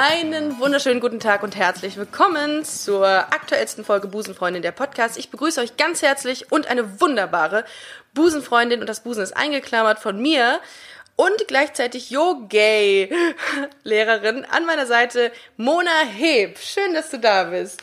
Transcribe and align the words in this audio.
einen 0.00 0.60
wunderschönen 0.60 1.00
guten 1.00 1.18
Tag 1.18 1.42
und 1.42 1.56
herzlich 1.56 1.96
willkommen 1.96 2.64
zur 2.64 3.04
aktuellsten 3.04 3.84
Folge 3.84 4.06
Busenfreundin 4.06 4.62
der 4.62 4.70
Podcast. 4.70 5.18
Ich 5.18 5.28
begrüße 5.28 5.60
euch 5.60 5.76
ganz 5.76 6.02
herzlich 6.02 6.52
und 6.52 6.68
eine 6.68 7.00
wunderbare 7.00 7.64
Busenfreundin 8.14 8.80
und 8.80 8.86
das 8.86 9.00
Busen 9.00 9.24
ist 9.24 9.36
eingeklammert 9.36 9.98
von 9.98 10.22
mir 10.22 10.60
und 11.16 11.48
gleichzeitig 11.48 12.10
Yo-Gay-Lehrerin 12.10 14.44
an 14.44 14.66
meiner 14.66 14.86
Seite 14.86 15.32
Mona 15.56 16.04
Heb. 16.16 16.58
Schön, 16.58 16.94
dass 16.94 17.10
du 17.10 17.18
da 17.18 17.42
bist. 17.42 17.82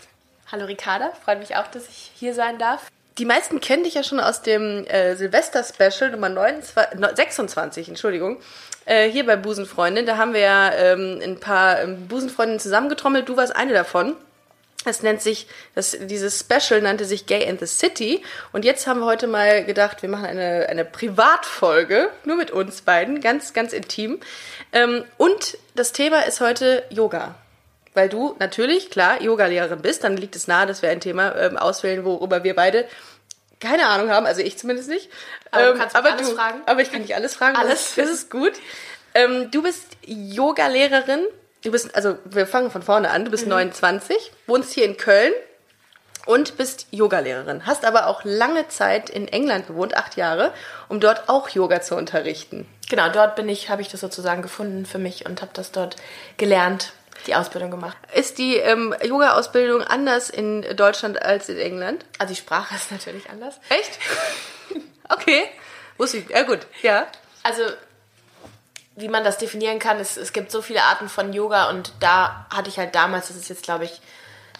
Hallo 0.49 0.67
Ricarda, 0.67 1.11
freut 1.25 1.39
mich 1.39 1.57
auch, 1.57 1.67
dass 1.67 1.89
ich 1.89 2.11
hier 2.15 2.33
sein 2.33 2.57
darf. 2.57 2.89
Die 3.17 3.25
meisten 3.25 3.61
kennen 3.61 3.83
dich 3.83 3.93
ja 3.93 4.03
schon 4.03 4.19
aus 4.19 4.41
dem 4.41 4.85
äh, 4.87 5.15
Silvester-Special 5.15 6.11
Nummer 6.11 6.27
29, 6.27 7.15
26, 7.15 7.87
Entschuldigung, 7.87 8.41
äh, 8.83 9.09
hier 9.09 9.25
bei 9.25 9.37
Busenfreundin. 9.37 10.05
Da 10.05 10.17
haben 10.17 10.33
wir 10.33 10.41
ja 10.41 10.73
ähm, 10.73 11.21
ein 11.23 11.39
paar 11.39 11.81
ähm, 11.81 12.07
Busenfreundinnen 12.09 12.59
zusammengetrommelt. 12.59 13.29
Du 13.29 13.37
warst 13.37 13.55
eine 13.55 13.71
davon. 13.71 14.15
Es 14.83 15.01
nennt 15.01 15.21
sich, 15.21 15.47
das, 15.75 15.97
dieses 15.99 16.41
Special 16.41 16.81
nannte 16.81 17.05
sich 17.05 17.25
Gay 17.25 17.47
in 17.47 17.57
the 17.57 17.65
City. 17.65 18.21
Und 18.51 18.65
jetzt 18.65 18.85
haben 18.85 18.99
wir 18.99 19.05
heute 19.05 19.27
mal 19.27 19.63
gedacht, 19.63 20.01
wir 20.01 20.09
machen 20.09 20.25
eine, 20.25 20.67
eine 20.67 20.83
Privatfolge, 20.83 22.09
nur 22.25 22.35
mit 22.35 22.51
uns 22.51 22.81
beiden, 22.81 23.21
ganz, 23.21 23.53
ganz 23.53 23.71
intim. 23.71 24.19
Ähm, 24.73 25.05
und 25.17 25.57
das 25.73 25.93
Thema 25.93 26.27
ist 26.27 26.41
heute 26.41 26.83
Yoga 26.89 27.35
weil 27.95 28.09
du 28.09 28.35
natürlich, 28.39 28.89
klar, 28.89 29.21
Yoga-Lehrerin 29.21 29.81
bist, 29.81 30.03
dann 30.03 30.17
liegt 30.17 30.35
es 30.35 30.47
nahe, 30.47 30.67
dass 30.67 30.81
wir 30.81 30.89
ein 30.89 30.99
Thema 30.99 31.35
ähm, 31.35 31.57
auswählen, 31.57 32.05
worüber 32.05 32.43
wir 32.43 32.55
beide 32.55 32.85
keine 33.59 33.87
Ahnung 33.87 34.09
haben, 34.09 34.25
also 34.25 34.41
ich 34.41 34.57
zumindest 34.57 34.89
nicht. 34.89 35.09
Aber 35.51 35.67
ähm, 35.67 35.73
du 35.73 35.79
kannst 35.79 35.95
aber 35.95 36.11
alles 36.11 36.29
du, 36.29 36.35
fragen. 36.35 36.61
Aber 36.65 36.81
ich 36.81 36.91
kann 36.91 37.01
nicht 37.01 37.15
alles 37.15 37.35
fragen. 37.35 37.55
Alles. 37.55 37.95
Das, 37.95 38.05
das 38.05 38.09
ist 38.09 38.29
gut. 38.29 38.53
Ähm, 39.13 39.49
du 39.49 39.63
bist 39.63 39.97
Yoga-Lehrerin. 40.05 41.25
Du 41.63 41.71
bist, 41.71 41.95
also 41.95 42.17
wir 42.25 42.45
fangen 42.45 42.69
von 42.69 42.83
vorne 42.83 43.09
an. 43.09 43.25
Du 43.25 43.31
bist 43.31 43.45
mhm. 43.45 43.51
29, 43.51 44.31
wohnst 44.45 44.73
hier 44.73 44.85
in 44.85 44.97
Köln 44.97 45.33
und 46.25 46.57
bist 46.57 46.87
Yogalehrerin. 46.91 47.65
Hast 47.65 47.85
aber 47.85 48.07
auch 48.07 48.21
lange 48.23 48.67
Zeit 48.67 49.09
in 49.09 49.27
England 49.27 49.67
gewohnt, 49.67 49.95
acht 49.95 50.17
Jahre, 50.17 50.53
um 50.89 50.99
dort 50.99 51.29
auch 51.29 51.49
Yoga 51.49 51.81
zu 51.81 51.95
unterrichten. 51.95 52.67
Genau, 52.89 53.09
dort 53.09 53.35
bin 53.35 53.49
ich, 53.49 53.69
habe 53.69 53.81
ich 53.81 53.87
das 53.87 54.01
sozusagen 54.01 54.41
gefunden 54.41 54.85
für 54.85 54.97
mich 54.97 55.25
und 55.25 55.41
habe 55.41 55.51
das 55.53 55.71
dort 55.71 55.95
gelernt 56.37 56.93
die 57.27 57.35
Ausbildung 57.35 57.71
gemacht. 57.71 57.97
Ist 58.13 58.37
die 58.37 58.57
ähm, 58.57 58.95
Yoga-Ausbildung 59.03 59.81
anders 59.81 60.29
in 60.29 60.61
Deutschland 60.75 61.21
als 61.21 61.49
in 61.49 61.57
England? 61.57 62.05
Also 62.19 62.33
die 62.33 62.39
Sprache 62.39 62.75
ist 62.75 62.91
natürlich 62.91 63.29
anders. 63.29 63.59
Echt? 63.69 63.99
okay. 65.09 65.45
Wusste 65.97 66.17
ich. 66.17 66.29
Ja 66.29 66.43
gut, 66.43 66.59
ja. 66.81 67.07
Also 67.43 67.63
wie 68.95 69.07
man 69.09 69.23
das 69.23 69.37
definieren 69.37 69.79
kann, 69.79 69.99
es, 69.99 70.17
es 70.17 70.33
gibt 70.33 70.51
so 70.51 70.61
viele 70.61 70.83
Arten 70.83 71.09
von 71.09 71.33
Yoga 71.33 71.69
und 71.69 71.91
da 71.99 72.45
hatte 72.49 72.69
ich 72.69 72.77
halt 72.77 72.95
damals, 72.95 73.27
das 73.27 73.37
ist 73.37 73.49
jetzt 73.49 73.63
glaube 73.63 73.85
ich 73.85 74.01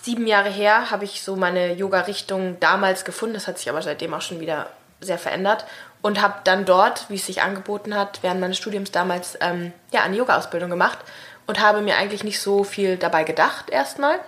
sieben 0.02 0.28
Jahre 0.28 0.50
her, 0.50 0.92
habe 0.92 1.06
ich 1.06 1.23
so 1.23 1.36
meine 1.36 1.73
Yoga-Richtung 1.73 2.59
damals 2.59 3.06
gefunden. 3.06 3.34
Das 3.34 3.47
hat 3.47 3.58
sich 3.58 3.69
aber 3.69 3.81
seitdem 3.81 4.14
auch 4.14 4.22
schon 4.22 4.40
wieder 4.40 4.69
sehr 5.02 5.17
verändert 5.17 5.66
und 6.02 6.22
habe 6.22 6.36
dann 6.44 6.66
dort, 6.66 7.09
wie 7.09 7.16
es 7.16 7.25
sich 7.25 7.42
angeboten 7.42 7.95
hat, 7.95 8.19
während 8.22 8.40
meines 8.40 8.58
Studiums 8.58 8.92
damals 8.92 9.38
ähm, 9.42 9.73
ja 9.92 10.03
eine 10.03 10.16
Yoga-Ausbildung 10.16 10.69
gemacht 10.69 11.00
und 11.48 11.60
habe 11.60 11.82
mir 11.82 11.98
eigentlich 11.98 12.24
nicht 12.24 12.40
so 12.40 12.64
viel 12.64 12.97
dabei 12.97 13.24
gedacht 13.24 13.69
erstmal. 13.69 14.19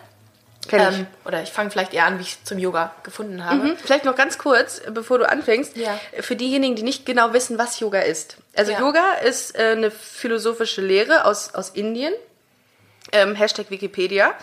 Ähm, 0.72 1.08
oder 1.25 1.41
ich 1.44 1.50
fange 1.50 1.72
vielleicht 1.72 1.94
eher 1.94 2.06
an, 2.06 2.19
wie 2.19 2.24
ich 2.24 2.44
zum 2.44 2.59
Yoga 2.59 2.94
gefunden 3.03 3.46
habe. 3.46 3.69
Mhm. 3.69 3.78
Vielleicht 3.78 4.06
noch 4.06 4.16
ganz 4.16 4.38
kurz, 4.38 4.81
bevor 4.90 5.18
du 5.18 5.30
anfängst, 5.30 5.78
ja. 5.78 5.97
für 6.19 6.36
diejenigen, 6.36 6.75
die 6.75 6.84
nicht 6.84 7.06
genau 7.06 7.34
wissen, 7.34 7.58
was 7.58 7.80
Yoga 7.80 8.00
ist. 8.00 8.38
Also 8.56 8.72
Ja. 8.74 8.80
Yoga 8.80 9.14
ist 9.24 9.58
äh, 9.58 9.72
eine 9.72 9.91
philosophische 9.91 10.81
Lehre 10.81 11.25
aus, 11.25 11.53
aus 11.53 11.69
Indien, 11.69 12.14
ähm, 13.14 13.36
Hashtag 13.36 13.72
Wikipedia, 13.72 14.34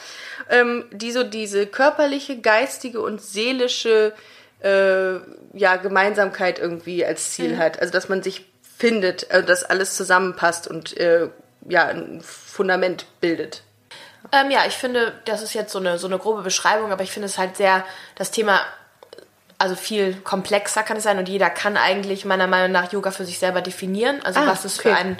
ähm, 0.48 0.86
die 0.90 1.12
so 1.12 1.22
diese 1.24 1.66
körperliche, 1.66 2.38
geistige 2.38 3.00
und 3.00 3.20
seelische 3.20 4.14
äh, 4.60 5.16
ja, 5.52 5.76
Gemeinsamkeit 5.76 6.58
irgendwie 6.58 7.04
als 7.04 7.32
Ziel 7.32 7.58
hat. 7.58 7.80
Also 7.80 7.92
dass 7.92 8.08
man 8.08 8.22
sich 8.22 8.46
findet, 8.78 9.30
äh, 9.30 9.42
dass 9.42 9.64
alles 9.64 9.94
zusammenpasst 9.96 10.68
und 10.68 10.96
äh, 10.96 11.28
ja, 11.68 11.86
ein 11.86 12.20
Fundament 12.22 13.06
bildet. 13.20 13.62
Ähm, 14.32 14.50
ja, 14.50 14.64
ich 14.66 14.74
finde, 14.74 15.12
das 15.26 15.42
ist 15.42 15.54
jetzt 15.54 15.72
so 15.72 15.78
eine, 15.78 15.98
so 15.98 16.06
eine 16.06 16.18
grobe 16.18 16.42
Beschreibung, 16.42 16.92
aber 16.92 17.02
ich 17.02 17.12
finde 17.12 17.26
es 17.26 17.38
halt 17.38 17.56
sehr, 17.56 17.84
das 18.16 18.30
Thema, 18.30 18.60
also 19.58 19.76
viel 19.76 20.14
komplexer 20.16 20.82
kann 20.82 20.96
es 20.96 21.02
sein 21.04 21.18
und 21.18 21.28
jeder 21.28 21.50
kann 21.50 21.76
eigentlich 21.76 22.24
meiner 22.24 22.46
Meinung 22.46 22.72
nach 22.72 22.92
Yoga 22.92 23.10
für 23.10 23.24
sich 23.24 23.38
selber 23.38 23.60
definieren. 23.60 24.20
Also 24.24 24.40
Ah, 24.40 24.46
was 24.46 24.64
es 24.64 24.78
okay. 24.78 24.90
für 24.90 24.96
einen 24.96 25.18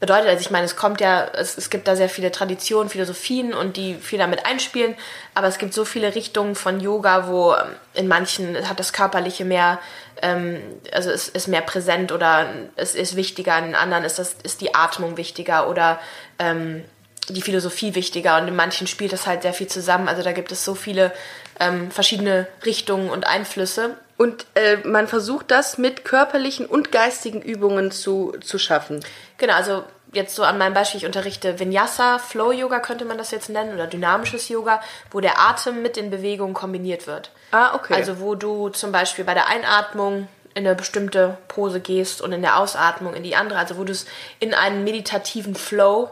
bedeutet. 0.00 0.28
Also 0.28 0.40
ich 0.40 0.50
meine, 0.50 0.64
es 0.64 0.76
kommt 0.76 1.00
ja, 1.00 1.28
es, 1.34 1.56
es 1.56 1.70
gibt 1.70 1.86
da 1.86 1.94
sehr 1.94 2.08
viele 2.08 2.32
Traditionen, 2.32 2.88
Philosophien 2.88 3.52
und 3.52 3.76
die 3.76 3.94
viel 3.94 4.18
damit 4.18 4.46
einspielen, 4.46 4.96
aber 5.34 5.46
es 5.46 5.58
gibt 5.58 5.74
so 5.74 5.84
viele 5.84 6.14
Richtungen 6.14 6.54
von 6.54 6.80
Yoga, 6.80 7.28
wo 7.28 7.52
ähm, 7.52 7.76
in 7.94 8.08
manchen 8.08 8.68
hat 8.68 8.80
das 8.80 8.94
Körperliche 8.94 9.44
mehr, 9.44 9.78
ähm, 10.22 10.60
also 10.92 11.10
es 11.10 11.28
ist 11.28 11.48
mehr 11.48 11.60
präsent 11.60 12.12
oder 12.12 12.48
es 12.76 12.94
ist 12.94 13.14
wichtiger, 13.14 13.58
in 13.58 13.74
anderen 13.74 14.04
ist 14.04 14.18
das 14.18 14.36
ist 14.42 14.62
die 14.62 14.74
Atmung 14.74 15.18
wichtiger 15.18 15.68
oder 15.68 16.00
ähm, 16.38 16.82
die 17.28 17.42
Philosophie 17.42 17.94
wichtiger 17.94 18.40
und 18.40 18.48
in 18.48 18.56
manchen 18.56 18.86
spielt 18.86 19.12
das 19.12 19.26
halt 19.26 19.42
sehr 19.42 19.52
viel 19.52 19.68
zusammen. 19.68 20.08
Also 20.08 20.22
da 20.22 20.32
gibt 20.32 20.50
es 20.50 20.64
so 20.64 20.74
viele 20.74 21.12
ähm, 21.60 21.90
verschiedene 21.90 22.48
Richtungen 22.64 23.10
und 23.10 23.26
Einflüsse. 23.26 23.96
Und 24.20 24.44
äh, 24.52 24.76
man 24.86 25.08
versucht 25.08 25.50
das 25.50 25.78
mit 25.78 26.04
körperlichen 26.04 26.66
und 26.66 26.92
geistigen 26.92 27.40
Übungen 27.40 27.90
zu, 27.90 28.34
zu 28.42 28.58
schaffen. 28.58 29.02
Genau, 29.38 29.54
also 29.54 29.82
jetzt 30.12 30.34
so 30.34 30.42
an 30.42 30.58
meinem 30.58 30.74
Beispiel, 30.74 30.98
ich 30.98 31.06
unterrichte 31.06 31.58
Vinyasa, 31.58 32.18
Flow 32.18 32.52
Yoga 32.52 32.80
könnte 32.80 33.06
man 33.06 33.16
das 33.16 33.30
jetzt 33.30 33.48
nennen 33.48 33.72
oder 33.72 33.86
dynamisches 33.86 34.50
Yoga, 34.50 34.82
wo 35.10 35.20
der 35.20 35.40
Atem 35.40 35.80
mit 35.80 35.96
den 35.96 36.10
Bewegungen 36.10 36.52
kombiniert 36.52 37.06
wird. 37.06 37.30
Ah, 37.52 37.74
okay. 37.74 37.94
Also 37.94 38.20
wo 38.20 38.34
du 38.34 38.68
zum 38.68 38.92
Beispiel 38.92 39.24
bei 39.24 39.32
der 39.32 39.48
Einatmung 39.48 40.28
in 40.52 40.66
eine 40.66 40.74
bestimmte 40.74 41.38
Pose 41.48 41.80
gehst 41.80 42.20
und 42.20 42.32
in 42.32 42.42
der 42.42 42.58
Ausatmung 42.58 43.14
in 43.14 43.22
die 43.22 43.36
andere, 43.36 43.58
also 43.58 43.78
wo 43.78 43.84
du 43.84 43.92
es 43.92 44.04
in 44.38 44.52
einen 44.52 44.84
meditativen 44.84 45.54
Flow 45.54 46.10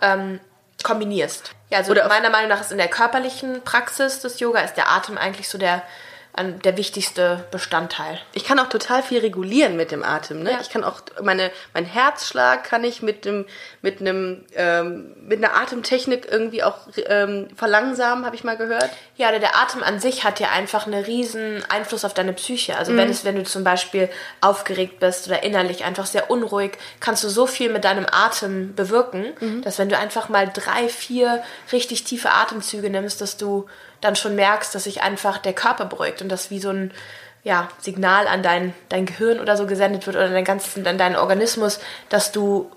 ähm, 0.00 0.40
kombinierst. 0.82 1.50
Ja, 1.68 1.76
also 1.76 1.92
meiner 1.92 2.30
Meinung 2.30 2.48
nach 2.48 2.62
ist 2.62 2.72
in 2.72 2.78
der 2.78 2.88
körperlichen 2.88 3.60
Praxis 3.64 4.20
des 4.20 4.40
Yoga 4.40 4.60
ist 4.60 4.78
der 4.78 4.90
Atem 4.90 5.18
eigentlich 5.18 5.50
so 5.50 5.58
der, 5.58 5.82
der 6.64 6.76
wichtigste 6.76 7.44
Bestandteil. 7.50 8.18
Ich 8.32 8.44
kann 8.44 8.58
auch 8.58 8.68
total 8.68 9.02
viel 9.02 9.18
regulieren 9.20 9.76
mit 9.76 9.90
dem 9.90 10.02
Atem. 10.02 10.42
Ne? 10.42 10.52
Ja. 10.52 10.58
Ich 10.62 10.70
kann 10.70 10.84
auch 10.84 11.02
meine 11.22 11.50
mein 11.74 11.84
Herzschlag 11.84 12.64
kann 12.64 12.82
ich 12.84 13.02
mit 13.02 13.24
dem 13.24 13.44
mit 13.82 14.00
einem 14.00 14.44
ähm, 14.54 15.14
mit 15.20 15.44
einer 15.44 15.54
Atemtechnik 15.56 16.28
irgendwie 16.30 16.62
auch 16.62 16.78
ähm, 17.08 17.48
verlangsamen, 17.56 18.24
habe 18.24 18.36
ich 18.36 18.44
mal 18.44 18.56
gehört. 18.56 18.88
Ja, 19.16 19.28
oder 19.28 19.38
der 19.38 19.56
Atem 19.56 19.82
an 19.82 20.00
sich 20.00 20.24
hat 20.24 20.40
ja 20.40 20.48
einfach 20.50 20.86
einen 20.86 21.04
riesen 21.04 21.62
Einfluss 21.68 22.04
auf 22.06 22.14
deine 22.14 22.32
Psyche. 22.32 22.76
Also 22.78 22.92
Mhm. 22.92 22.96
wenn 22.96 23.10
es, 23.10 23.24
wenn 23.24 23.36
du 23.36 23.42
zum 23.42 23.64
Beispiel 23.64 24.08
aufgeregt 24.40 24.98
bist 25.00 25.26
oder 25.26 25.42
innerlich 25.42 25.84
einfach 25.84 26.06
sehr 26.06 26.30
unruhig, 26.30 26.78
kannst 27.00 27.22
du 27.24 27.28
so 27.28 27.46
viel 27.46 27.70
mit 27.70 27.84
deinem 27.84 28.06
Atem 28.10 28.74
bewirken, 28.74 29.26
Mhm. 29.40 29.62
dass 29.62 29.78
wenn 29.78 29.88
du 29.90 29.98
einfach 29.98 30.28
mal 30.30 30.48
drei, 30.52 30.88
vier 30.88 31.42
richtig 31.72 32.04
tiefe 32.04 32.30
Atemzüge 32.30 32.88
nimmst, 32.88 33.20
dass 33.20 33.36
du 33.36 33.66
dann 34.00 34.16
schon 34.16 34.34
merkst, 34.34 34.74
dass 34.74 34.84
sich 34.84 35.02
einfach 35.02 35.38
der 35.38 35.52
Körper 35.52 35.84
beruhigt 35.84 36.22
und 36.22 36.28
das 36.28 36.50
wie 36.50 36.60
so 36.60 36.70
ein 36.70 36.92
ja, 37.42 37.68
Signal 37.78 38.26
an 38.26 38.42
dein, 38.42 38.74
dein 38.90 39.06
Gehirn 39.06 39.40
oder 39.40 39.56
so 39.56 39.66
gesendet 39.66 40.06
wird 40.06 40.16
oder 40.16 40.28
dein 40.28 40.44
ganzen, 40.44 40.86
an 40.86 40.98
deinen 40.98 41.16
Organismus, 41.16 41.80
dass 42.10 42.32
du 42.32 42.70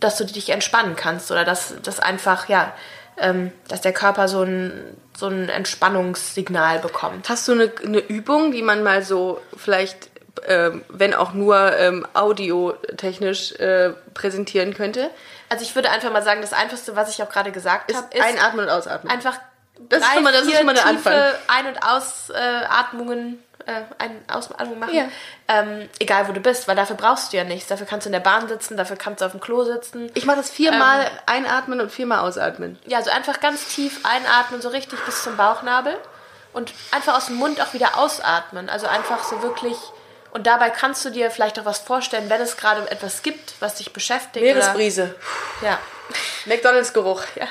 dass 0.00 0.16
du 0.16 0.24
dich 0.24 0.50
entspannen 0.50 0.96
kannst 0.96 1.30
oder 1.30 1.44
dass 1.44 1.74
das 1.82 2.00
einfach, 2.00 2.48
ja, 2.48 2.72
ähm, 3.18 3.52
dass 3.68 3.80
der 3.80 3.92
Körper 3.92 4.28
so 4.28 4.42
ein, 4.42 4.96
so 5.16 5.26
ein 5.26 5.48
Entspannungssignal 5.48 6.80
bekommt. 6.80 7.28
Hast 7.28 7.48
du 7.48 7.52
eine, 7.52 7.72
eine 7.82 7.98
Übung, 7.98 8.52
die 8.52 8.62
man 8.62 8.82
mal 8.82 9.02
so 9.02 9.40
vielleicht, 9.56 10.10
ähm, 10.46 10.84
wenn 10.88 11.14
auch 11.14 11.32
nur 11.32 11.76
ähm, 11.78 12.06
audiotechnisch 12.12 13.52
äh, 13.52 13.94
präsentieren 14.12 14.74
könnte? 14.74 15.10
Also 15.48 15.62
ich 15.62 15.74
würde 15.74 15.90
einfach 15.90 16.12
mal 16.12 16.22
sagen, 16.22 16.42
das 16.42 16.52
Einfachste, 16.52 16.94
was 16.94 17.10
ich 17.10 17.22
auch 17.22 17.30
gerade 17.30 17.52
gesagt 17.52 17.90
Ist 17.90 17.96
habe, 17.96 18.14
ist 18.14 18.22
einatmen 18.22 18.66
und 18.66 18.70
ausatmen. 18.70 19.10
einfach 19.10 19.38
Das 19.78 20.00
ist 20.00 20.06
drei, 20.08 20.14
schon 20.14 20.22
mal- 20.24 20.32
das 20.32 20.42
ist 20.42 20.48
vier 20.48 20.56
schon 20.58 20.66
mal 20.66 20.74
der 20.74 20.84
tiefe 20.84 21.10
Anfang. 21.10 21.32
Ein- 21.48 21.66
und 21.66 21.82
Ausatmungen 21.82 23.42
äh, 23.66 23.82
Ein- 23.98 24.24
Ausatmung 24.32 24.78
machen. 24.78 24.94
Ja. 24.94 25.06
Ähm, 25.48 25.88
egal 25.98 26.28
wo 26.28 26.32
du 26.32 26.38
bist, 26.40 26.68
weil 26.68 26.76
dafür 26.76 26.94
brauchst 26.94 27.32
du 27.32 27.36
ja 27.36 27.42
nichts. 27.42 27.66
Dafür 27.68 27.84
kannst 27.86 28.06
du 28.06 28.08
in 28.08 28.12
der 28.12 28.20
Bahn 28.20 28.46
sitzen, 28.48 28.76
dafür 28.76 28.96
kannst 28.96 29.20
du 29.20 29.24
auf 29.24 29.32
dem 29.32 29.40
Klo 29.40 29.64
sitzen. 29.64 30.08
Ich 30.14 30.24
mache 30.24 30.36
das 30.36 30.50
viermal 30.50 31.10
einatmen 31.26 31.80
und 31.80 31.90
viermal 31.90 32.20
ausatmen. 32.20 32.78
Ja, 32.86 32.98
also 32.98 33.10
einfach 33.10 33.40
ganz 33.40 33.66
tief 33.66 34.04
einatmen, 34.06 34.62
so 34.62 34.68
richtig 34.68 35.00
bis 35.04 35.22
zum 35.24 35.36
Bauchnabel. 35.36 35.96
Und 36.52 36.72
einfach 36.92 37.16
aus 37.16 37.26
dem 37.26 37.36
Mund 37.36 37.60
auch 37.60 37.72
wieder 37.74 37.98
ausatmen. 37.98 38.68
Also 38.70 38.86
einfach 38.86 39.24
so 39.24 39.42
wirklich. 39.42 39.76
Und 40.30 40.46
dabei 40.46 40.70
kannst 40.70 41.04
du 41.04 41.10
dir 41.10 41.30
vielleicht 41.32 41.58
auch 41.58 41.64
was 41.64 41.78
vorstellen, 41.80 42.30
wenn 42.30 42.40
es 42.40 42.56
gerade 42.56 42.88
etwas 42.90 43.22
gibt, 43.24 43.54
was 43.58 43.74
dich 43.74 43.92
beschäftigt. 43.92 44.44
Meeresbrise. 44.44 45.16
Oder, 45.60 45.70
ja. 45.70 45.78
McDonalds-Geruch. 46.46 47.22
ja. 47.34 47.46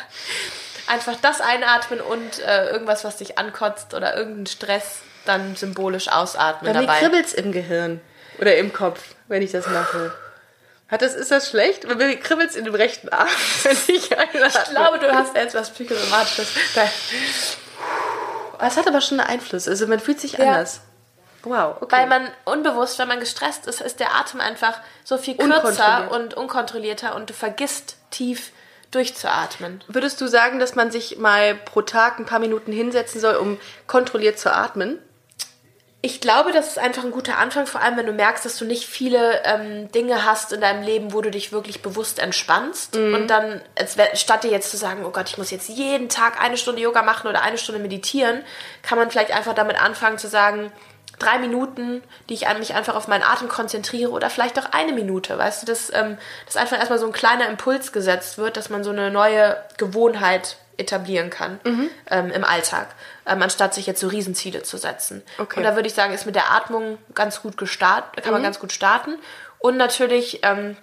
Einfach 0.87 1.15
das 1.21 1.41
einatmen 1.41 1.99
und 2.01 2.39
äh, 2.39 2.69
irgendwas, 2.69 3.03
was 3.03 3.17
dich 3.17 3.37
ankotzt 3.37 3.93
oder 3.93 4.15
irgendeinen 4.15 4.45
Stress 4.47 4.99
dann 5.25 5.55
symbolisch 5.55 6.09
ausatmen 6.09 6.71
Bei 6.73 6.79
mir 6.79 6.85
dabei. 6.85 6.99
kribbelt's 6.99 7.33
im 7.33 7.51
Gehirn. 7.51 8.01
Oder 8.39 8.57
im 8.57 8.71
Kopf, 8.73 9.01
wenn 9.27 9.41
ich 9.41 9.51
das 9.51 9.65
mache. 9.67 10.13
Hat 10.89 11.01
das, 11.01 11.15
ist 11.15 11.31
das 11.31 11.49
schlecht? 11.49 11.87
Bei 11.87 11.95
mir 11.95 12.15
kribbelt's 12.19 12.55
in 12.55 12.65
dem 12.65 12.75
rechten 12.75 13.09
Arm, 13.09 13.27
wenn 13.63 13.77
ich 13.87 14.15
einatme. 14.15 14.47
Ich 14.47 14.69
glaube, 14.69 14.99
du 14.99 15.11
hast 15.11 15.35
jetzt 15.35 15.55
was 15.55 15.71
Psychosomatisches. 15.71 16.49
Es 18.59 18.77
hat 18.77 18.87
aber 18.87 19.01
schon 19.01 19.19
einen 19.19 19.29
Einfluss. 19.29 19.67
Also 19.67 19.87
man 19.87 19.99
fühlt 19.99 20.19
sich 20.19 20.33
Ja. 20.33 20.45
anders. 20.53 20.81
Wow, 21.43 21.77
okay. 21.81 21.95
Weil 21.95 22.07
man 22.07 22.27
unbewusst, 22.45 22.97
wenn 22.97 23.07
man 23.07 23.19
gestresst 23.19 23.67
ist, 23.67 23.79
ist 23.81 23.99
der 23.99 24.15
Atem 24.15 24.41
einfach 24.41 24.79
so 25.03 25.17
viel 25.17 25.35
kürzer 25.37 25.55
Unkontrolliert. 25.55 26.11
und 26.11 26.33
unkontrollierter 26.33 27.15
und 27.15 27.29
du 27.29 27.33
vergisst 27.35 27.97
tief 28.09 28.51
durchzuatmen. 28.95 29.83
Würdest 29.87 30.19
du 30.21 30.27
sagen, 30.27 30.59
dass 30.59 30.75
man 30.75 30.89
sich 30.89 31.17
mal 31.17 31.55
pro 31.55 31.81
Tag 31.81 32.19
ein 32.19 32.25
paar 32.25 32.39
Minuten 32.39 32.71
hinsetzen 32.71 33.21
soll, 33.21 33.35
um 33.35 33.59
kontrolliert 33.87 34.39
zu 34.39 34.53
atmen? 34.53 34.99
Ich 36.01 36.21
glaube, 36.21 36.51
das 36.51 36.67
ist 36.67 36.77
einfach 36.77 37.03
ein 37.03 37.09
guter 37.09 37.39
Anfang, 37.39 37.65
vor 37.65 37.81
allem 37.81 37.97
wenn 37.97 38.05
du 38.05 38.11
merkst, 38.11 38.45
dass 38.45 38.57
du 38.57 38.65
nicht 38.65 38.85
viele 38.85 39.41
ähm, 39.43 39.91
Dinge 39.91 40.23
hast 40.23 40.53
in 40.53 40.61
deinem 40.61 40.83
Leben, 40.83 41.13
wo 41.13 41.21
du 41.21 41.31
dich 41.31 41.51
wirklich 41.51 41.81
bewusst 41.81 42.19
entspannst. 42.19 42.95
Und 42.95 43.27
dann, 43.27 43.59
statt 44.13 44.43
dir 44.43 44.51
jetzt 44.51 44.69
zu 44.69 44.77
sagen, 44.77 45.03
oh 45.03 45.09
Gott, 45.09 45.29
ich 45.29 45.39
muss 45.39 45.49
jetzt 45.49 45.67
jeden 45.67 46.07
Tag 46.07 46.39
eine 46.39 46.57
Stunde 46.57 46.79
Yoga 46.79 47.01
machen 47.01 47.27
oder 47.27 47.41
eine 47.41 47.57
Stunde 47.57 47.81
meditieren, 47.81 48.43
kann 48.83 48.99
man 48.99 49.09
vielleicht 49.09 49.31
einfach 49.31 49.55
damit 49.55 49.81
anfangen 49.81 50.19
zu 50.19 50.27
sagen, 50.27 50.71
drei 51.19 51.39
Minuten, 51.39 52.03
die 52.29 52.33
ich 52.33 52.47
an 52.47 52.59
mich 52.59 52.73
einfach 52.75 52.95
auf 52.95 53.07
meinen 53.07 53.23
Atem 53.23 53.47
konzentriere 53.47 54.11
oder 54.11 54.29
vielleicht 54.29 54.59
auch 54.59 54.71
eine 54.71 54.93
Minute, 54.93 55.37
weißt 55.37 55.63
du, 55.63 55.65
dass, 55.65 55.91
ähm, 55.93 56.17
dass 56.45 56.57
einfach 56.57 56.77
erstmal 56.77 56.99
so 56.99 57.05
ein 57.05 57.11
kleiner 57.11 57.47
Impuls 57.49 57.91
gesetzt 57.91 58.37
wird, 58.37 58.57
dass 58.57 58.69
man 58.69 58.83
so 58.83 58.91
eine 58.91 59.11
neue 59.11 59.57
Gewohnheit 59.77 60.57
etablieren 60.77 61.29
kann 61.29 61.59
ähm, 62.09 62.31
im 62.31 62.43
Alltag, 62.43 62.87
ähm, 63.25 63.41
anstatt 63.41 63.73
sich 63.73 63.87
jetzt 63.87 64.01
so 64.01 64.07
Riesenziele 64.07 64.63
zu 64.63 64.77
setzen. 64.77 65.23
Okay. 65.37 65.57
Und 65.57 65.63
da 65.63 65.75
würde 65.75 65.87
ich 65.87 65.93
sagen, 65.93 66.13
ist 66.13 66.25
mit 66.25 66.35
der 66.35 66.51
Atmung 66.51 66.97
ganz 67.13 67.41
gut 67.41 67.57
gestartet, 67.57 68.23
kann 68.23 68.33
man 68.33 68.43
ganz 68.43 68.59
gut 68.59 68.73
starten. 68.73 69.17
Und 69.59 69.77
natürlich, 69.77 70.41
ähm, 70.43 70.75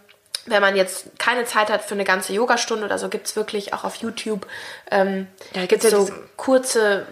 wenn 0.46 0.62
man 0.62 0.76
jetzt 0.76 1.19
keine 1.19 1.44
Zeit 1.44 1.70
hat 1.70 1.82
für 1.82 1.94
eine 1.94 2.05
ganze 2.05 2.32
Yogastunde 2.32 2.84
oder 2.84 2.99
so, 2.99 3.08
gibt 3.08 3.26
es 3.26 3.37
wirklich 3.37 3.75
auch 3.75 3.84
auf 3.84 3.96
YouTube 3.96 4.46
ähm, 4.90 5.29
Ja, 5.52 5.67
gibt's 5.67 5.84
gibt's 5.84 5.90
ja 5.90 5.90
so 5.90 6.12
kurze 6.37 7.06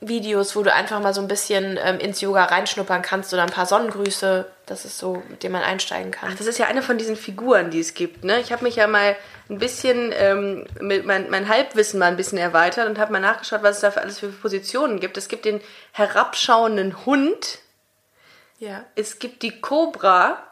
Videos, 0.00 0.54
wo 0.54 0.62
du 0.62 0.72
einfach 0.72 1.00
mal 1.00 1.12
so 1.12 1.20
ein 1.20 1.28
bisschen 1.28 1.78
ähm, 1.82 1.98
ins 1.98 2.20
Yoga 2.20 2.44
reinschnuppern 2.44 3.02
kannst 3.02 3.32
oder 3.32 3.42
ein 3.42 3.50
paar 3.50 3.66
Sonnengrüße. 3.66 4.46
Das 4.66 4.84
ist 4.84 4.98
so, 4.98 5.22
mit 5.28 5.42
dem 5.42 5.52
man 5.52 5.62
einsteigen 5.62 6.12
kann. 6.12 6.36
Das 6.36 6.46
ist 6.46 6.58
ja 6.58 6.66
eine 6.66 6.82
von 6.82 6.98
diesen 6.98 7.16
Figuren, 7.16 7.70
die 7.70 7.80
es 7.80 7.94
gibt. 7.94 8.22
Ne? 8.22 8.38
Ich 8.38 8.52
habe 8.52 8.62
mich 8.62 8.76
ja 8.76 8.86
mal 8.86 9.16
ein 9.50 9.58
bisschen, 9.58 10.12
ähm, 10.14 10.66
mit 10.80 11.04
mein, 11.04 11.30
mein 11.30 11.48
Halbwissen 11.48 11.98
mal 11.98 12.06
ein 12.06 12.16
bisschen 12.16 12.38
erweitert 12.38 12.88
und 12.88 12.98
habe 12.98 13.12
mal 13.12 13.20
nachgeschaut, 13.20 13.62
was 13.62 13.76
es 13.76 13.80
da 13.80 13.90
für 13.90 14.00
alles 14.00 14.20
für 14.20 14.28
Positionen 14.28 15.00
gibt. 15.00 15.16
Es 15.16 15.28
gibt 15.28 15.44
den 15.44 15.60
herabschauenden 15.92 17.04
Hund, 17.04 17.58
ja. 18.58 18.84
es 18.94 19.18
gibt 19.18 19.42
die 19.42 19.60
Kobra, 19.60 20.47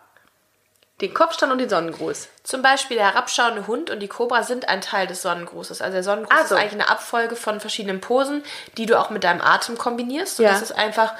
den 1.00 1.12
Kopfstand 1.12 1.52
und 1.52 1.58
den 1.58 1.69
Sonnengruß. 1.69 2.28
Zum 2.43 2.62
Beispiel 2.62 2.96
der 2.96 3.06
herabschauende 3.12 3.66
Hund 3.66 3.90
und 3.90 4.00
die 4.00 4.08
Kobra 4.08 4.43
sind 4.43 4.69
ein 4.69 4.81
Teil 4.81 5.06
des 5.06 5.20
Sonnengrußes. 5.22 5.82
Also 5.82 5.93
der 5.93 6.02
Sonnengruß 6.02 6.34
Ah, 6.34 6.46
so. 6.46 6.54
ist 6.54 6.60
eigentlich 6.60 6.72
eine 6.72 6.88
Abfolge 6.88 7.37
von 7.37 7.60
verschiedenen 7.60 8.00
Posen, 8.00 8.43
die 8.78 8.87
du 8.87 8.98
auch 8.98 9.10
mit 9.10 9.22
deinem 9.25 9.43
Atem 9.43 9.76
kombinierst. 9.76 10.38
Und 10.40 10.46
Ja. 10.46 10.52
das 10.52 10.62
ist 10.62 10.72
einfach 10.72 11.12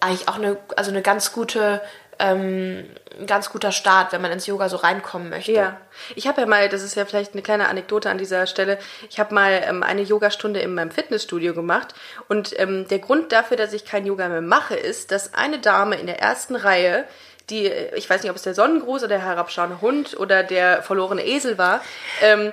eigentlich 0.00 0.28
auch 0.28 0.34
eine, 0.36 0.56
also 0.76 0.90
eine 0.90 1.02
ganz 1.02 1.32
gute, 1.32 1.80
ähm, 2.18 2.84
ein 3.20 3.26
ganz 3.26 3.50
guter 3.50 3.70
Start, 3.72 4.10
wenn 4.12 4.22
man 4.22 4.32
ins 4.32 4.46
Yoga 4.46 4.68
so 4.68 4.76
reinkommen 4.76 5.28
möchte. 5.30 5.52
Ja, 5.52 5.76
ich 6.16 6.26
habe 6.26 6.40
ja 6.40 6.46
mal, 6.46 6.68
das 6.68 6.82
ist 6.82 6.96
ja 6.96 7.04
vielleicht 7.04 7.32
eine 7.34 7.42
kleine 7.42 7.68
Anekdote 7.68 8.10
an 8.10 8.18
dieser 8.18 8.46
Stelle, 8.46 8.78
ich 9.08 9.20
habe 9.20 9.34
mal 9.34 9.62
ähm, 9.66 9.82
eine 9.82 10.02
Yogastunde 10.02 10.60
in 10.60 10.74
meinem 10.74 10.90
Fitnessstudio 10.90 11.54
gemacht 11.54 11.94
und 12.28 12.58
ähm, 12.58 12.88
der 12.88 12.98
Grund 12.98 13.32
dafür, 13.32 13.56
dass 13.56 13.72
ich 13.72 13.84
kein 13.84 14.04
Yoga 14.06 14.28
mehr 14.28 14.40
mache, 14.42 14.74
ist, 14.74 15.12
dass 15.12 15.32
eine 15.34 15.58
Dame 15.60 15.96
in 15.96 16.06
der 16.06 16.18
ersten 16.20 16.56
Reihe, 16.56 17.04
die, 17.50 17.66
ich 17.94 18.08
weiß 18.08 18.22
nicht, 18.22 18.30
ob 18.30 18.36
es 18.36 18.42
der 18.42 18.54
Sonnengruß 18.54 19.02
oder 19.02 19.16
der 19.16 19.24
herabschauende 19.24 19.80
Hund 19.80 20.18
oder 20.18 20.42
der 20.42 20.82
verlorene 20.82 21.24
Esel 21.24 21.58
war, 21.58 21.80
ähm, 22.22 22.52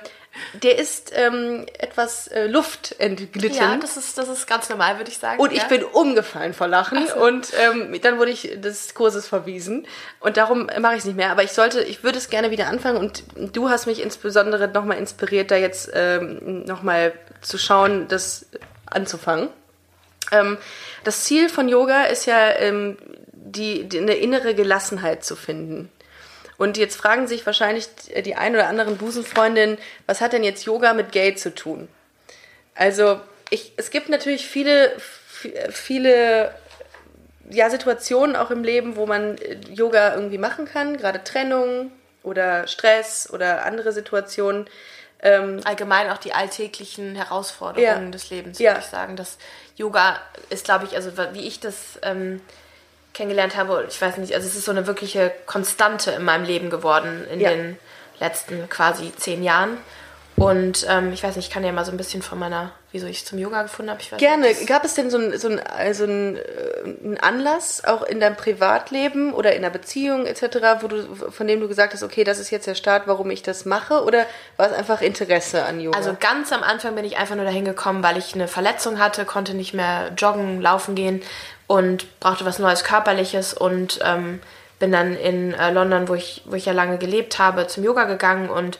der 0.54 0.78
ist 0.78 1.12
ähm, 1.14 1.66
etwas 1.78 2.28
äh, 2.28 2.46
Luft 2.46 2.96
entglitten. 2.98 3.56
Ja, 3.56 3.76
das 3.76 3.96
ist, 3.96 4.18
das 4.18 4.28
ist 4.28 4.46
ganz 4.46 4.68
normal, 4.68 4.98
würde 4.98 5.10
ich 5.10 5.18
sagen. 5.18 5.40
Und 5.40 5.52
ich 5.52 5.62
ja. 5.62 5.68
bin 5.68 5.84
umgefallen 5.84 6.54
vor 6.54 6.66
Lachen 6.66 7.06
und 7.12 7.52
ähm, 7.60 8.00
dann 8.02 8.18
wurde 8.18 8.32
ich 8.32 8.60
des 8.60 8.94
Kurses 8.94 9.28
verwiesen 9.28 9.86
und 10.20 10.36
darum 10.36 10.68
mache 10.80 10.94
ich 10.94 11.00
es 11.00 11.04
nicht 11.04 11.16
mehr. 11.16 11.30
Aber 11.30 11.42
ich 11.42 11.52
sollte, 11.52 11.82
ich 11.82 12.02
würde 12.02 12.18
es 12.18 12.30
gerne 12.30 12.50
wieder 12.50 12.66
anfangen 12.66 12.98
und 12.98 13.22
du 13.36 13.68
hast 13.68 13.86
mich 13.86 14.02
insbesondere 14.02 14.68
nochmal 14.68 14.98
inspiriert, 14.98 15.50
da 15.50 15.56
jetzt 15.56 15.90
ähm, 15.94 16.64
nochmal 16.64 17.12
zu 17.40 17.58
schauen, 17.58 18.08
das 18.08 18.46
anzufangen. 18.86 19.48
Ähm, 20.32 20.58
das 21.04 21.24
Ziel 21.24 21.48
von 21.48 21.68
Yoga 21.68 22.04
ist 22.04 22.26
ja, 22.26 22.50
ähm, 22.58 22.96
die, 23.44 23.84
die, 23.88 23.98
eine 23.98 24.14
innere 24.14 24.54
Gelassenheit 24.54 25.24
zu 25.24 25.36
finden. 25.36 25.90
Und 26.56 26.76
jetzt 26.76 26.96
fragen 26.96 27.26
sich 27.26 27.44
wahrscheinlich 27.46 27.88
die 28.24 28.36
ein 28.36 28.54
oder 28.54 28.68
anderen 28.68 28.96
Busenfreundinnen, 28.96 29.76
was 30.06 30.20
hat 30.20 30.32
denn 30.32 30.44
jetzt 30.44 30.64
Yoga 30.64 30.94
mit 30.94 31.12
Geld 31.12 31.38
zu 31.38 31.54
tun? 31.54 31.88
Also, 32.74 33.20
ich, 33.50 33.72
es 33.76 33.90
gibt 33.90 34.08
natürlich 34.08 34.46
viele, 34.46 34.92
viele 35.70 36.54
ja, 37.50 37.68
Situationen 37.70 38.36
auch 38.36 38.50
im 38.50 38.64
Leben, 38.64 38.96
wo 38.96 39.04
man 39.06 39.36
äh, 39.38 39.58
Yoga 39.72 40.14
irgendwie 40.14 40.38
machen 40.38 40.64
kann, 40.64 40.96
gerade 40.96 41.22
Trennung 41.22 41.92
oder 42.22 42.66
Stress 42.66 43.28
oder 43.30 43.64
andere 43.66 43.92
Situationen. 43.92 44.66
Ähm, 45.20 45.60
allgemein 45.64 46.10
auch 46.10 46.18
die 46.18 46.34
alltäglichen 46.34 47.14
Herausforderungen 47.14 48.04
Ja. 48.06 48.10
des 48.10 48.30
Lebens, 48.30 48.58
Ja. 48.58 48.72
würde 48.72 48.80
ich 48.80 48.90
sagen. 48.90 49.16
Das 49.16 49.38
Yoga 49.76 50.20
ist, 50.50 50.64
glaube 50.64 50.84
ich, 50.84 50.96
also 50.96 51.12
wie 51.32 51.46
ich 51.46 51.60
das 51.60 51.98
ähm, 52.02 52.40
kennengelernt 53.14 53.56
habe, 53.56 53.86
ich 53.88 54.00
weiß 54.00 54.18
nicht, 54.18 54.34
also 54.34 54.46
es 54.46 54.54
ist 54.56 54.64
so 54.64 54.72
eine 54.72 54.86
wirkliche 54.86 55.32
Konstante 55.46 56.10
in 56.12 56.24
meinem 56.24 56.44
Leben 56.44 56.68
geworden 56.68 57.26
in 57.32 57.40
Ja. 57.40 57.50
den 57.50 57.78
letzten 58.20 58.68
quasi 58.68 59.12
zehn 59.16 59.42
Jahren. 59.42 59.78
Und 60.36 60.84
ähm, 60.90 61.12
ich 61.12 61.22
weiß 61.22 61.36
nicht, 61.36 61.46
ich 61.46 61.54
kann 61.54 61.62
ja 61.64 61.70
mal 61.70 61.84
so 61.84 61.92
ein 61.92 61.96
bisschen 61.96 62.20
von 62.20 62.40
meiner, 62.40 62.72
wieso 62.90 63.06
ich 63.06 63.24
zum 63.24 63.38
Yoga 63.38 63.62
gefunden 63.62 63.92
habe. 63.92 64.00
Ich 64.02 64.10
weiß 64.10 64.18
Gerne. 64.18 64.48
Nicht, 64.48 64.66
Gab 64.66 64.84
es 64.84 64.94
denn 64.94 65.08
so 65.08 65.16
einen 65.16 65.38
so 65.38 65.46
ein, 65.48 65.60
also 65.60 66.06
ein, 66.06 66.36
äh, 66.36 66.40
einen 67.04 67.18
Anlass, 67.18 67.84
auch 67.84 68.02
in 68.02 68.18
deinem 68.18 68.34
Privatleben 68.34 69.32
oder 69.32 69.52
in 69.52 69.58
einer 69.58 69.70
Beziehung 69.70 70.26
etc., 70.26 70.42
wo 70.80 70.88
du, 70.88 71.14
von 71.30 71.46
dem 71.46 71.60
du 71.60 71.68
gesagt 71.68 71.94
hast, 71.94 72.02
okay, 72.02 72.24
das 72.24 72.40
ist 72.40 72.50
jetzt 72.50 72.66
der 72.66 72.74
Start, 72.74 73.04
warum 73.06 73.30
ich 73.30 73.44
das 73.44 73.64
mache? 73.64 74.02
Oder 74.02 74.26
war 74.56 74.66
es 74.66 74.72
einfach 74.76 75.02
Interesse 75.02 75.64
an 75.64 75.78
Yoga? 75.78 75.96
Also 75.96 76.16
ganz 76.18 76.50
am 76.50 76.64
Anfang 76.64 76.96
bin 76.96 77.04
ich 77.04 77.16
einfach 77.16 77.36
nur 77.36 77.44
dahin 77.44 77.64
gekommen, 77.64 78.02
weil 78.02 78.16
ich 78.16 78.34
eine 78.34 78.48
Verletzung 78.48 78.98
hatte, 78.98 79.24
konnte 79.24 79.54
nicht 79.54 79.72
mehr 79.72 80.10
joggen, 80.18 80.60
laufen 80.60 80.96
gehen 80.96 81.22
und 81.66 82.20
brauchte 82.20 82.44
was 82.44 82.58
Neues 82.58 82.84
Körperliches 82.84 83.54
und 83.54 84.00
ähm, 84.02 84.40
bin 84.78 84.92
dann 84.92 85.16
in 85.16 85.54
äh, 85.54 85.70
London, 85.70 86.08
wo 86.08 86.14
ich, 86.14 86.42
wo 86.44 86.56
ich 86.56 86.66
ja 86.66 86.72
lange 86.72 86.98
gelebt 86.98 87.38
habe, 87.38 87.66
zum 87.66 87.84
Yoga 87.84 88.04
gegangen 88.04 88.50
und 88.50 88.78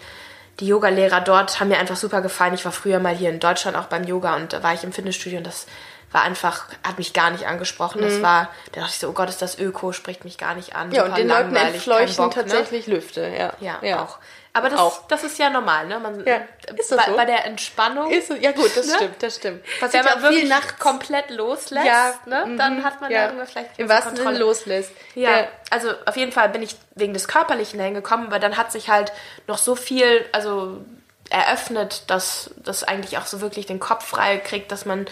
die 0.60 0.66
Yogalehrer 0.66 1.20
dort 1.20 1.58
haben 1.58 1.68
mir 1.68 1.78
einfach 1.78 1.96
super 1.96 2.20
gefallen. 2.20 2.54
Ich 2.54 2.64
war 2.64 2.72
früher 2.72 3.00
mal 3.00 3.14
hier 3.14 3.30
in 3.30 3.40
Deutschland 3.40 3.76
auch 3.76 3.86
beim 3.86 4.04
Yoga 4.04 4.36
und 4.36 4.52
da 4.52 4.62
war 4.62 4.72
ich 4.72 4.84
im 4.84 4.92
Fitnessstudio 4.92 5.38
und 5.38 5.46
das 5.46 5.66
war 6.12 6.22
einfach, 6.22 6.66
hat 6.86 6.96
mich 6.96 7.12
gar 7.12 7.30
nicht 7.30 7.46
angesprochen. 7.46 8.00
Das 8.00 8.22
war, 8.22 8.48
da 8.70 8.82
dachte 8.82 8.92
ich 8.92 9.00
so, 9.00 9.08
oh 9.08 9.12
Gott, 9.12 9.28
ist 9.28 9.42
das 9.42 9.58
Öko, 9.58 9.92
spricht 9.92 10.24
mich 10.24 10.38
gar 10.38 10.54
nicht 10.54 10.76
an. 10.76 10.88
Mhm. 10.88 10.94
ja, 10.94 11.04
und 11.06 11.16
den 11.16 11.28
Leuten 11.28 11.56
entfleuchten 11.56 12.24
Bock, 12.24 12.36
ne? 12.36 12.42
tatsächlich 12.42 12.86
Lüfte. 12.86 13.32
Ja, 13.36 13.52
Ja, 13.82 14.02
auch. 14.04 14.18
Aber 14.56 14.68
das, 14.70 14.78
Auch. 14.78 15.06
das 15.08 15.24
ist 15.24 15.36
ja 15.38 15.50
normal, 15.50 15.86
ne? 15.88 15.98
Man, 15.98 16.24
Ja, 16.24 16.36
ist 16.76 16.90
das 16.92 16.98
bei, 16.98 17.10
so? 17.10 17.16
bei 17.16 17.24
der 17.24 17.44
Entspannung 17.44 18.08
Ist, 18.10 18.28
so- 18.28 18.34
ja 18.34 18.52
gut, 18.52 18.70
das 18.76 18.86
Ne? 18.88 18.94
stimmt, 18.94 19.20
das 19.22 19.34
stimmt. 19.36 19.62
wenn 19.64 19.80
Passiert 19.80 20.04
man 20.04 20.14
ja 20.14 20.22
wirklich 20.22 20.48
nachts. 20.48 20.78
komplett 20.78 21.30
loslässt, 21.30 21.86
Ja, 21.86 22.14
ne, 22.26 22.46
mhm, 22.46 22.56
dann 22.56 22.84
hat 22.84 23.00
man 23.00 23.10
ja. 23.10 23.24
irgendwas 23.26 23.50
vielleicht 23.50 23.76
Im 23.78 23.88
wahrsten 23.88 24.14
Sinne 24.16 24.38
loslässt. 24.38 24.92
Ja, 25.16 25.48
also 25.70 25.90
auf 26.06 26.16
jeden 26.16 26.30
Fall 26.30 26.48
bin 26.50 26.62
ich 26.62 26.76
wegen 26.94 27.12
des 27.14 27.26
Körperlichen 27.26 27.78
dahin 27.80 27.94
gekommen, 27.94 28.30
weil 28.30 28.38
dann 28.38 28.56
hat 28.56 28.70
sich 28.70 28.88
halt 28.88 29.12
noch 29.48 29.58
so 29.58 29.74
viel, 29.74 30.24
also 30.30 30.78
eröffnet, 31.30 32.04
dass 32.08 32.50
das 32.58 32.84
eigentlich 32.84 33.18
auch 33.18 33.26
so 33.26 33.40
wirklich 33.40 33.66
den 33.66 33.80
Kopf 33.80 34.06
frei 34.06 34.36
kriegt, 34.38 34.70
dass 34.70 34.84
man 34.84 35.06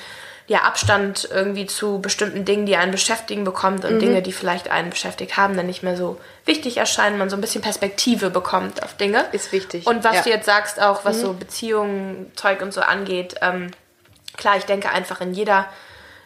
ja 0.52 0.61
Abstand 0.61 1.28
irgendwie 1.32 1.66
zu 1.66 2.00
bestimmten 2.00 2.44
Dingen, 2.44 2.66
die 2.66 2.76
einen 2.76 2.92
beschäftigen, 2.92 3.42
bekommt 3.44 3.85
Mhm. 3.85 3.90
und 3.90 3.99
Dinge, 4.00 4.23
die 4.23 4.32
vielleicht 4.32 4.71
einen 4.71 4.90
beschäftigt 4.90 5.37
haben, 5.37 5.56
dann 5.56 5.66
nicht 5.66 5.82
mehr 5.82 5.97
so 5.97 6.21
wichtig 6.44 6.76
erscheinen, 6.76 7.18
man 7.18 7.30
so 7.30 7.37
ein 7.37 7.40
bisschen 7.40 7.62
Perspektive 7.62 8.30
bekommt 8.30 8.82
auf 8.82 8.97
Dinge. 8.97 9.25
Ist 9.32 9.50
wichtig, 9.52 9.87
Und 9.87 10.04
was 10.04 10.16
ja. 10.16 10.23
du 10.23 10.30
jetzt 10.30 10.47
sagst, 10.47 10.80
auch 10.80 11.04
was 11.04 11.21
so 11.21 11.32
Beziehungen, 11.32 12.30
Zeug 12.37 12.61
und 12.61 12.73
so 12.73 12.82
angeht, 12.82 13.37
ähm, 13.40 13.71
klar, 14.37 14.56
ich 14.56 14.64
denke 14.64 14.90
einfach 14.90 15.21
in 15.21 15.32
jeder 15.32 15.66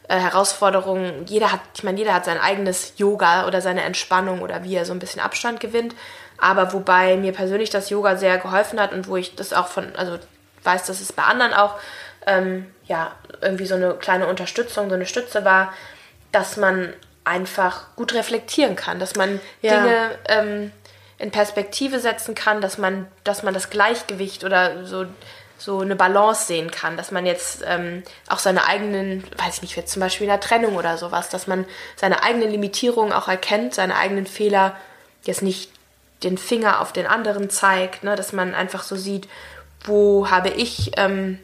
äh, 0.08 0.18
Herausforderung, 0.18 1.24
jeder 1.26 1.52
hat, 1.52 1.60
ich 1.74 1.84
meine, 1.84 1.98
jeder 1.98 2.14
hat 2.14 2.24
sein 2.24 2.40
eigenes 2.40 2.94
Yoga 2.96 3.46
oder 3.46 3.60
seine 3.60 3.82
Entspannung 3.82 4.42
oder 4.42 4.64
wie 4.64 4.74
er 4.74 4.84
so 4.84 4.92
ein 4.92 4.98
bisschen 4.98 5.20
Abstand 5.20 5.60
gewinnt. 5.60 5.94
Aber 6.38 6.72
wobei 6.72 7.16
mir 7.16 7.32
persönlich 7.32 7.70
das 7.70 7.90
Yoga 7.90 8.16
sehr 8.16 8.38
geholfen 8.38 8.80
hat 8.80 8.92
und 8.92 9.08
wo 9.08 9.16
ich 9.16 9.36
das 9.36 9.52
auch 9.52 9.68
von, 9.68 9.94
also 9.96 10.18
weiß, 10.64 10.84
dass 10.84 11.00
es 11.00 11.12
bei 11.12 11.22
anderen 11.22 11.54
auch 11.54 11.74
ähm, 12.26 12.66
ja, 12.86 13.12
irgendwie 13.40 13.66
so 13.66 13.74
eine 13.74 13.94
kleine 13.94 14.26
Unterstützung, 14.26 14.88
so 14.88 14.94
eine 14.94 15.06
Stütze 15.06 15.44
war, 15.44 15.72
dass 16.32 16.56
man 16.56 16.92
einfach 17.24 17.94
gut 17.96 18.14
reflektieren 18.14 18.76
kann, 18.76 18.98
dass 18.98 19.16
man 19.16 19.40
Ja. 19.62 19.82
Dinge 19.82 20.10
ähm, 20.28 20.72
in 21.18 21.30
Perspektive 21.30 21.98
setzen 21.98 22.34
kann, 22.34 22.60
dass 22.60 22.78
man, 22.78 23.08
dass 23.24 23.42
man 23.42 23.54
das 23.54 23.70
Gleichgewicht 23.70 24.44
oder 24.44 24.84
so, 24.84 25.06
so 25.58 25.80
eine 25.80 25.96
Balance 25.96 26.46
sehen 26.46 26.70
kann, 26.70 26.96
dass 26.96 27.10
man 27.10 27.24
jetzt 27.26 27.64
ähm, 27.66 28.02
auch 28.28 28.38
seine 28.38 28.66
eigenen, 28.66 29.24
weiß 29.38 29.56
ich 29.56 29.62
nicht, 29.62 29.76
jetzt 29.76 29.92
zum 29.92 30.00
Beispiel 30.00 30.26
in 30.26 30.30
der 30.30 30.40
Trennung 30.40 30.76
oder 30.76 30.98
sowas, 30.98 31.28
dass 31.30 31.46
man 31.46 31.64
seine 31.96 32.22
eigenen 32.22 32.50
Limitierungen 32.50 33.12
auch 33.12 33.28
erkennt, 33.28 33.74
seine 33.74 33.96
eigenen 33.96 34.26
Fehler 34.26 34.76
jetzt 35.24 35.42
nicht 35.42 35.70
den 36.22 36.38
Finger 36.38 36.80
auf 36.80 36.92
den 36.92 37.06
anderen 37.06 37.50
zeigt, 37.50 38.04
ne, 38.04 38.14
dass 38.16 38.32
man 38.32 38.54
einfach 38.54 38.82
so 38.82 38.96
sieht, 38.96 39.28
wo 39.84 40.30
habe 40.30 40.50
ich, 40.50 40.92
ähm, 40.96 41.38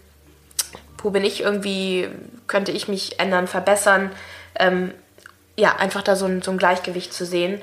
wo 1.02 1.10
bin 1.10 1.24
ich 1.24 1.40
irgendwie, 1.40 2.08
könnte 2.46 2.72
ich 2.72 2.88
mich 2.88 3.18
ändern, 3.20 3.46
verbessern, 3.46 4.10
ähm, 4.58 4.92
ja, 5.56 5.76
einfach 5.76 6.02
da 6.02 6.16
so 6.16 6.26
ein, 6.26 6.42
so 6.42 6.50
ein 6.50 6.58
Gleichgewicht 6.58 7.12
zu 7.12 7.26
sehen. 7.26 7.60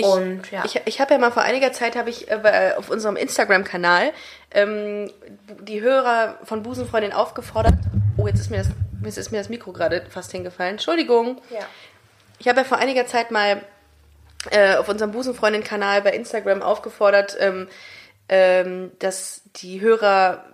und 0.00 0.50
ja. 0.50 0.64
Ich, 0.64 0.80
ich 0.84 1.00
habe 1.00 1.14
ja 1.14 1.18
mal 1.18 1.32
vor 1.32 1.42
einiger 1.42 1.72
Zeit 1.72 1.96
habe 1.96 2.10
ich 2.10 2.30
äh, 2.30 2.72
auf 2.76 2.90
unserem 2.90 3.16
Instagram-Kanal 3.16 4.12
ähm, 4.52 5.10
die 5.60 5.80
Hörer 5.80 6.38
von 6.44 6.62
Busenfreundin 6.62 7.12
aufgefordert. 7.12 7.74
Oh, 8.16 8.26
jetzt 8.26 8.40
ist 8.40 8.50
mir 8.50 8.58
das, 8.58 8.68
jetzt 9.04 9.18
ist 9.18 9.32
mir 9.32 9.38
das 9.38 9.48
Mikro 9.48 9.72
gerade 9.72 10.04
fast 10.08 10.32
hingefallen. 10.32 10.72
Entschuldigung. 10.72 11.40
ja. 11.50 11.66
Ich 12.38 12.48
habe 12.48 12.58
ja 12.58 12.64
vor 12.64 12.78
einiger 12.78 13.06
Zeit 13.06 13.30
mal 13.30 13.62
äh, 14.50 14.76
auf 14.76 14.88
unserem 14.88 15.12
Busenfreundin-Kanal 15.12 16.02
bei 16.02 16.10
Instagram 16.10 16.62
aufgefordert, 16.62 17.36
ähm, 17.40 17.68
ähm, 18.28 18.92
dass 18.98 19.42
die 19.56 19.80
Hörer 19.80 20.44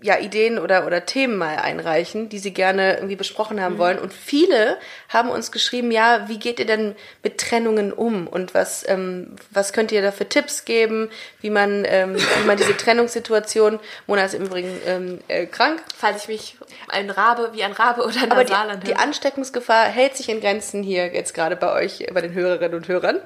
ja 0.00 0.18
Ideen 0.18 0.58
oder, 0.58 0.86
oder 0.86 1.06
Themen 1.06 1.36
mal 1.36 1.56
einreichen, 1.56 2.28
die 2.28 2.38
sie 2.38 2.52
gerne 2.52 2.94
irgendwie 2.94 3.16
besprochen 3.16 3.60
haben 3.60 3.78
wollen. 3.78 3.98
Und 3.98 4.12
viele 4.12 4.78
haben 5.08 5.28
uns 5.28 5.50
geschrieben, 5.50 5.90
ja, 5.90 6.28
wie 6.28 6.38
geht 6.38 6.60
ihr 6.60 6.66
denn 6.66 6.94
mit 7.24 7.38
Trennungen 7.38 7.92
um? 7.92 8.28
Und 8.28 8.54
was, 8.54 8.88
ähm, 8.88 9.34
was 9.50 9.72
könnt 9.72 9.90
ihr 9.90 10.00
da 10.00 10.12
für 10.12 10.28
Tipps 10.28 10.64
geben, 10.64 11.10
wie 11.40 11.50
man, 11.50 11.84
ähm, 11.84 12.14
wie 12.14 12.46
man 12.46 12.56
diese 12.56 12.76
Trennungssituation, 12.76 13.80
Mona 14.06 14.24
ist 14.24 14.34
im 14.34 14.44
Übrigen 14.44 14.80
ähm, 14.86 15.20
äh, 15.26 15.46
krank, 15.46 15.82
Falls 15.96 16.22
ich 16.22 16.28
mich 16.28 16.56
ein 16.88 17.10
Rabe, 17.10 17.50
wie 17.52 17.64
ein 17.64 17.72
Rabe 17.72 18.02
oder 18.04 18.22
ein 18.22 18.30
aber 18.30 18.44
die 18.44 18.94
Ansteckungsgefahr 18.94 19.86
hält 19.86 20.16
sich 20.16 20.28
in 20.28 20.40
Grenzen 20.40 20.84
hier 20.84 21.12
jetzt 21.12 21.34
gerade 21.34 21.56
bei 21.56 21.72
euch, 21.72 22.06
bei 22.12 22.20
den 22.20 22.34
Hörerinnen 22.34 22.76
und 22.76 22.86
Hörern. 22.86 23.20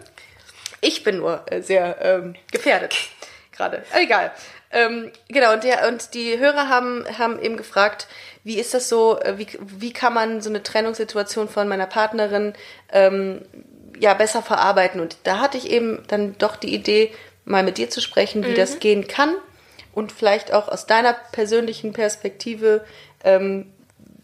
Ich 0.81 1.05
bin 1.05 1.19
nur 1.19 1.45
äh, 1.51 1.61
sehr 1.61 1.99
ähm, 2.01 2.35
gefährdet 2.51 2.97
gerade. 3.53 3.85
Egal. 3.95 4.33
Ähm, 4.73 5.13
genau, 5.29 5.53
und, 5.53 5.65
der, 5.65 5.87
und 5.89 6.15
die 6.15 6.39
Hörer 6.39 6.69
haben, 6.69 7.05
haben 7.19 7.39
eben 7.41 7.57
gefragt, 7.57 8.09
wie 8.43 8.59
ist 8.59 8.75
das 8.75 8.89
so, 8.89 9.21
äh, 9.21 9.39
wie, 9.39 9.47
wie 9.61 9.93
kann 9.93 10.15
man 10.15 10.41
so 10.41 10.49
eine 10.49 10.63
Trennungssituation 10.63 11.49
von 11.49 11.69
meiner 11.69 11.87
Partnerin 11.87 12.55
ähm, 12.91 13.43
ja 13.99 14.15
besser 14.15 14.43
verarbeiten? 14.43 15.01
Und 15.01 15.19
da 15.25 15.41
hatte 15.41 15.59
ich 15.59 15.71
eben 15.71 16.03
dann 16.09 16.37
doch 16.39 16.57
die 16.57 16.75
Idee, 16.75 17.13
mal 17.45 17.63
mit 17.63 17.77
dir 17.77 17.91
zu 17.91 18.01
sprechen, 18.01 18.47
wie 18.47 18.55
das 18.55 18.79
gehen 18.79 19.09
kann 19.09 19.35
und 19.93 20.13
vielleicht 20.13 20.53
auch 20.53 20.69
aus 20.69 20.87
deiner 20.87 21.13
persönlichen 21.33 21.93
Perspektive 21.93 22.85
ähm, 23.25 23.73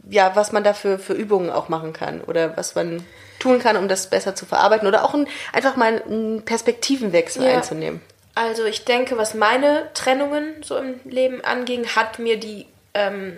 ja, 0.08 0.34
was 0.34 0.52
man 0.52 0.64
dafür 0.64 0.98
für 0.98 1.12
Übungen 1.12 1.50
auch 1.50 1.68
machen 1.68 1.92
kann 1.92 2.22
oder 2.22 2.56
was 2.56 2.74
man 2.74 3.04
tun 3.38 3.58
kann, 3.58 3.76
um 3.76 3.88
das 3.88 4.08
besser 4.08 4.34
zu 4.34 4.46
verarbeiten 4.46 4.88
oder 4.88 5.04
auch 5.04 5.14
ein, 5.14 5.28
einfach 5.52 5.76
mal 5.76 6.02
einen 6.02 6.44
Perspektivenwechsel 6.44 7.44
Ja. 7.44 7.56
einzunehmen. 7.56 8.00
Also 8.38 8.66
ich 8.66 8.84
denke, 8.84 9.18
was 9.18 9.34
meine 9.34 9.88
Trennungen 9.94 10.62
so 10.62 10.76
im 10.76 11.00
Leben 11.02 11.44
anging, 11.44 11.88
hat 11.96 12.20
mir 12.20 12.38
die, 12.38 12.66
ähm, 12.94 13.36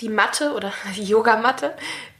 die 0.00 0.08
Matte 0.08 0.52
oder 0.52 0.72
die 0.96 1.02
Yogamatte 1.02 1.74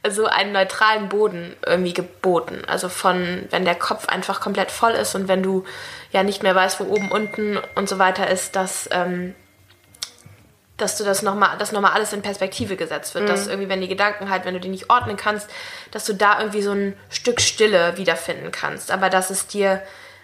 so 0.09 0.25
einen 0.25 0.51
neutralen 0.51 1.07
Boden 1.07 1.55
irgendwie 1.65 1.93
geboten. 1.93 2.63
Also 2.67 2.89
von, 2.89 3.47
wenn 3.51 3.63
der 3.63 3.75
Kopf 3.75 4.09
einfach 4.09 4.41
komplett 4.41 4.69
voll 4.69 4.91
ist 4.91 5.15
und 5.15 5.29
wenn 5.29 5.41
du 5.41 5.63
ja 6.11 6.23
nicht 6.23 6.43
mehr 6.43 6.53
weißt, 6.53 6.81
wo 6.81 6.83
oben, 6.83 7.09
unten 7.09 7.57
und 7.75 7.87
so 7.87 7.99
weiter 7.99 8.29
ist, 8.29 8.57
dass, 8.57 8.89
ähm, 8.91 9.33
dass 10.75 10.97
du 10.97 11.05
das 11.05 11.21
nochmal, 11.21 11.57
dass 11.57 11.71
nochmal 11.71 11.93
alles 11.93 12.11
in 12.11 12.21
Perspektive 12.21 12.75
gesetzt 12.75 13.15
wird. 13.15 13.29
Dass 13.29 13.47
irgendwie, 13.47 13.69
wenn 13.69 13.79
die 13.79 13.87
Gedanken 13.87 14.29
halt, 14.29 14.43
wenn 14.43 14.55
du 14.55 14.59
die 14.59 14.67
nicht 14.67 14.89
ordnen 14.89 15.15
kannst, 15.15 15.49
dass 15.91 16.03
du 16.03 16.11
da 16.11 16.39
irgendwie 16.39 16.63
so 16.63 16.71
ein 16.71 16.97
Stück 17.09 17.39
Stille 17.39 17.95
wiederfinden 17.95 18.51
kannst. 18.51 18.91
Aber 18.91 19.09
dass 19.09 19.29
es 19.29 19.47
dir 19.47 19.81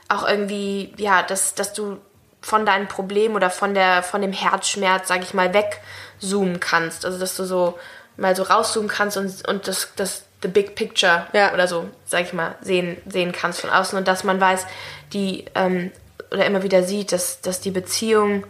auch 0.09 0.27
irgendwie, 0.27 0.93
ja, 0.97 1.23
dass, 1.23 1.55
dass 1.55 1.73
du 1.73 1.97
von 2.41 2.65
deinem 2.65 2.87
Problem 2.87 3.35
oder 3.35 3.49
von 3.49 3.73
der, 3.73 4.03
von 4.03 4.21
dem 4.21 4.33
Herzschmerz, 4.33 5.07
sag 5.07 5.21
ich 5.21 5.33
mal, 5.33 5.53
wegzoomen 5.53 6.59
kannst. 6.59 7.05
Also 7.05 7.19
dass 7.19 7.35
du 7.35 7.45
so 7.45 7.77
mal 8.17 8.35
so 8.35 8.43
rauszoomen 8.43 8.89
kannst 8.89 9.17
und, 9.17 9.47
und 9.47 9.67
das, 9.67 9.89
das 9.95 10.23
the 10.41 10.47
big 10.47 10.75
picture 10.75 11.27
Ja. 11.33 11.53
oder 11.53 11.67
so, 11.67 11.89
sag 12.05 12.23
ich 12.23 12.33
mal, 12.33 12.55
sehen, 12.61 12.97
sehen 13.07 13.31
kannst 13.31 13.61
von 13.61 13.69
außen 13.69 13.97
und 13.97 14.07
dass 14.07 14.23
man 14.23 14.39
weiß, 14.39 14.65
die 15.13 15.45
ähm, 15.55 15.91
oder 16.31 16.45
immer 16.45 16.63
wieder 16.63 16.83
sieht, 16.83 17.11
dass, 17.11 17.41
dass 17.41 17.59
die 17.59 17.71
Beziehung 17.71 18.45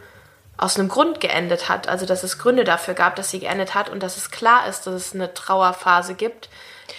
aus 0.58 0.78
einem 0.78 0.90
Grund 0.90 1.22
geendet 1.22 1.70
hat. 1.70 1.88
Also 1.88 2.06
dass 2.06 2.24
es 2.24 2.38
Gründe 2.38 2.64
dafür 2.64 2.94
gab, 2.94 3.16
dass 3.16 3.32
sie 3.32 3.40
geendet 3.40 3.74
hat 3.74 3.90
und 3.90 4.04
dass 4.04 4.18
es 4.18 4.32
klar 4.32 4.68
ist, 4.68 4.86
dass 4.86 4.94
es 4.94 5.14
eine 5.14 5.34
Trauerphase 5.34 6.16
gibt. 6.16 6.50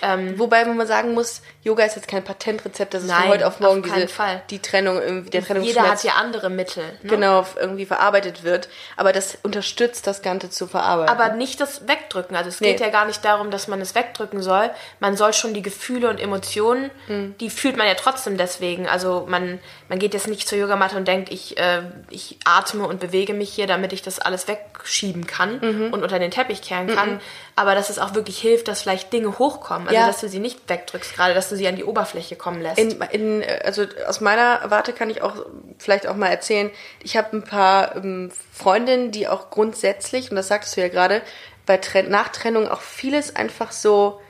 Ähm, 0.02 0.38
Wobei 0.38 0.64
man 0.64 0.87
sagen 0.87 1.14
muss, 1.14 1.42
Yoga 1.62 1.85
ist 1.85 1.97
jetzt 1.97 2.09
kein 2.09 2.25
Patentrezept, 2.25 2.94
dass 2.94 3.02
es 3.02 3.09
Nein, 3.09 3.23
von 3.23 3.30
heute 3.30 3.47
auf 3.47 3.61
morgen 3.61 3.85
auf 3.85 3.94
diese, 3.94 4.09
Fall. 4.09 4.42
die 4.50 4.61
Trennung, 4.61 4.97
irgendwie, 5.00 5.30
der 5.30 5.40
jeder 5.40 5.54
Trennungsschmerz 5.54 5.88
hat 5.88 6.04
ja 6.04 6.12
andere 6.14 6.50
Mittel. 6.50 6.85
Ne? 7.02 7.11
genau 7.11 7.44
irgendwie 7.61 7.87
verarbeitet 7.87 8.42
wird. 8.44 8.68
Aber 8.97 9.12
das 9.12 9.38
unterstützt 9.42 10.06
das 10.06 10.23
Ganze 10.23 10.50
zu 10.50 10.66
verarbeiten. 10.66 11.14
Aber 11.14 11.35
nicht 11.35 11.61
das 11.61 11.87
Wegdrücken. 11.88 12.37
Also 12.37 12.49
es 12.49 12.61
Nee. 12.61 12.73
geht 12.73 12.80
ja 12.80 12.88
gar 12.88 13.04
nicht 13.06 13.25
darum, 13.25 13.50
dass 13.50 13.68
man 13.68 13.80
es 13.80 13.94
wegdrücken 13.94 14.42
soll. 14.42 14.70
Man 15.00 15.16
soll 15.16 15.32
schon 15.32 15.54
die 15.54 15.62
Gefühle 15.62 16.09
und 16.09 16.18
Emotionen, 16.20 16.90
Hm. 17.06 17.35
die 17.40 17.50
fühlt 17.50 17.76
man 17.76 17.87
ja 17.87 17.94
trotzdem 17.94 18.37
deswegen. 18.37 18.88
Also 18.88 19.26
man, 19.28 19.59
man 19.88 19.99
geht 19.99 20.14
jetzt 20.14 20.28
nicht 20.28 20.49
zur 20.49 20.59
Yogamatte 20.59 20.97
und 20.97 21.06
denkt, 21.09 21.30
ich, 21.30 21.59
äh, 21.59 21.82
ich 22.11 22.38
atme 22.44 22.87
und 22.87 23.00
bewege 23.00 23.35
mich 23.35 23.52
hier, 23.52 23.66
damit 23.66 23.92
ich 23.92 24.02
das 24.02 24.18
alles 24.18 24.49
wegschieben 24.80 25.26
kann 25.26 25.58
Mhm. 25.60 25.92
und 25.92 26.02
unter 26.02 26.18
den 26.18 26.30
Teppich 26.30 26.62
kehren 26.62 26.88
kann. 26.88 27.20
Aber 27.56 27.75
dass 27.75 27.90
es 27.90 27.99
auch 27.99 28.14
wirklich 28.14 28.38
hilft, 28.38 28.68
dass 28.68 28.82
vielleicht 28.82 29.12
Dinge 29.12 29.38
hochkommen. 29.38 29.88
Also 29.88 30.00
Ja. 30.00 30.06
dass 30.06 30.20
du 30.20 30.28
sie 30.28 30.38
nicht 30.38 30.68
wegdrückst, 30.68 31.14
gerade 31.14 31.34
dass 31.34 31.49
du 31.49 31.56
sie 31.56 31.66
an 31.68 31.76
die 31.76 31.84
Oberfläche 31.84 32.37
kommen 32.37 32.60
lässt. 32.60 32.78
In, 32.78 33.00
in, 33.10 33.44
also 33.64 33.84
aus 34.06 34.20
meiner 34.20 34.70
Warte 34.70 34.92
kann 34.92 35.10
ich 35.10 35.22
auch 35.22 35.46
vielleicht 35.78 36.06
auch 36.06 36.16
mal 36.16 36.28
erzählen, 36.28 36.70
ich 37.02 37.16
habe 37.16 37.37
ein 37.37 37.44
paar 37.44 37.96
ähm, 37.96 38.30
Freundinnen, 38.52 39.10
die 39.10 39.28
auch 39.28 39.50
grundsätzlich, 39.50 40.30
und 40.30 40.37
das 40.37 40.49
sagtest 40.49 40.76
du 40.76 40.80
ja 40.80 40.88
gerade, 40.88 41.22
bei 41.66 41.76
Tren 41.76 42.10
nach 42.10 42.28
Trennung 42.28 42.68
auch 42.68 42.80
vieles 42.80 43.37
einfach 43.37 43.72
so 43.72 44.20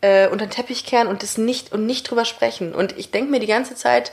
äh, 0.00 0.28
unter 0.28 0.46
den 0.46 0.50
Teppich 0.50 0.84
kehren 0.86 1.08
und 1.08 1.22
das 1.22 1.36
nicht 1.38 1.72
und 1.72 1.86
nicht 1.86 2.08
drüber 2.10 2.24
sprechen. 2.24 2.74
Und 2.74 2.96
ich 2.98 3.10
denke 3.10 3.30
mir 3.30 3.40
die 3.40 3.46
ganze 3.46 3.74
Zeit, 3.74 4.12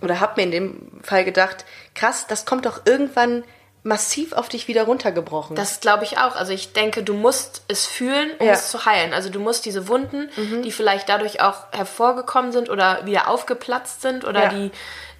oder 0.00 0.18
habe 0.20 0.34
mir 0.36 0.42
in 0.44 0.50
dem 0.50 0.88
Fall 1.02 1.24
gedacht, 1.24 1.64
krass, 1.94 2.26
das 2.28 2.44
kommt 2.44 2.66
doch 2.66 2.82
irgendwann 2.86 3.44
massiv 3.84 4.32
auf 4.32 4.48
dich 4.48 4.68
wieder 4.68 4.84
runtergebrochen. 4.84 5.56
Das 5.56 5.80
glaube 5.80 6.04
ich 6.04 6.16
auch. 6.18 6.36
Also 6.36 6.52
ich 6.52 6.72
denke, 6.72 7.02
du 7.02 7.14
musst 7.14 7.62
es 7.66 7.84
fühlen, 7.86 8.30
um 8.38 8.46
Ja. 8.46 8.52
es 8.52 8.70
zu 8.70 8.84
heilen. 8.84 9.12
Also 9.12 9.28
du 9.28 9.40
musst 9.40 9.64
diese 9.64 9.88
Wunden, 9.88 10.30
die 10.62 10.70
vielleicht 10.70 11.08
dadurch 11.08 11.40
auch 11.40 11.64
hervorgekommen 11.72 12.52
sind 12.52 12.70
oder 12.70 13.04
wieder 13.06 13.28
aufgeplatzt 13.28 14.00
sind 14.02 14.24
oder 14.24 14.44
Ja. 14.44 14.48
die 14.50 14.70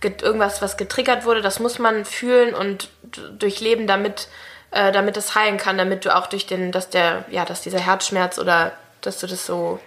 irgendwas, 0.04 0.62
was 0.62 0.76
getriggert 0.76 1.24
wurde, 1.24 1.42
das 1.42 1.58
muss 1.60 1.78
man 1.78 2.04
fühlen 2.04 2.54
und 2.54 2.88
durchleben, 3.38 3.86
damit, 3.86 4.28
äh, 4.72 4.90
damit 4.92 5.16
es 5.16 5.34
heilen 5.34 5.56
kann, 5.58 5.78
damit 5.78 6.04
du 6.04 6.14
auch 6.16 6.26
durch 6.26 6.46
den, 6.46 6.72
dass 6.72 6.88
der, 6.88 7.24
ja, 7.30 7.44
dass 7.44 7.60
dieser 7.62 7.78
Herzschmerz 7.80 8.38
oder 8.38 8.72
dass 9.00 9.18
du 9.18 9.26
das 9.28 9.44
so 9.46 9.78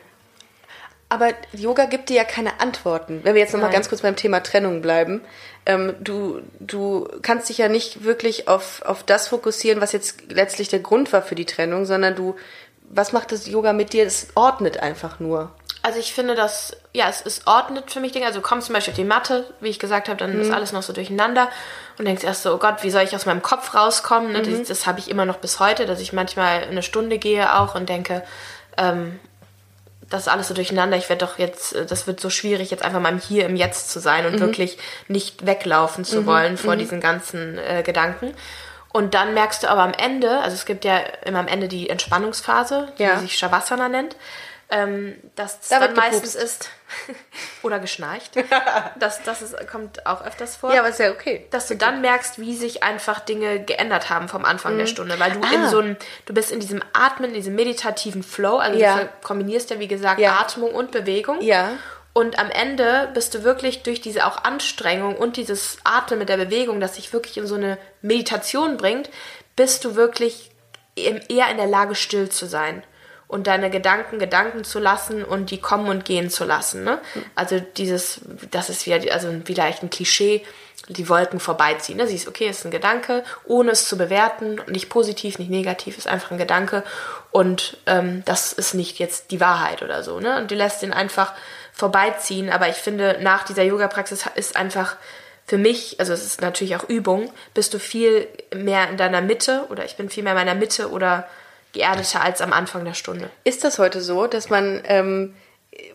Aber 1.07 1.29
Yoga 1.53 1.85
gibt 1.85 2.09
dir 2.09 2.17
ja 2.17 2.23
keine 2.23 2.59
Antworten. 2.59 3.21
Wenn 3.23 3.35
wir 3.35 3.41
jetzt 3.41 3.53
nochmal 3.53 3.71
ganz 3.71 3.89
kurz 3.89 4.01
beim 4.01 4.15
Thema 4.15 4.41
Trennung 4.41 4.81
bleiben. 4.81 5.21
Ähm, 5.67 5.93
du, 5.99 6.41
du 6.59 7.07
kannst 7.21 7.49
dich 7.49 7.59
ja 7.59 7.69
nicht 7.69 8.03
wirklich 8.03 8.47
auf, 8.47 8.81
auf 8.83 9.03
das 9.03 9.27
fokussieren, 9.27 9.81
was 9.81 9.91
jetzt 9.91 10.31
letztlich 10.31 10.69
der 10.69 10.79
Grund 10.79 11.13
war 11.13 11.21
für 11.21 11.35
die 11.35 11.45
Trennung, 11.45 11.85
sondern 11.85 12.15
du, 12.15 12.35
was 12.89 13.13
macht 13.13 13.31
das 13.31 13.47
Yoga 13.47 13.73
mit 13.73 13.93
dir? 13.93 14.05
Es 14.05 14.29
ordnet 14.35 14.79
einfach 14.79 15.19
nur. 15.19 15.51
Also 15.83 15.99
ich 15.99 16.13
finde, 16.15 16.33
dass, 16.33 16.75
ja, 16.93 17.07
es, 17.07 17.23
es 17.23 17.45
ordnet 17.45 17.91
für 17.91 17.99
mich 17.99 18.11
Dinge. 18.11 18.25
Also 18.25 18.39
du 18.39 18.43
kommst 18.43 18.65
zum 18.65 18.73
Beispiel 18.73 18.93
auf 18.93 18.97
die 18.97 19.03
Matte, 19.03 19.53
wie 19.59 19.69
ich 19.69 19.77
gesagt 19.77 20.07
habe, 20.07 20.17
dann 20.17 20.41
ist 20.41 20.49
alles 20.51 20.71
noch 20.71 20.81
so 20.81 20.93
durcheinander 20.93 21.49
und 21.99 22.05
denkst 22.05 22.23
erst 22.23 22.41
so, 22.41 22.55
oh 22.55 22.57
Gott, 22.57 22.77
wie 22.81 22.89
soll 22.89 23.03
ich 23.03 23.15
aus 23.15 23.27
meinem 23.27 23.43
Kopf 23.43 23.75
rauskommen? 23.75 24.31
Ne? 24.31 24.41
Das, 24.41 24.67
das 24.67 24.87
habe 24.87 24.97
ich 24.97 25.11
immer 25.11 25.25
noch 25.25 25.37
bis 25.37 25.59
heute, 25.59 25.85
dass 25.85 25.99
ich 25.99 26.11
manchmal 26.11 26.63
eine 26.63 26.81
Stunde 26.81 27.19
gehe 27.19 27.55
auch 27.55 27.75
und 27.75 27.87
denke, 27.87 28.23
ähm, 28.77 29.19
das 30.09 30.23
ist 30.23 30.27
alles 30.27 30.47
so 30.47 30.53
durcheinander. 30.53 30.97
Ich 30.97 31.09
werde 31.09 31.25
doch 31.25 31.39
jetzt, 31.39 31.73
äh, 31.73 31.85
das 31.85 32.07
wird 32.07 32.19
so 32.19 32.29
schwierig, 32.29 32.71
jetzt 32.71 32.83
einfach 32.83 32.99
mal 32.99 33.11
im 33.11 33.19
Hier 33.19 33.45
im 33.45 33.55
Jetzt 33.55 33.91
zu 33.91 33.99
sein 33.99 34.25
und 34.25 34.39
wirklich 34.39 34.77
nicht 35.07 35.45
weglaufen 35.45 36.05
zu 36.05 36.25
wollen 36.25 36.57
vor 36.57 36.75
diesen 36.75 37.01
ganzen 37.01 37.57
äh, 37.57 37.83
Gedanken. 37.83 38.33
Und 38.91 39.13
dann 39.13 39.33
merkst 39.33 39.63
du 39.63 39.67
aber 39.69 39.81
am 39.81 39.91
Ende, 39.93 40.39
also 40.39 40.53
es 40.55 40.65
gibt 40.65 40.85
ja 40.85 40.99
immer 41.25 41.39
am 41.39 41.47
Ende 41.47 41.67
die 41.67 41.89
Entspannungsphase, 41.89 42.87
Ja. 42.97 43.15
die 43.15 43.21
sich 43.21 43.37
Shavasana 43.37 43.89
nennt. 43.89 44.15
Ähm, 44.69 45.15
dass 45.35 45.59
es 45.61 45.69
Da 45.69 45.79
dann 45.79 45.93
meistens 45.93 46.33
gepupst. 46.33 46.43
ist 46.43 46.69
oder 47.63 47.79
geschnarcht. 47.79 48.31
das 48.99 49.21
das 49.23 49.41
ist, 49.41 49.55
kommt 49.67 50.05
auch 50.05 50.23
öfters 50.25 50.55
vor. 50.55 50.73
Ja, 50.73 50.79
aber 50.79 50.89
ist 50.89 50.99
ja 50.99 51.11
okay. 51.11 51.45
dass 51.51 51.67
du 51.67 51.75
dann 51.75 52.01
merkst, 52.01 52.39
wie 52.39 52.55
sich 52.55 52.81
einfach 52.83 53.19
Dinge 53.19 53.63
geändert 53.63 54.09
haben 54.09 54.27
vom 54.27 54.43
Anfang 54.45 54.77
der 54.77 54.87
Stunde, 54.87 55.19
weil 55.19 55.31
du 55.33 55.39
in 55.53 55.61
Ah. 55.65 55.69
so 55.69 55.79
einem, 55.79 55.97
du 56.25 56.33
bist 56.33 56.51
in 56.51 56.59
diesem 56.59 56.81
Atmen, 56.93 57.29
in 57.29 57.35
diesem 57.35 57.55
meditativen 57.55 58.23
Flow, 58.23 58.57
also 58.57 58.79
Ja. 58.79 58.97
du 59.01 59.09
kombinierst 59.23 59.69
ja 59.69 59.79
wie 59.79 59.87
gesagt 59.87 60.19
Ja. 60.19 60.39
Atmung 60.39 60.73
und 60.73 60.91
Bewegung. 60.91 61.41
Ja. 61.41 61.71
Und 62.13 62.39
am 62.39 62.49
Ende 62.49 63.09
bist 63.13 63.33
du 63.35 63.43
wirklich 63.43 63.83
durch 63.83 63.99
diese 64.01 64.25
auch 64.25 64.43
Anstrengung 64.45 65.15
und 65.17 65.35
dieses 65.37 65.77
Atmen 65.83 66.17
mit 66.19 66.29
der 66.29 66.37
Bewegung, 66.37 66.79
das 66.79 66.93
dich 66.93 67.11
wirklich 67.13 67.37
in 67.37 67.45
so 67.45 67.55
eine 67.55 67.77
Meditation 68.01 68.77
bringt, 68.77 69.09
bist 69.57 69.83
du 69.83 69.95
wirklich 69.95 70.49
eher 70.95 71.49
in 71.49 71.57
der 71.57 71.67
Lage, 71.67 71.93
still 71.93 72.29
zu 72.29 72.45
sein 72.45 72.83
und 73.27 73.47
deine 73.47 73.69
Gedanken 73.69 74.19
Gedanken 74.19 74.63
zu 74.63 74.79
lassen 74.79 75.23
und 75.23 75.51
die 75.51 75.59
kommen 75.59 75.89
und 75.89 76.05
gehen 76.05 76.29
zu 76.29 76.45
lassen. 76.45 76.83
Ne? 76.83 76.99
Also 77.35 77.59
dieses, 77.59 78.21
das 78.51 78.69
ist 78.69 78.85
wieder, 78.85 79.13
also 79.13 79.29
vielleicht 79.45 79.83
ein 79.83 79.89
Klischee, 79.89 80.45
die 80.87 81.09
Wolken 81.09 81.39
vorbeiziehen. 81.39 81.97
Ne? 81.97 82.07
Siehst, 82.07 82.27
okay, 82.27 82.47
ist 82.47 82.65
ein 82.65 82.71
Gedanke, 82.71 83.23
ohne 83.45 83.71
es 83.71 83.87
zu 83.87 83.97
bewerten, 83.97 84.61
nicht 84.67 84.89
positiv, 84.89 85.39
nicht 85.39 85.49
negativ, 85.49 85.97
ist 85.97 86.07
einfach 86.07 86.31
ein 86.31 86.37
Gedanke 86.37 86.83
und 87.31 87.77
ähm, 87.87 88.23
das 88.25 88.53
ist 88.53 88.73
nicht 88.75 88.99
jetzt 88.99 89.31
die 89.31 89.39
Wahrheit 89.39 89.81
oder 89.81 90.03
so. 90.03 90.19
Ne? 90.19 90.37
Und 90.37 90.51
du 90.51 90.55
lässt 90.55 90.83
ihn 90.83 90.93
einfach 90.93 91.33
vorbeiziehen. 91.73 92.49
Aber 92.49 92.69
ich 92.69 92.77
finde, 92.77 93.17
nach 93.21 93.43
dieser 93.43 93.63
Yoga-Praxis 93.63 94.25
ist 94.35 94.55
einfach 94.55 94.95
für 95.45 95.57
mich, 95.57 95.99
also 95.99 96.13
es 96.13 96.25
ist 96.25 96.41
natürlich 96.41 96.75
auch 96.75 96.87
Übung, 96.87 97.31
bist 97.53 97.73
du 97.73 97.79
viel 97.79 98.27
mehr 98.53 98.89
in 98.89 98.97
deiner 98.97 99.21
Mitte 99.21 99.65
oder 99.69 99.85
ich 99.85 99.95
bin 99.95 100.09
viel 100.09 100.23
mehr 100.23 100.33
in 100.33 100.39
meiner 100.39 100.55
Mitte 100.55 100.89
oder 100.89 101.27
geerdeter 101.75 102.21
als 102.21 102.41
am 102.41 102.53
Anfang 102.53 102.83
der 102.85 102.95
Stunde. 102.95 103.29
Ist 103.43 103.63
das 103.63 103.77
heute 103.77 104.01
so, 104.01 104.25
dass 104.25 104.49
man, 104.49 104.81
ähm, 104.85 105.35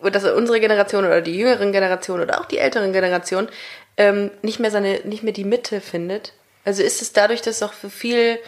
dass 0.02 0.24
unsere 0.24 0.60
Generation 0.60 1.04
oder 1.04 1.22
die 1.22 1.36
jüngeren 1.36 1.72
Generationen 1.72 2.22
oder 2.22 2.40
auch 2.40 2.44
die 2.44 2.58
älteren 2.58 2.92
Generationen 2.92 3.48
ähm, 3.96 4.30
nicht 4.42 4.60
mehr 4.60 4.70
seine, 4.70 5.00
nicht 5.04 5.22
mehr 5.22 5.32
die 5.32 5.44
Mitte 5.44 5.80
findet? 5.80 6.34
Also 6.64 6.82
ist 6.82 7.02
es 7.02 7.12
dadurch, 7.12 7.42
dass 7.42 7.62
auch 7.62 7.72
so 7.72 7.88
viel 7.88 8.38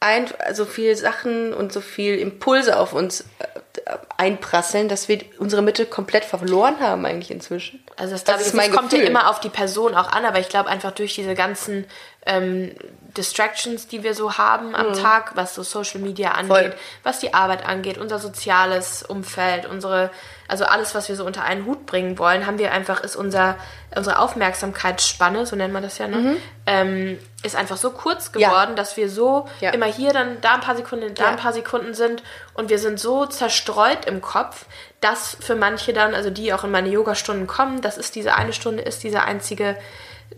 ein, 0.00 0.26
so 0.54 0.64
viel 0.64 0.96
Sachen 0.96 1.52
und 1.52 1.72
so 1.72 1.80
viel 1.80 2.18
Impulse 2.18 2.78
auf 2.78 2.94
uns 2.94 3.20
äh, 3.38 3.96
einprasseln, 4.16 4.88
dass 4.88 5.08
wir 5.08 5.20
unsere 5.38 5.62
Mitte 5.62 5.86
komplett 5.86 6.24
verloren 6.24 6.80
haben 6.80 7.04
eigentlich 7.06 7.30
inzwischen? 7.30 7.84
Also 7.96 8.12
das, 8.12 8.24
das, 8.24 8.46
ist 8.46 8.56
das 8.56 8.70
kommt 8.72 8.92
ja 8.92 9.00
immer 9.00 9.30
auf 9.30 9.40
die 9.40 9.50
Person 9.50 9.94
auch 9.94 10.10
an, 10.10 10.24
aber 10.24 10.40
ich 10.40 10.48
glaube 10.48 10.70
einfach 10.70 10.90
durch 10.92 11.14
diese 11.14 11.34
ganzen 11.34 11.84
ähm, 12.26 12.74
Distractions, 13.16 13.88
die 13.88 14.02
wir 14.02 14.14
so 14.14 14.38
haben 14.38 14.74
am 14.74 14.92
Tag, 14.94 15.32
was 15.34 15.54
so 15.54 15.62
Social 15.62 16.00
Media 16.00 16.32
angeht, 16.32 16.48
Voll. 16.48 16.74
was 17.02 17.18
die 17.18 17.34
Arbeit 17.34 17.66
angeht, 17.66 17.98
unser 17.98 18.18
soziales 18.18 19.02
Umfeld, 19.02 19.66
unsere, 19.66 20.10
also 20.48 20.64
alles, 20.64 20.94
was 20.94 21.08
wir 21.08 21.16
so 21.16 21.24
unter 21.24 21.42
einen 21.42 21.66
Hut 21.66 21.86
bringen 21.86 22.18
wollen, 22.18 22.46
haben 22.46 22.58
wir 22.58 22.72
einfach, 22.72 23.00
ist 23.02 23.16
unser, 23.16 23.56
unsere 23.96 24.18
Aufmerksamkeitsspanne, 24.18 25.46
so 25.46 25.56
nennt 25.56 25.72
man 25.72 25.82
das 25.82 25.98
ja, 25.98 26.08
ne? 26.08 26.36
Ähm, 26.66 27.18
ist 27.42 27.56
einfach 27.56 27.76
so 27.76 27.90
kurz 27.90 28.30
Ja. 28.36 28.48
geworden, 28.50 28.76
dass 28.76 28.96
wir 28.96 29.08
so 29.10 29.48
Ja. 29.60 29.70
immer 29.70 29.86
hier 29.86 30.12
dann 30.12 30.40
da 30.40 30.54
ein 30.54 30.60
paar 30.60 30.76
Sekunden, 30.76 31.14
da 31.14 31.24
Ja. 31.24 31.28
ein 31.30 31.36
paar 31.36 31.52
Sekunden 31.52 31.94
sind 31.94 32.22
und 32.54 32.68
wir 32.68 32.78
sind 32.78 33.00
so 33.00 33.26
zerstreut 33.26 34.04
im 34.04 34.20
Kopf, 34.20 34.66
dass 35.00 35.36
für 35.40 35.56
manche 35.56 35.92
dann, 35.92 36.14
also 36.14 36.30
die 36.30 36.52
auch 36.52 36.64
in 36.64 36.70
meine 36.70 36.90
Yogastunden 36.90 37.46
kommen, 37.46 37.80
das 37.80 37.96
ist 37.98 38.14
diese 38.14 38.34
eine 38.34 38.52
Stunde, 38.52 38.82
ist 38.82 39.02
dieser 39.02 39.24
einzige 39.24 39.76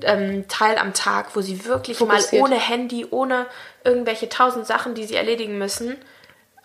ähm, 0.02 0.46
Teil 0.48 0.78
am 0.78 0.94
Tag, 0.94 1.34
wo 1.36 1.40
sie 1.40 1.64
wirklich 1.64 1.98
Fokussiert. 1.98 2.32
mal 2.42 2.48
ohne 2.48 2.60
Handy, 2.60 3.06
ohne 3.10 3.46
irgendwelche 3.84 4.28
tausend 4.28 4.66
Sachen, 4.66 4.94
die 4.94 5.04
sie 5.04 5.16
erledigen 5.16 5.58
müssen, 5.58 5.96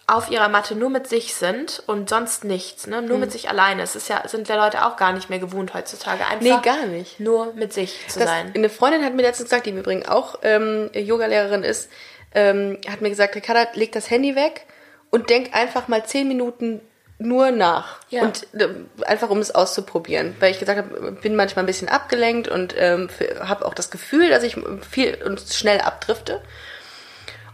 auf 0.09 0.31
ihrer 0.31 0.47
Matte 0.47 0.73
nur 0.75 0.89
mit 0.89 1.07
sich 1.07 1.35
sind 1.35 1.83
und 1.85 2.07
sonst 2.09 2.45
nichts, 2.45 2.87
ne? 2.87 3.01
nur 3.01 3.17
mit 3.17 3.33
sich 3.33 3.49
alleine. 3.49 3.81
Es 3.81 3.93
ist 3.97 4.07
ja, 4.07 4.25
sind 4.25 4.47
ja 4.47 4.55
Leute 4.55 4.85
auch 4.85 4.95
gar 4.95 5.11
nicht 5.11 5.29
mehr 5.29 5.39
gewohnt 5.39 5.73
heutzutage, 5.73 6.25
einfach 6.25 6.41
Nee, 6.41 6.57
gar 6.63 6.85
nicht. 6.85 7.19
nur 7.19 7.53
mit 7.55 7.73
sich 7.73 7.99
zu 8.07 8.19
Das, 8.19 8.29
sein. 8.29 8.53
eine 8.55 8.69
Freundin 8.69 9.03
hat 9.03 9.13
mir 9.13 9.23
letztens 9.23 9.49
gesagt, 9.49 9.65
die 9.65 9.71
im 9.71 9.77
Übrigen 9.79 10.07
auch 10.07 10.39
ähm, 10.43 10.89
Yogalehrerin 10.93 11.63
ist, 11.63 11.89
ähm, 12.33 12.77
hat 12.89 13.01
mir 13.01 13.09
gesagt, 13.09 13.35
Ricarda, 13.35 13.67
leg 13.73 13.91
das 13.91 14.09
Handy 14.09 14.35
weg 14.37 14.65
und 15.09 15.29
denk 15.29 15.53
einfach 15.53 15.89
mal 15.89 16.05
zehn 16.05 16.29
Minuten 16.29 16.79
nur 17.19 17.51
nach. 17.51 17.97
Ja. 18.09 18.23
Und 18.23 18.47
äh, 18.53 18.69
einfach 19.05 19.29
um 19.29 19.39
es 19.39 19.53
auszuprobieren. 19.53 20.35
Weil 20.39 20.51
ich 20.51 20.59
gesagt 20.59 20.77
habe, 20.77 21.11
bin 21.13 21.35
manchmal 21.35 21.63
ein 21.63 21.67
bisschen 21.67 21.89
abgelenkt 21.89 22.47
und 22.47 22.75
ähm, 22.77 23.09
habe 23.39 23.65
auch 23.65 23.73
das 23.73 23.89
Gefühl, 23.89 24.29
dass 24.29 24.43
ich 24.43 24.57
viel 24.89 25.17
und 25.23 25.41
schnell 25.41 25.81
abdrifte. 25.81 26.41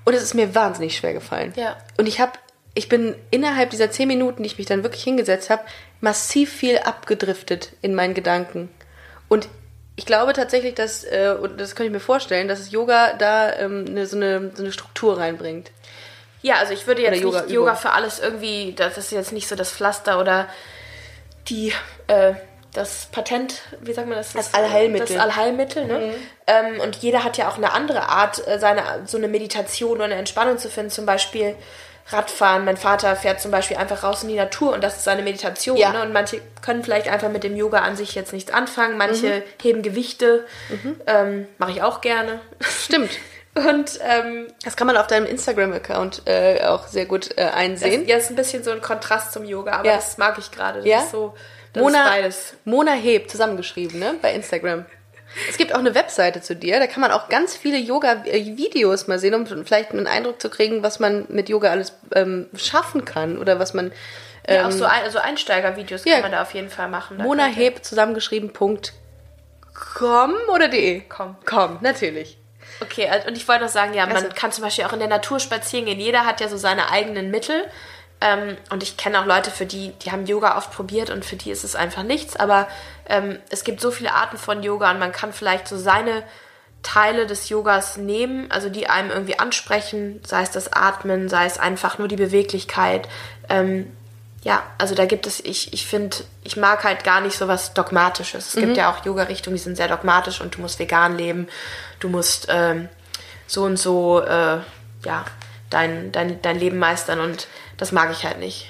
Und 0.06 0.13
es 0.13 0.23
ist 0.23 0.34
mir 0.34 0.54
wahnsinnig 0.54 0.97
schwer 0.97 1.13
gefallen. 1.13 1.54
Ja. 1.56 1.78
Und 1.97 2.08
ich 2.08 2.19
habe, 2.19 2.34
ich 2.73 2.89
bin 2.89 3.15
innerhalb 3.32 3.69
dieser 3.69 3.89
zehn 3.89 4.08
Minuten, 4.08 4.43
die 4.43 4.47
ich 4.47 4.58
mich 4.58 4.67
dann 4.67 4.84
wirklich 4.84 5.04
hingesetzt 5.04 5.49
habe, 5.49 5.63
massiv 6.02 6.52
viel 6.52 6.80
abgedriftet 6.80 7.71
in 7.82 7.95
meinen 7.95 8.13
Gedanken. 8.13 8.69
Und 9.30 9.47
ich 9.95 10.06
glaube 10.06 10.34
tatsächlich, 10.34 10.76
dass, 10.76 11.04
äh, 11.04 11.36
und 11.39 11.60
das 11.60 11.76
kann 11.76 11.86
ich 11.86 11.91
mir 11.91 11.99
vorstellen, 11.99 12.47
dass 12.47 12.71
Yoga 12.71 13.13
da 13.13 13.54
ähm, 13.54 13.86
eine, 13.88 14.08
so, 14.08 14.17
eine, 14.17 14.52
so 14.54 14.63
eine 14.63 14.71
Struktur 14.71 15.17
reinbringt. 15.17 15.71
Ja, 16.43 16.56
also 16.56 16.73
ich 16.73 16.86
würde 16.86 17.01
jetzt 17.01 17.25
Oder 17.25 17.41
nicht. 17.41 17.51
Yoga 17.51 17.73
für 17.73 17.91
alles 17.91 18.19
irgendwie, 18.19 18.73
das 18.75 18.97
ist 18.97 19.12
jetzt 19.12 19.32
nicht 19.32 19.47
so 19.47 19.56
das 19.56 19.71
Pflaster 19.71 20.19
oder 20.19 20.47
die, 21.47 21.73
äh, 22.08 22.34
das 22.73 23.08
Patent, 23.12 23.62
wie 23.79 23.93
sagt 23.93 24.08
man 24.08 24.17
das? 24.17 24.34
Das 24.34 24.53
Allheilmittel. 24.53 25.15
Das 25.15 25.25
Allheilmittel, 25.25 25.86
ne? 25.86 26.13
Ähm, 26.45 26.82
und 26.82 26.97
jeder 26.97 27.23
hat 27.23 27.38
ja 27.38 27.49
auch 27.49 27.58
eine 27.58 27.71
andere 27.71 28.10
Art, 28.10 28.45
äh, 28.45 28.60
seine, 28.60 28.84
so 29.06 29.17
eine 29.17 29.29
Meditation 29.29 29.95
oder 29.95 30.06
eine 30.06 30.15
Entspannung 30.15 30.58
zu 30.58 30.69
finden. 30.69 30.91
Zum 30.91 31.06
Beispiel 31.06 31.56
Radfahren. 32.08 32.65
Mein 32.65 32.75
Vater 32.75 33.15
fährt 33.15 33.39
zum 33.39 33.51
Beispiel 33.51 33.77
einfach 33.77 34.03
raus 34.03 34.23
in 34.23 34.29
die 34.29 34.36
Natur 34.36 34.73
und 34.73 34.84
das 34.84 34.97
ist 34.97 35.06
seine 35.06 35.21
Meditation. 35.21 35.77
Ja. 35.77 35.93
Ne? 35.93 36.01
Und 36.01 36.12
manche 36.12 36.41
können 36.62 36.84
vielleicht 36.84 37.08
einfach 37.08 37.29
mit 37.29 37.45
dem 37.45 37.56
Yoga 37.56 37.79
an 37.79 37.95
sich 37.95 38.15
jetzt 38.15 38.34
nichts 38.34 38.51
anfangen. 38.51 38.97
Manche 38.97 39.43
heben 39.62 39.82
Gewichte. 39.82 40.45
Ähm, 41.08 41.47
Mache 41.58 41.71
ich 41.71 41.82
auch 41.82 42.01
gerne. 42.01 42.41
Stimmt. 42.60 43.12
Und 43.55 43.99
ähm, 44.01 44.47
Das 44.63 44.75
kann 44.75 44.87
man 44.87 44.97
auf 44.97 45.07
deinem 45.07 45.25
Instagram-Account 45.27 46.23
äh, 46.25 46.63
auch 46.65 46.87
sehr 46.87 47.05
gut 47.05 47.31
äh, 47.37 47.45
Das, 47.45 47.53
einsehen. 47.53 48.07
ja, 48.07 48.17
ist 48.17 48.29
ein 48.29 48.35
bisschen 48.35 48.63
so 48.63 48.71
ein 48.71 48.81
Kontrast 48.81 49.31
zum 49.31 49.43
Yoga, 49.45 49.73
aber 49.73 49.85
Ja. 49.89 49.95
das 49.95 50.17
mag 50.17 50.37
ich 50.39 50.49
gerade. 50.51 50.79
Das 50.79 50.87
Ja? 50.87 50.99
ist 51.01 51.11
so, 51.11 51.35
das 51.73 51.83
Mona, 51.83 52.03
ist 52.03 52.09
beides. 52.09 52.53
Mona 52.65 52.91
Heb, 52.93 53.29
zusammengeschrieben, 53.29 53.99
ne? 53.99 54.15
Bei 54.21 54.33
Instagram. 54.33 54.85
Es 55.49 55.57
gibt 55.57 55.73
auch 55.73 55.79
eine 55.79 55.95
Webseite 55.95 56.41
zu 56.41 56.55
dir, 56.55 56.79
da 56.79 56.85
kann 56.87 57.01
man 57.01 57.11
auch 57.11 57.27
ganz 57.29 57.55
viele 57.55 57.77
Yoga-Videos 57.77 59.07
mal 59.07 59.17
sehen, 59.17 59.33
um 59.33 59.45
vielleicht 59.65 59.91
einen 59.91 60.05
Eindruck 60.05 60.39
zu 60.39 60.49
kriegen, 60.49 60.83
was 60.83 60.99
man 60.99 61.25
mit 61.29 61.49
Yoga 61.49 61.71
alles 61.71 61.93
ähm, 62.13 62.49
schaffen 62.55 63.03
kann 63.05 63.37
oder 63.39 63.57
was 63.59 63.73
man. 63.73 63.91
Ja, 64.47 64.67
auch 64.67 64.71
so, 64.71 64.85
ein, 64.85 65.09
so 65.09 65.19
Einsteigervideos 65.19 66.05
Ähm, 66.05 66.09
ja. 66.09 66.13
kann 66.15 66.23
man 66.23 66.31
da 66.33 66.41
auf 66.43 66.53
jeden 66.53 66.69
Fall 66.69 66.87
machen. 66.89 67.17
Mona 67.17 67.45
Heb 67.45 67.83
zusammengeschrieben. 67.83 68.51
Punkt 68.53 68.93
.com 69.73 70.33
oder 70.53 70.67
de? 70.67 71.01
Com. 71.01 71.35
Com, 71.45 71.79
natürlich. 71.81 72.37
Okay, 72.84 73.08
also- 73.10 73.28
und 73.28 73.38
ich 73.38 73.48
wollte 73.48 73.63
noch 73.63 73.69
sagen, 73.72 73.93
ja, 73.93 74.06
man 74.06 74.17
Also- 74.17 74.30
kann 74.36 74.52
zum 74.52 74.63
Beispiel 74.63 74.86
auch 74.86 74.93
in 74.93 75.00
der 75.00 75.08
Natur 75.08 75.39
spazieren 75.39 75.86
gehen. 75.86 76.00
Jeder 76.00 76.26
hat 76.26 76.41
ja 76.41 76.48
so 76.50 76.58
seine 76.58 76.89
eigenen 76.91 77.32
Mittel. 77.32 77.65
Ähm, 78.22 78.56
und 78.69 78.84
ich 78.84 78.96
kenne 78.96 79.19
auch 79.19 79.26
Leute, 79.26 79.52
für 79.52 79.65
die, 79.65 79.89
die 80.04 80.12
haben 80.12 80.26
Yoga 80.26 80.58
oft 80.58 80.72
probiert 80.72 81.10
und 81.10 81.26
für 81.26 81.36
die 81.36 81.52
ist 81.52 81.63
es 81.65 81.76
einfach 81.76 82.04
nichts. 82.04 82.36
Aber 82.38 82.67
ähm, 83.10 83.39
es 83.50 83.63
gibt 83.65 83.82
so 83.82 83.91
viele 83.91 84.13
Arten 84.13 84.38
von 84.38 84.63
Yoga 84.63 84.91
und 84.91 85.00
man 85.00 85.12
kann 85.12 85.34
vielleicht 85.34 85.67
so 85.67 85.78
seine 85.78 86.24
Teile 86.84 87.26
des 87.28 87.50
Yogas 87.50 87.98
nehmen, 87.98 88.50
also 88.52 88.69
die 88.69 88.88
einem 88.88 89.10
irgendwie 89.10 89.39
ansprechen, 89.39 90.22
sei 90.26 90.41
es 90.41 90.52
das 90.52 90.72
Atmen, 90.72 91.28
sei 91.30 91.46
es 91.46 91.58
einfach 91.58 91.98
nur 91.98 92.08
die 92.08 92.15
Beweglichkeit. 92.15 93.08
Ähm, 93.50 93.96
ja, 94.43 94.63
also 94.77 94.93
da 94.93 95.06
gibt 95.06 95.25
es, 95.25 95.39
ich, 95.39 95.71
ich 95.73 95.88
finde, 95.88 96.17
ich 96.43 96.58
mag 96.58 96.84
halt 96.84 97.06
gar 97.06 97.21
nicht 97.21 97.38
so 97.38 97.47
was 97.47 97.73
Dogmatisches. 97.73 98.47
Es 98.47 98.56
gibt 98.56 98.75
ja 98.75 98.91
auch 98.91 99.06
Yoga-Richtungen, 99.06 99.56
die 99.56 99.62
sind 99.62 99.77
sehr 99.77 99.88
dogmatisch 99.88 100.41
und 100.41 100.58
du 100.58 100.62
musst 100.62 100.79
vegan 100.79 101.17
leben, 101.17 101.47
du 102.01 102.10
musst 102.10 102.47
ähm, 102.49 102.89
so 103.47 103.63
und 103.63 103.77
so, 103.77 104.21
äh, 104.21 104.60
ja, 105.06 105.25
dein, 105.69 106.12
dein, 106.12 106.41
dein 106.41 106.60
Leben 106.60 106.77
meistern 106.77 107.21
und 107.21 107.47
das 107.77 107.93
mag 107.93 108.12
ich 108.12 108.25
halt 108.25 108.39
nicht. 108.39 108.67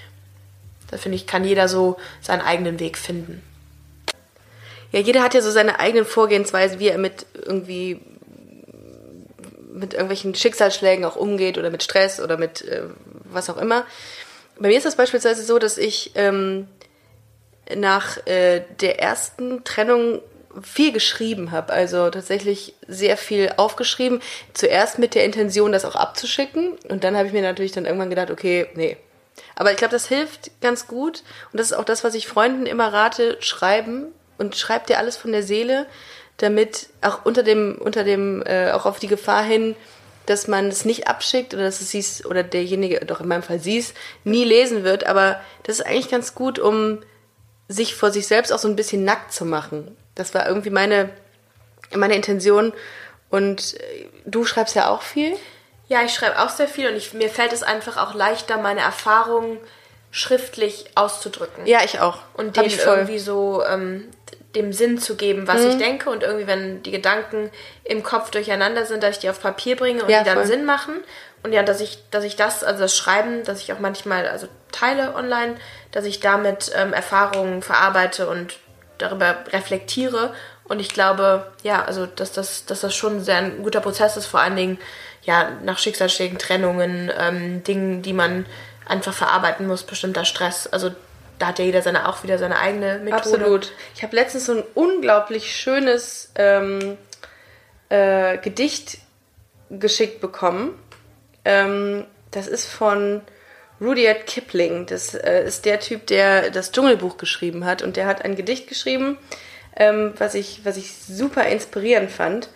Da 0.91 0.97
finde 0.97 1.15
ich, 1.15 1.25
kann 1.25 1.43
jeder 1.43 1.67
so 1.67 1.97
seinen 2.21 2.41
eigenen 2.41 2.79
Weg 2.79 2.97
finden. 2.97 3.41
Ja, 4.91 4.99
jeder 4.99 5.23
hat 5.23 5.33
ja 5.33 5.41
so 5.41 5.49
seine 5.49 5.79
eigenen 5.79 6.05
Vorgehensweisen, 6.05 6.77
wie 6.77 6.89
er 6.89 6.99
mit 6.99 7.25
irgendwie 7.33 7.99
mit 9.73 9.93
irgendwelchen 9.93 10.36
Schicksalsschlägen 10.36 11.03
auch 11.03 11.15
umgeht 11.15 11.57
oder 11.57 11.71
mit 11.71 11.81
Stress 11.81 12.19
oder 12.19 12.38
mit 12.38 12.62
äh, 12.62 12.83
was 13.25 13.49
auch 13.49 13.57
immer. 13.57 13.86
Bei 14.59 14.67
mir 14.67 14.77
ist 14.77 14.85
das 14.85 14.95
beispielsweise 14.95 15.43
so, 15.43 15.59
dass 15.59 15.77
ich 15.77 16.11
ähm, 16.15 16.67
nach 17.75 18.25
äh, 18.27 18.61
der 18.79 18.99
ersten 18.99 19.63
Trennung 19.63 20.21
viel 20.61 20.91
geschrieben 20.91 21.51
habe, 21.51 21.73
also 21.73 22.09
tatsächlich 22.09 22.75
sehr 22.87 23.17
viel 23.17 23.53
aufgeschrieben. 23.57 24.21
Zuerst 24.53 24.99
mit 24.99 25.15
der 25.15 25.25
Intention, 25.25 25.71
das 25.71 25.85
auch 25.85 25.95
abzuschicken 25.95 26.77
und 26.89 27.03
dann 27.03 27.17
habe 27.17 27.27
ich 27.27 27.33
mir 27.33 27.41
natürlich 27.41 27.71
dann 27.71 27.85
irgendwann 27.85 28.09
gedacht, 28.09 28.29
okay, 28.29 28.67
nee. 28.75 28.97
Aber 29.55 29.71
ich 29.71 29.77
glaube, 29.77 29.91
das 29.91 30.07
hilft 30.07 30.51
ganz 30.61 30.87
gut 30.87 31.23
und 31.51 31.59
das 31.59 31.67
ist 31.67 31.73
auch 31.73 31.85
das, 31.85 32.03
was 32.03 32.13
ich 32.13 32.27
Freunden 32.27 32.65
immer 32.65 32.93
rate, 32.93 33.37
schreiben 33.39 34.07
und 34.37 34.55
schreibt 34.55 34.89
dir 34.89 34.99
alles 34.99 35.17
von 35.17 35.31
der 35.31 35.43
Seele, 35.43 35.87
damit 36.37 36.89
auch 37.01 37.25
unter 37.25 37.43
dem 37.43 37.77
unter 37.79 38.03
dem 38.03 38.43
äh, 38.45 38.71
auch 38.71 38.85
auf 38.85 38.99
die 38.99 39.07
Gefahr 39.07 39.43
hin, 39.43 39.75
dass 40.25 40.47
man 40.47 40.67
es 40.67 40.86
nicht 40.86 41.07
abschickt 41.07 41.53
oder 41.53 41.63
dass 41.63 41.81
es 41.81 41.91
siehst 41.91 42.25
oder 42.25 42.43
derjenige, 42.43 43.05
doch 43.05 43.21
in 43.21 43.27
meinem 43.27 43.43
Fall 43.43 43.59
siehst, 43.59 43.95
nie 44.23 44.43
lesen 44.43 44.83
wird. 44.83 45.05
Aber 45.05 45.41
das 45.63 45.79
ist 45.79 45.86
eigentlich 45.86 46.09
ganz 46.09 46.36
gut, 46.36 46.59
um 46.59 46.99
sich 47.67 47.95
vor 47.95 48.12
sich 48.12 48.27
selbst 48.27 48.51
auch 48.51 48.59
so 48.59 48.67
ein 48.67 48.75
bisschen 48.75 49.03
nackt 49.03 49.33
zu 49.33 49.45
machen. 49.45 49.97
Das 50.15 50.33
war 50.33 50.47
irgendwie 50.47 50.69
meine, 50.69 51.09
meine 51.95 52.15
Intention. 52.15 52.73
Und 53.29 53.75
äh, 53.79 54.07
du 54.25 54.45
schreibst 54.45 54.75
ja 54.75 54.89
auch 54.89 55.01
viel. 55.01 55.36
Ja, 55.88 56.03
ich 56.03 56.13
schreibe 56.13 56.39
auch 56.39 56.49
sehr 56.49 56.67
viel 56.67 56.88
und 56.88 56.95
ich, 56.95 57.13
mir 57.13 57.29
fällt 57.29 57.51
es 57.51 57.63
einfach 57.63 57.97
auch 57.97 58.13
leichter, 58.13 58.57
meine 58.57 58.81
Erfahrungen 58.81 59.57
schriftlich 60.12 60.86
auszudrücken. 60.95 61.65
Ja, 61.65 61.83
ich 61.83 61.99
auch. 61.99 62.19
Und 62.36 62.55
voll. 62.55 62.97
irgendwie 62.97 63.19
so 63.19 63.63
ähm, 63.65 64.09
dem 64.55 64.71
Sinn 64.73 64.97
zu 64.99 65.15
geben, 65.15 65.47
was 65.47 65.61
Mhm. 65.61 65.69
ich 65.69 65.77
denke 65.77 66.09
und 66.09 66.21
irgendwie, 66.23 66.47
wenn 66.47 66.83
die 66.83 66.91
Gedanken 66.91 67.49
im 67.83 68.03
Kopf 68.03 68.29
durcheinander 68.31 68.85
sind, 68.85 69.01
dass 69.03 69.11
ich 69.15 69.19
die 69.19 69.29
auf 69.29 69.41
Papier 69.41 69.75
bringe 69.75 70.03
und 70.03 70.09
Ja, 70.09 70.19
die 70.19 70.25
dann 70.25 70.37
voll. 70.39 70.45
Sinn 70.45 70.65
machen. 70.65 70.95
Und 71.43 71.51
ja, 71.53 71.63
dass 71.63 71.81
ich, 71.81 71.97
dass 72.11 72.23
ich 72.23 72.35
das, 72.35 72.63
also 72.63 72.79
das 72.81 72.95
Schreiben, 72.95 73.43
dass 73.43 73.59
ich 73.59 73.73
auch 73.73 73.79
manchmal 73.79 74.27
also 74.27 74.47
teile 74.71 75.15
online, 75.15 75.55
dass 75.91 76.05
ich 76.05 76.19
damit 76.19 76.71
ähm, 76.75 76.93
Erfahrungen 76.93 77.61
verarbeite 77.61 78.29
und 78.29 78.55
darüber 78.97 79.37
reflektiere. 79.51 80.33
Und 80.65 80.79
ich 80.79 80.89
glaube, 80.89 81.51
ja, 81.63 81.83
also 81.83 82.05
dass 82.05 82.31
das, 82.31 82.65
dass 82.65 82.81
das 82.81 82.95
schon 82.95 83.21
sehr 83.21 83.37
ein 83.37 83.63
guter 83.63 83.81
Prozess 83.81 84.15
ist, 84.15 84.27
vor 84.27 84.39
allen 84.39 84.55
Dingen 84.55 84.79
ja 85.23 85.49
nach 85.63 85.77
Schicksalsschlägen, 85.79 86.37
Trennungen, 86.37 87.11
ähm, 87.17 87.63
Dingen, 87.63 88.01
die 88.01 88.13
man 88.13 88.45
einfach 88.87 89.13
verarbeiten 89.13 89.67
muss, 89.67 89.83
bestimmter 89.83 90.23
Stress. 90.25 90.67
Also 90.67 90.91
da 91.39 91.47
hat 91.47 91.59
ja 91.59 91.65
jeder 91.65 91.81
seine 91.81 92.07
auch 92.07 92.23
wieder 92.23 92.37
seine 92.37 92.59
eigene 92.59 92.99
Methode. 92.99 93.15
Absolut. 93.15 93.71
Ich 93.95 94.03
habe 94.03 94.15
letztens 94.15 94.45
so 94.45 94.53
ein 94.53 94.63
unglaublich 94.75 95.55
schönes 95.55 96.31
ähm, 96.35 96.97
äh, 97.89 98.37
Gedicht 98.37 98.99
geschickt 99.69 100.21
bekommen. 100.21 100.79
Ähm, 101.45 102.05
das 102.31 102.47
ist 102.47 102.65
von 102.65 103.21
Rudyard 103.81 104.25
Kipling. 104.25 104.85
Das 104.85 105.13
äh, 105.13 105.43
ist 105.45 105.65
der 105.65 105.79
Typ, 105.79 106.07
der 106.07 106.51
das 106.51 106.71
Dschungelbuch 106.71 107.17
geschrieben 107.17 107.65
hat. 107.65 107.81
Und 107.81 107.97
der 107.97 108.05
hat 108.05 108.23
ein 108.23 108.35
Gedicht 108.35 108.67
geschrieben, 108.67 109.17
ähm, 109.75 110.13
was, 110.17 110.35
ich, 110.35 110.61
was 110.63 110.77
ich 110.77 110.95
super 110.95 111.45
inspirierend 111.45 112.11
fand. 112.11 112.49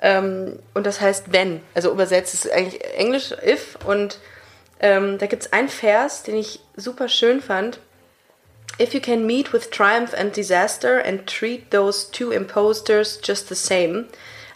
Ähm, 0.00 0.58
und 0.74 0.86
das 0.86 1.00
heißt 1.00 1.32
wenn. 1.32 1.62
Also 1.74 1.92
übersetzt 1.92 2.34
ist 2.34 2.50
eigentlich 2.50 2.84
Englisch 2.96 3.32
if. 3.46 3.78
Und 3.86 4.18
ähm, 4.80 5.18
da 5.18 5.26
gibt 5.26 5.44
es 5.44 5.52
einen 5.52 5.68
Vers, 5.68 6.24
den 6.24 6.36
ich 6.36 6.60
super 6.76 7.08
schön 7.08 7.40
fand. 7.40 7.78
If 8.80 8.94
you 8.94 9.00
can 9.00 9.26
meet 9.26 9.52
with 9.52 9.70
triumph 9.70 10.12
and 10.14 10.34
disaster 10.34 10.98
and 10.98 11.26
treat 11.26 11.70
those 11.70 12.10
two 12.10 12.32
imposters 12.32 13.20
just 13.22 13.48
the 13.48 13.54
same. 13.54 14.06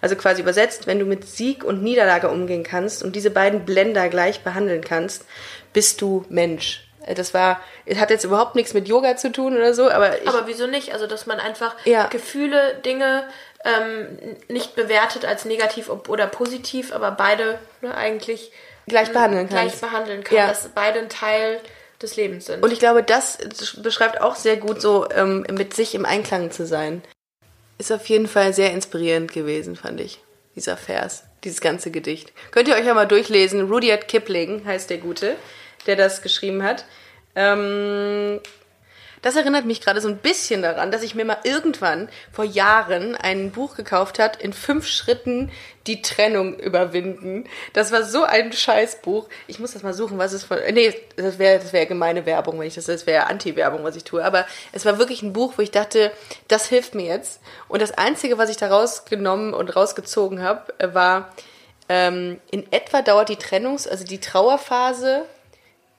Also 0.03 0.15
quasi 0.17 0.43
übersetzt, 0.43 0.87
wenn 0.87 0.99
du 0.99 1.05
mit 1.07 1.27
Sieg 1.27 1.65
und 1.65 1.83
Niederlage 1.83 2.29
umgehen 2.29 2.63
kannst 2.65 3.03
und 3.03 3.17
diese 3.17 3.31
beiden 3.31 3.65
Blender 3.65 4.09
gleich 4.09 4.41
behandeln 4.43 4.83
kannst, 4.83 5.25
bist 5.73 6.01
du 6.01 6.25
Mensch. 6.29 6.87
Äh, 7.07 7.15
Das 7.15 7.35
war, 7.35 7.61
es 7.87 7.99
hat 7.99 8.11
jetzt 8.11 8.25
überhaupt 8.25 8.55
nichts 8.57 8.75
mit 8.75 8.89
Yoga 8.89 9.17
zu 9.17 9.33
tun 9.33 9.57
oder 9.57 9.75
so, 9.75 9.91
aber 9.91 10.21
ich, 10.23 10.29
Aber 10.29 10.47
wieso 10.47 10.67
nicht? 10.67 10.93
Also, 10.93 11.07
dass 11.07 11.27
man 11.27 11.41
einfach 11.41 11.75
Ja. 11.85 12.07
Gefühle, 12.09 12.75
Dinge 12.85 13.25
ähm, 13.65 14.07
nicht 14.49 14.77
bewertet 14.77 15.25
als 15.25 15.45
negativ 15.45 15.89
oder 16.09 16.27
positiv, 16.27 16.93
aber 16.95 17.11
beide 17.13 17.59
ne, 17.81 17.95
eigentlich 17.97 18.53
Gleich 18.87 19.11
behandeln 19.13 19.49
gleich 19.49 19.69
kannst. 19.69 19.81
behandeln 19.81 20.23
kann, 20.25 20.37
Ja. 20.37 20.47
dass 20.47 20.69
beide 20.69 21.01
ein 21.01 21.09
Teil 21.09 21.61
des 22.03 22.17
Lebens 22.17 22.47
sind. 22.47 22.63
Und 22.63 22.73
ich 22.73 22.79
glaube, 22.79 23.03
das 23.03 23.39
beschreibt 23.83 24.21
auch 24.21 24.37
sehr 24.37 24.57
gut 24.57 24.81
so, 24.81 25.09
ähm, 25.11 25.47
mit 25.51 25.75
sich 25.75 25.95
im 25.95 26.05
Einklang 26.05 26.51
zu 26.51 26.67
sein. 26.67 27.03
Ist 27.79 27.93
auf 27.93 28.07
jeden 28.07 28.29
Fall 28.29 28.53
sehr 28.53 28.73
inspirierend 28.73 29.33
gewesen, 29.33 29.77
fand 29.77 30.01
ich, 30.01 30.21
dieser 30.55 30.77
Vers, 30.77 31.25
dieses 31.45 31.61
ganze 31.61 31.91
Gedicht. 31.91 32.33
Könnt 32.51 32.69
ihr 32.69 32.75
euch 32.75 32.87
ja 32.87 32.95
mal 32.95 33.07
durchlesen. 33.07 33.71
Rudyard 33.71 34.09
Kipling 34.09 34.65
heißt 34.65 34.89
der 34.91 34.99
Gute, 34.99 35.37
der 35.87 35.97
das 35.97 36.23
geschrieben 36.23 36.63
hat. 36.63 36.85
Ähm, 37.35 38.41
das 39.27 39.35
erinnert 39.35 39.65
mich 39.65 39.81
gerade 39.81 40.01
so 40.01 40.07
ein 40.07 40.19
bisschen 40.19 40.63
daran, 40.63 40.93
dass 40.93 41.03
ich 41.03 41.17
mir 41.17 41.25
mal 41.25 41.39
irgendwann 41.43 42.09
vor 42.31 42.45
Jahren 42.45 43.17
ein 43.17 43.51
Buch 43.51 43.75
gekauft 43.75 44.21
hat, 44.21 44.41
in 44.41 44.53
fünf 44.53 44.87
Schritten 44.87 45.51
die 45.89 46.01
Trennung 46.01 46.57
überwinden. 46.61 47.43
Das 47.73 47.91
war 47.91 48.05
so 48.05 48.23
ein 48.23 48.53
Scheißbuch. 48.53 49.29
Ich 49.49 49.59
muss 49.59 49.73
das 49.73 49.83
mal 49.83 49.95
suchen, 49.95 50.17
was 50.17 50.33
es 50.33 50.45
von. 50.45 50.59
Nee, 50.71 50.95
das 51.17 51.41
wäre 51.41 51.59
das 51.59 51.73
wär 51.73 51.87
gemeine 51.87 52.25
Werbung, 52.25 52.61
wenn 52.61 52.69
ich 52.69 52.77
das. 52.77 52.85
Das 52.85 53.05
wäre 53.09 53.27
Anti-Werbung, 53.27 53.83
was 53.83 53.97
ich 53.97 54.05
tue. 54.05 54.25
Aber 54.25 54.47
es 54.71 54.85
war 54.85 54.97
wirklich 54.99 55.23
ein 55.23 55.33
Buch, 55.33 55.55
wo 55.57 55.63
ich 55.63 55.73
dachte, 55.73 56.13
das 56.47 56.69
hilft 56.69 56.95
mir 56.95 57.07
jetzt. 57.07 57.41
Und 57.67 57.83
das 57.83 57.99
Einzige, 57.99 58.39
was 58.39 58.49
ich 58.49 58.59
da 58.59 58.69
rausgenommen 58.69 59.55
und 59.55 59.75
rausgezogen 59.75 60.41
habe, 60.41 60.73
war, 60.95 61.33
ähm, 61.89 62.41
in 62.53 62.71
etwa 62.71 63.03
dauert 63.03 63.29
die 63.29 63.39
Trennungs-, 63.39 63.89
also 63.89 64.05
die 64.05 64.21
Trauerphase 64.21 65.25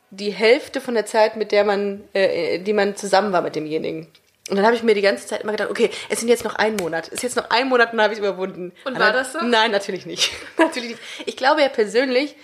die 0.10 0.32
Hälfte 0.32 0.82
von 0.82 0.94
der 0.94 1.06
Zeit, 1.06 1.36
mit 1.36 1.52
der 1.52 1.64
man, 1.64 2.04
äh, 2.14 2.60
die 2.60 2.74
man 2.74 2.96
zusammen 2.96 3.34
war 3.34 3.42
mit 3.42 3.56
demjenigen. 3.56 4.08
Und 4.50 4.56
dann 4.56 4.66
habe 4.66 4.76
ich 4.76 4.84
mir 4.84 4.96
die 4.96 5.02
ganze 5.02 5.28
Zeit 5.28 5.42
immer 5.42 5.52
gedacht, 5.52 5.70
okay, 5.70 5.90
es 6.10 6.20
sind 6.20 6.30
jetzt 6.30 6.46
noch 6.46 6.56
ein 6.56 6.78
Monat. 6.78 7.08
Es 7.08 7.16
ist 7.16 7.24
jetzt 7.24 7.36
noch 7.36 7.50
ein 7.50 7.68
Monat 7.68 7.92
und 7.92 7.98
dann 7.98 8.04
habe 8.06 8.14
ich 8.14 8.20
es 8.20 8.26
überwunden. 8.26 8.72
Und 8.86 8.96
Aber 8.96 9.06
war 9.06 9.12
das 9.14 9.34
so? 9.34 9.42
Nein, 9.42 9.72
natürlich 9.72 10.06
nicht. 10.06 10.32
natürlich 10.58 10.92
nicht. 10.92 11.02
Ich 11.26 11.36
glaube 11.36 11.62
ja 11.62 11.68
persönlich, 11.70 12.36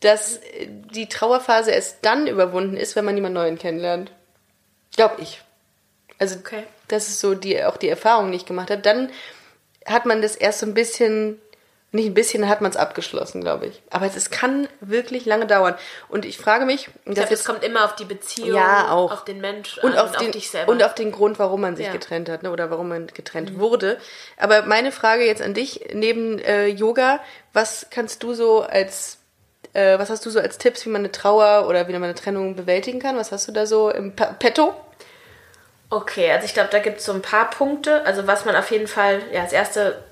dass 0.00 0.38
äh, 0.38 0.68
die 0.94 1.08
Trauerphase 1.08 1.70
erst 1.72 1.98
dann 2.02 2.26
überwunden 2.26 2.76
ist, 2.78 2.96
wenn 2.96 3.04
man 3.04 3.14
jemand 3.14 3.34
Neuen 3.34 3.58
kennenlernt. 3.58 4.10
Glaube 4.96 5.20
ich. 5.20 5.42
Also, 6.18 6.36
Okay. 6.38 6.64
das 6.88 7.08
ist 7.08 7.20
so 7.20 7.34
die, 7.34 7.62
auch 7.62 7.76
die 7.76 7.88
Erfahrung, 7.88 8.30
die 8.30 8.36
ich 8.38 8.46
gemacht 8.46 8.70
habe. 8.70 8.80
Dann 8.82 9.10
hat 9.86 10.06
man 10.06 10.22
das 10.22 10.36
erst 10.36 10.60
so 10.60 10.66
ein 10.66 10.74
bisschen, 10.74 11.38
nicht 11.92 12.06
ein 12.06 12.14
bisschen, 12.14 12.42
dann 12.42 12.50
hat 12.50 12.60
man 12.60 12.70
es 12.70 12.76
abgeschlossen, 12.76 13.40
glaube 13.40 13.66
ich. 13.66 13.82
Aber 13.90 14.06
es, 14.06 14.30
kann 14.30 14.68
wirklich 14.80 15.26
lange 15.26 15.46
dauern. 15.46 15.74
Und 16.08 16.24
ich 16.24 16.38
frage 16.38 16.64
mich, 16.64 16.88
und 17.04 17.12
ich 17.12 17.18
das 17.18 17.24
glaube, 17.28 17.34
es 17.34 17.44
kommt 17.44 17.64
immer 17.64 17.84
auf 17.84 17.96
die 17.96 18.04
Beziehung, 18.04 18.54
Ja, 18.56 18.92
auch. 18.92 19.10
auf 19.10 19.24
den 19.24 19.40
Mensch 19.40 19.76
und 19.78 19.98
auf, 19.98 20.12
den, 20.16 20.30
dich 20.30 20.50
selber. 20.50 20.70
und 20.70 20.84
auf 20.84 20.94
den 20.94 21.10
Grund, 21.10 21.38
warum 21.40 21.60
man 21.62 21.74
sich 21.74 21.86
Ja. 21.86 21.90
Mhm. 21.92 21.98
getrennt 21.98 22.28
hat 22.28 22.42
ne, 22.44 22.52
oder 22.52 22.70
warum 22.70 22.88
man 22.88 23.08
getrennt 23.08 23.58
wurde. 23.58 23.98
Aber 24.36 24.62
meine 24.62 24.92
Frage 24.92 25.24
jetzt 25.26 25.42
an 25.42 25.52
dich, 25.52 25.88
neben 25.92 26.38
äh, 26.38 26.66
Yoga, 26.68 27.18
was 27.52 27.86
kannst 27.90 28.22
du 28.22 28.34
so 28.34 28.60
als, 28.62 29.18
äh, 29.72 29.98
was 29.98 30.10
hast 30.10 30.24
du 30.24 30.30
so 30.30 30.38
als 30.38 30.58
Tipps, 30.58 30.86
wie 30.86 30.90
man 30.90 31.00
eine 31.00 31.10
Trauer 31.10 31.66
oder 31.68 31.88
wie 31.88 31.92
man 31.94 32.04
eine 32.04 32.14
Trennung 32.14 32.54
bewältigen 32.54 33.00
kann? 33.00 33.16
Was 33.16 33.32
hast 33.32 33.48
du 33.48 33.52
da 33.52 33.66
so 33.66 33.90
im 33.90 34.14
Pa- 34.14 34.36
Petto? 34.38 34.74
Okay, 35.92 36.30
also 36.30 36.44
ich 36.44 36.54
glaube, 36.54 36.68
da 36.70 36.78
gibt 36.78 36.98
es 37.00 37.04
so 37.04 37.12
ein 37.12 37.22
paar 37.22 37.50
Punkte. 37.50 38.06
Also 38.06 38.28
was 38.28 38.44
man 38.44 38.54
auf 38.54 38.70
jeden 38.70 38.86
Fall, 38.86 39.20
ja, 39.32 39.42
das 39.42 39.52
erste, 39.52 40.04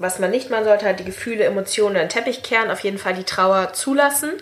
was 0.00 0.18
man 0.18 0.30
nicht 0.30 0.50
machen 0.50 0.64
sollte, 0.64 0.86
halt 0.86 1.00
die 1.00 1.04
Gefühle, 1.04 1.44
Emotionen 1.44 1.96
in 1.96 2.02
den 2.02 2.08
Teppich 2.08 2.42
kehren, 2.42 2.70
auf 2.70 2.80
jeden 2.80 2.98
Fall 2.98 3.14
die 3.14 3.24
Trauer 3.24 3.72
zulassen. 3.72 4.32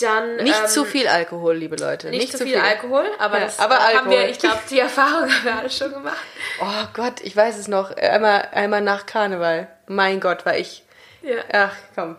Dann 0.00 0.36
Nicht 0.36 0.60
ähm, 0.60 0.68
zu 0.68 0.84
viel 0.84 1.08
Alkohol, 1.08 1.56
liebe 1.56 1.74
Leute. 1.76 2.10
Nicht, 2.10 2.36
zu 2.36 2.44
viel, 2.44 2.58
Alkohol, 2.58 3.04
aber 3.18 3.38
Ja, 3.38 3.44
das 3.46 3.58
aber 3.58 3.78
haben 3.78 3.96
Alkohol. 3.96 4.10
wir, 4.12 4.28
ich 4.28 4.38
glaube, 4.38 4.58
die 4.70 4.78
Erfahrung 4.88 5.22
haben 5.28 5.44
wir 5.44 5.56
alle 5.56 5.70
schon 5.70 5.92
gemacht. 5.92 6.16
Oh 6.60 6.86
Gott, 6.94 7.20
ich 7.22 7.34
weiß 7.36 7.58
es 7.58 7.66
noch. 7.66 7.96
Einmal, 7.96 8.48
einmal 8.52 8.80
nach 8.80 9.06
Karneval. 9.06 9.66
Mein 9.88 10.20
Gott, 10.20 10.46
war 10.46 10.56
ich. 10.56 10.84
Ja. 11.22 11.42
Ach, 11.52 11.74
komm. 11.96 12.16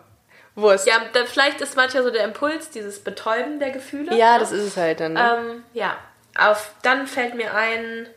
Wurst. 0.56 0.88
Ja, 0.88 0.96
dann 1.14 1.26
vielleicht 1.26 1.62
ist 1.62 1.78
manchmal 1.78 2.04
so 2.04 2.10
der 2.12 2.26
Impuls, 2.26 2.70
dieses 2.70 3.02
Betäuben 3.02 3.60
der 3.60 3.70
Gefühle. 3.72 4.14
Ja, 4.16 4.40
das 4.40 4.52
ist 4.52 4.64
es 4.64 4.78
halt 4.78 5.00
dann. 5.00 5.14
Ne? 5.14 5.38
Ähm, 5.40 5.64
ja, 5.74 5.96
auf, 6.38 6.72
dann 6.82 7.08
fällt 7.08 7.36
mir 7.36 7.54
ein, 7.54 8.08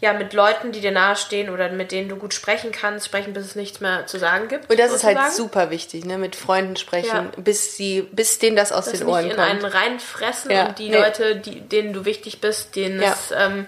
ja, 0.00 0.14
mit 0.14 0.32
Leuten, 0.32 0.72
die 0.72 0.80
dir 0.80 0.92
nahestehen 0.92 1.50
oder 1.50 1.68
mit 1.70 1.92
denen 1.92 2.08
du 2.08 2.16
gut 2.16 2.32
sprechen 2.32 2.72
kannst, 2.72 3.04
sprechen, 3.06 3.34
bis 3.34 3.44
es 3.44 3.54
nichts 3.54 3.80
mehr 3.80 4.06
zu 4.06 4.18
sagen 4.18 4.48
gibt. 4.48 4.70
Und 4.70 4.80
das 4.80 4.92
ist 4.92 5.04
halt 5.04 5.18
super 5.32 5.68
wichtig, 5.70 6.06
ne? 6.06 6.16
Mit 6.16 6.36
Freunden 6.36 6.76
sprechen, 6.76 7.08
Ja. 7.14 7.30
bis 7.36 7.76
sie, 7.76 8.02
bis 8.10 8.38
denen 8.38 8.56
das 8.56 8.72
aus 8.72 8.86
Dass 8.86 8.98
den 8.98 9.06
Ohren 9.08 9.24
in 9.26 9.36
kommt. 9.36 9.40
einen 9.40 9.64
reinfressen 9.64 10.50
Ja, 10.50 10.68
und 10.68 10.78
die 10.78 10.88
nee. 10.88 10.96
Leute, 10.96 11.36
die, 11.36 11.60
denen 11.60 11.92
du 11.92 12.06
wichtig 12.06 12.40
bist, 12.40 12.76
denen 12.76 13.02
Ja. 13.02 13.12
es 13.12 13.30
ähm, 13.36 13.66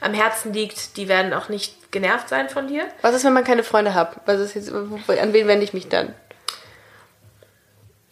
am 0.00 0.14
Herzen 0.14 0.52
liegt, 0.54 0.96
die 0.96 1.08
werden 1.08 1.34
auch 1.34 1.48
nicht 1.50 1.92
genervt 1.92 2.30
sein 2.30 2.48
von 2.48 2.66
dir. 2.66 2.84
Was 3.02 3.14
ist, 3.14 3.24
wenn 3.24 3.32
man 3.34 3.44
keine 3.44 3.62
Freunde 3.62 3.92
hat? 3.94 4.16
Was 4.24 4.40
ist 4.40 4.54
jetzt, 4.54 4.72
an 4.72 5.32
wen 5.32 5.46
wende 5.48 5.64
ich 5.64 5.74
mich 5.74 5.88
dann? 5.88 6.14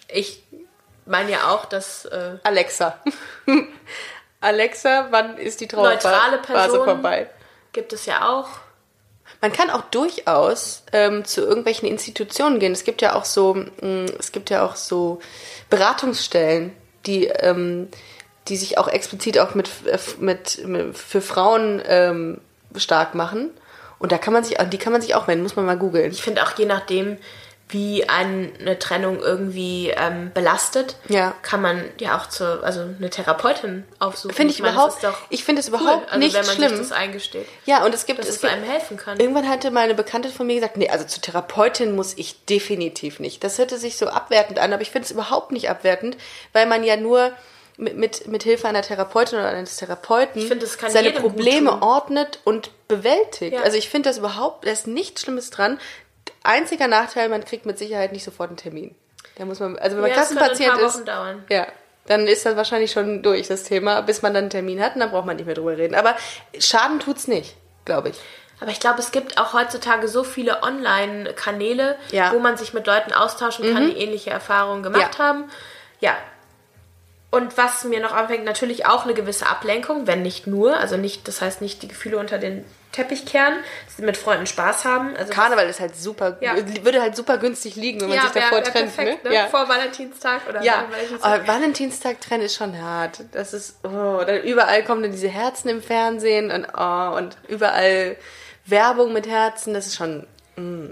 Ich 0.09 0.43
meine 1.07 1.31
ja 1.33 1.49
auch, 1.51 1.65
dass 1.65 2.05
äh, 2.05 2.37
Alexa. 2.45 2.99
Alexa, 4.41 5.07
wann 5.11 5.39
ist 5.39 5.61
die 5.61 5.69
Trauerphase 5.69 6.09
neutrale 6.09 6.39
Personen 6.39 6.85
vorbei? 6.85 7.31
Gibt 7.73 7.93
es 7.93 8.07
ja 8.07 8.29
auch. 8.29 8.49
Man 9.41 9.53
kann 9.53 9.71
auch 9.71 9.83
durchaus 9.83 10.85
ähm, 10.93 11.25
zu 11.25 11.41
irgendwelchen 11.41 11.89
Institutionen 11.89 12.59
gehen. 12.59 12.73
Es 12.73 12.85
gibt 12.85 13.03
ja 13.03 13.15
auch 13.15 13.25
so, 13.25 13.55
mh, 13.55 14.13
es 14.19 14.33
gibt 14.33 14.51
ja 14.51 14.65
auch 14.65 14.77
so 14.77 15.21
Beratungsstellen, 15.71 16.73
die, 17.07 17.27
ähm, 17.27 17.89
die 18.49 18.57
sich 18.57 18.79
auch 18.79 18.89
explizit 18.89 19.39
auch 19.39 19.55
mit, 19.55 19.71
äh, 19.87 19.99
mit, 20.19 20.67
mit 20.67 20.97
für 20.97 21.21
Frauen 21.21 21.83
ähm, 21.87 22.41
stark 22.77 23.15
machen. 23.15 23.51
Und 23.99 24.13
da 24.13 24.19
kann 24.19 24.33
man 24.33 24.45
sich, 24.45 24.61
an 24.61 24.71
die 24.71 24.79
kann 24.79 24.93
man 24.93 25.03
sich 25.03 25.15
auch 25.15 25.29
wenden, 25.29 25.45
muss 25.45 25.57
man 25.57 25.65
mal 25.65 25.79
googeln. 25.79 26.11
Ich 26.11 26.23
finde 26.23 26.43
auch 26.43 26.53
je 26.59 26.67
nachdem, 26.67 27.19
wie 27.69 28.07
ein, 28.09 28.53
eine 28.61 28.79
Trennung 28.79 29.21
irgendwie 29.21 29.89
ähm, 29.97 30.31
belastet, 30.35 30.97
Ja. 31.09 31.35
kann 31.43 31.63
man 31.63 31.83
ja 31.99 32.19
auch 32.19 32.29
zu, 32.29 32.63
also 32.63 32.81
eine 32.81 33.09
Therapeutin 33.09 33.85
aufsuchen. 33.99 34.35
Finde 34.35 34.53
ich, 34.53 34.61
meine, 34.61 34.75
überhaupt, 34.75 34.99
ich 35.31 35.45
finde 35.45 35.61
es 35.61 35.69
cool, 35.71 35.81
überhaupt 35.81 36.09
also 36.09 36.19
nicht 36.19 36.35
wenn 36.35 36.45
man 36.45 36.55
schlimm. 36.57 36.69
sich 36.71 36.79
das 36.81 36.93
eingesteht, 36.93 37.47
ja, 37.65 37.85
und 37.85 37.95
es 37.95 38.05
gibt, 38.05 38.19
dass 38.19 38.29
es 38.29 38.35
es 38.37 38.41
gibt 38.43 38.53
einem 38.53 38.65
helfen 38.65 38.99
kann. 38.99 39.19
Irgendwann 39.19 39.49
hatte 39.49 39.71
mal 39.71 39.81
eine 39.85 39.95
Bekannte 39.95 40.29
von 40.29 40.47
mir 40.47 40.57
gesagt, 40.57 40.77
nee, 40.77 40.91
also 40.91 41.07
zur 41.07 41.23
Therapeutin 41.23 41.95
muss 41.97 42.13
ich 42.19 42.45
definitiv 42.45 43.21
nicht. 43.21 43.43
Das 43.43 43.57
hörte 43.59 43.79
sich 43.79 43.97
so 43.97 44.09
abwertend 44.09 44.59
an, 44.59 44.73
aber 44.73 44.83
ich 44.83 44.91
finde 44.91 45.07
es 45.07 45.11
überhaupt 45.11 45.51
nicht 45.51 45.71
abwertend, 45.71 46.19
weil 46.53 46.67
man 46.67 46.85
ja 46.85 46.97
nur 46.97 47.33
mit, 47.79 47.97
mit, 47.97 48.27
mit 48.29 48.43
Hilfe 48.43 48.69
einer 48.69 48.83
Therapeutin 48.83 49.39
oder 49.39 49.49
eines 49.49 49.77
Therapeuten 49.77 50.43
Ich 50.43 50.79
kann 50.79 50.91
seine 50.91 51.11
Probleme 51.13 51.81
ordnet 51.81 52.39
und 52.45 52.71
bewältigt. 52.87 53.55
Ja. 53.55 53.63
Also 53.63 53.79
ich 53.79 53.89
finde 53.89 54.11
das 54.11 54.19
überhaupt, 54.19 54.67
da 54.67 54.71
ist 54.71 54.87
nichts 54.87 55.23
Schlimmes 55.23 55.49
dran. 55.51 55.81
Einziger 56.45 56.89
Nachteil, 56.89 57.29
man 57.29 57.45
kriegt 57.45 57.67
mit 57.67 57.79
Sicherheit 57.79 58.13
nicht 58.13 58.25
sofort 58.25 58.49
einen 58.51 58.57
Termin. 58.57 58.95
Da 59.37 59.45
muss 59.45 59.61
man, 59.61 59.79
also 59.79 59.97
wenn 59.97 60.03
man 60.03 60.11
Ja, 60.11 60.17
das 60.17 60.29
kann 60.29 60.39
ein 60.39 60.49
Kassenpatient 60.49 60.79
paar 60.79 60.87
ist, 60.89 60.95
Wochen 60.97 61.05
dauern. 61.07 61.45
ja, 61.49 61.67
dann 62.07 62.27
ist 62.27 62.45
das 62.45 62.57
wahrscheinlich 62.57 62.91
schon 62.93 63.23
durch, 63.23 63.49
das 63.49 63.63
Thema, 63.65 64.01
bis 64.03 64.23
man 64.23 64.35
dann 64.35 64.45
einen 64.45 64.51
Termin 64.51 64.83
hat 64.83 64.95
und 64.95 65.01
dann 65.01 65.11
braucht 65.11 65.25
man 65.27 65.37
nicht 65.37 65.47
mehr 65.47 65.55
drüber 65.55 65.77
reden. 65.79 65.95
Aber 65.95 66.17
Schaden 66.59 66.99
tut's 67.01 67.29
nicht, 67.29 67.55
glaube 67.85 68.11
ich. 68.11 68.17
Aber 68.61 68.71
ich 68.71 68.81
glaube, 68.81 68.99
es 69.01 69.11
gibt 69.13 69.39
auch 69.39 69.55
heutzutage 69.55 70.07
so 70.09 70.23
viele 70.25 70.63
Online-Kanäle, 70.63 71.97
Ja. 72.11 72.31
Mhm. 72.31 72.35
wo 72.35 72.39
man 72.41 72.57
sich 72.57 72.73
mit 72.75 72.87
Leuten 72.87 73.13
austauschen 73.13 73.73
kann, 73.73 73.87
die 73.91 73.97
ähnliche 73.97 74.31
Erfahrungen 74.31 74.83
gemacht 74.83 75.19
Ja. 75.19 75.25
haben. 75.25 75.45
Ja. 76.01 76.17
Und 77.35 77.57
was 77.57 77.85
mir 77.85 77.99
noch 78.01 78.13
anfängt, 78.13 78.45
natürlich 78.45 78.85
auch 78.85 79.05
eine 79.05 79.15
gewisse 79.15 79.47
Ablenkung, 79.49 80.07
wenn 80.07 80.21
nicht 80.21 80.47
nur, 80.47 80.77
also 80.77 80.99
nicht, 80.99 81.27
das 81.27 81.41
heißt 81.41 81.63
nicht 81.63 81.83
die 81.83 81.89
Gefühle 81.89 82.19
unter 82.19 82.37
den 82.37 82.63
Teppich 82.93 83.25
kehren, 83.25 83.55
mit 83.97 84.19
Freunden 84.19 84.45
Spaß 84.45 84.85
haben. 84.85 85.17
Also 85.17 85.33
Karneval 85.33 85.67
ist 85.67 85.81
halt 85.81 85.97
super, 85.97 86.37
Ja. 86.43 86.55
würde 86.83 87.01
halt 87.01 87.17
super 87.17 87.39
günstig 87.39 87.75
liegen, 87.77 88.03
wenn 88.03 88.09
man 88.11 88.19
ja, 88.19 88.25
sich 88.25 88.33
davor 88.33 88.59
wär, 88.59 88.67
wär 88.67 88.73
trennt. 88.73 88.95
perfekt, 88.95 89.25
ne? 89.25 89.31
ne? 89.31 89.35
Ja. 89.37 89.47
Vor 89.47 89.67
Valentinstag 89.67 90.43
oder 90.47 90.63
Ja, 90.63 90.85
Valentinstag. 90.91 91.33
aber 91.33 91.49
Valentinstag 91.49 92.21
trennen 92.21 92.43
ist 92.43 92.55
schon 92.55 92.79
hart. 92.83 93.21
Das 93.33 93.55
ist, 93.55 93.77
oh, 93.83 94.23
dann 94.27 94.43
überall 94.43 94.85
kommen 94.85 95.03
dann 95.03 95.13
diese 95.13 95.29
Herzen 95.29 95.71
im 95.71 95.83
Fernsehen 95.83 96.51
und, 96.51 96.67
oh, 96.77 97.17
und 97.17 97.39
überall 97.49 98.17
Werbung 98.67 99.15
mit 99.15 99.27
Herzen. 99.27 99.73
Das 99.73 99.87
ist 99.87 99.97
schon, 99.97 100.27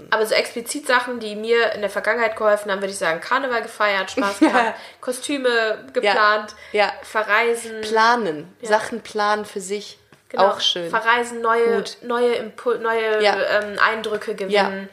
Aber 0.09 0.25
so 0.25 0.33
explizit 0.33 0.87
Sachen, 0.87 1.19
die 1.19 1.35
mir 1.35 1.73
in 1.73 1.81
der 1.81 1.89
Vergangenheit 1.89 2.35
geholfen 2.35 2.71
haben, 2.71 2.79
würde 2.81 2.91
ich 2.93 2.97
sagen, 2.97 3.21
Karneval 3.21 3.61
gefeiert, 3.61 4.09
Spaß 4.11 4.39
gehabt, 4.39 4.75
Kostüme 5.01 5.85
geplant, 5.93 6.55
Ja. 6.71 6.91
verreisen. 7.03 7.81
planen, 7.81 8.51
Sachen 8.63 9.01
planen 9.01 9.45
für 9.45 9.59
sich. 9.61 9.99
Genau, 10.29 10.47
Auch 10.47 10.59
schön. 10.61 10.89
Verreisen, 10.89 11.41
neue, 11.41 11.75
Gut. 11.75 11.97
neue, 12.01 12.33
Impul 12.35 12.79
neue 12.79 13.21
Ja. 13.21 13.35
ähm, 13.59 13.77
Eindrücke 13.79 14.33
gewinnen. 14.33 14.89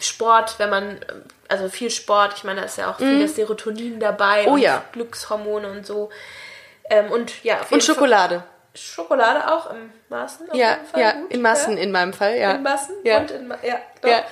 Sport, 0.00 0.54
wenn 0.58 0.70
man, 0.70 1.00
also 1.48 1.68
viel 1.68 1.90
Sport, 1.90 2.34
ich 2.36 2.44
meine, 2.44 2.60
da 2.60 2.66
ist 2.66 2.78
ja 2.78 2.90
auch 2.90 2.98
viel 2.98 3.26
Serotonin 3.28 3.98
dabei 4.00 4.42
Mhm. 4.42 4.48
Oh 4.48 4.52
und 4.52 4.60
ja. 4.60 4.84
Glückshormone 4.92 5.68
und 5.68 5.84
so. 5.86 6.10
Ähm, 6.88 7.10
und 7.10 7.42
ja, 7.44 7.56
auf 7.60 7.72
Und 7.72 7.82
jeden 7.82 7.94
Fall- 7.94 8.44
Schokolade. 8.76 9.52
Auch 9.52 9.70
im 9.70 9.90
Maßen. 10.08 10.50
Auf 10.50 10.56
Ja, 10.56 10.70
jeden 10.76 10.86
Fall 10.86 11.00
ja, 11.00 11.12
gut, 11.12 11.30
in 11.32 11.42
Massen 11.42 11.76
ja. 11.76 11.82
in 11.82 11.92
meinem 11.92 12.12
Fall, 12.12 12.36
ja. 12.36 12.52
In 12.52 12.62
Massen 12.62 12.94
Ja. 13.04 13.18
und 13.18 13.30
in 13.30 13.48
ja, 13.62 13.78
doch. 14.02 14.08
Ja. 14.08 14.24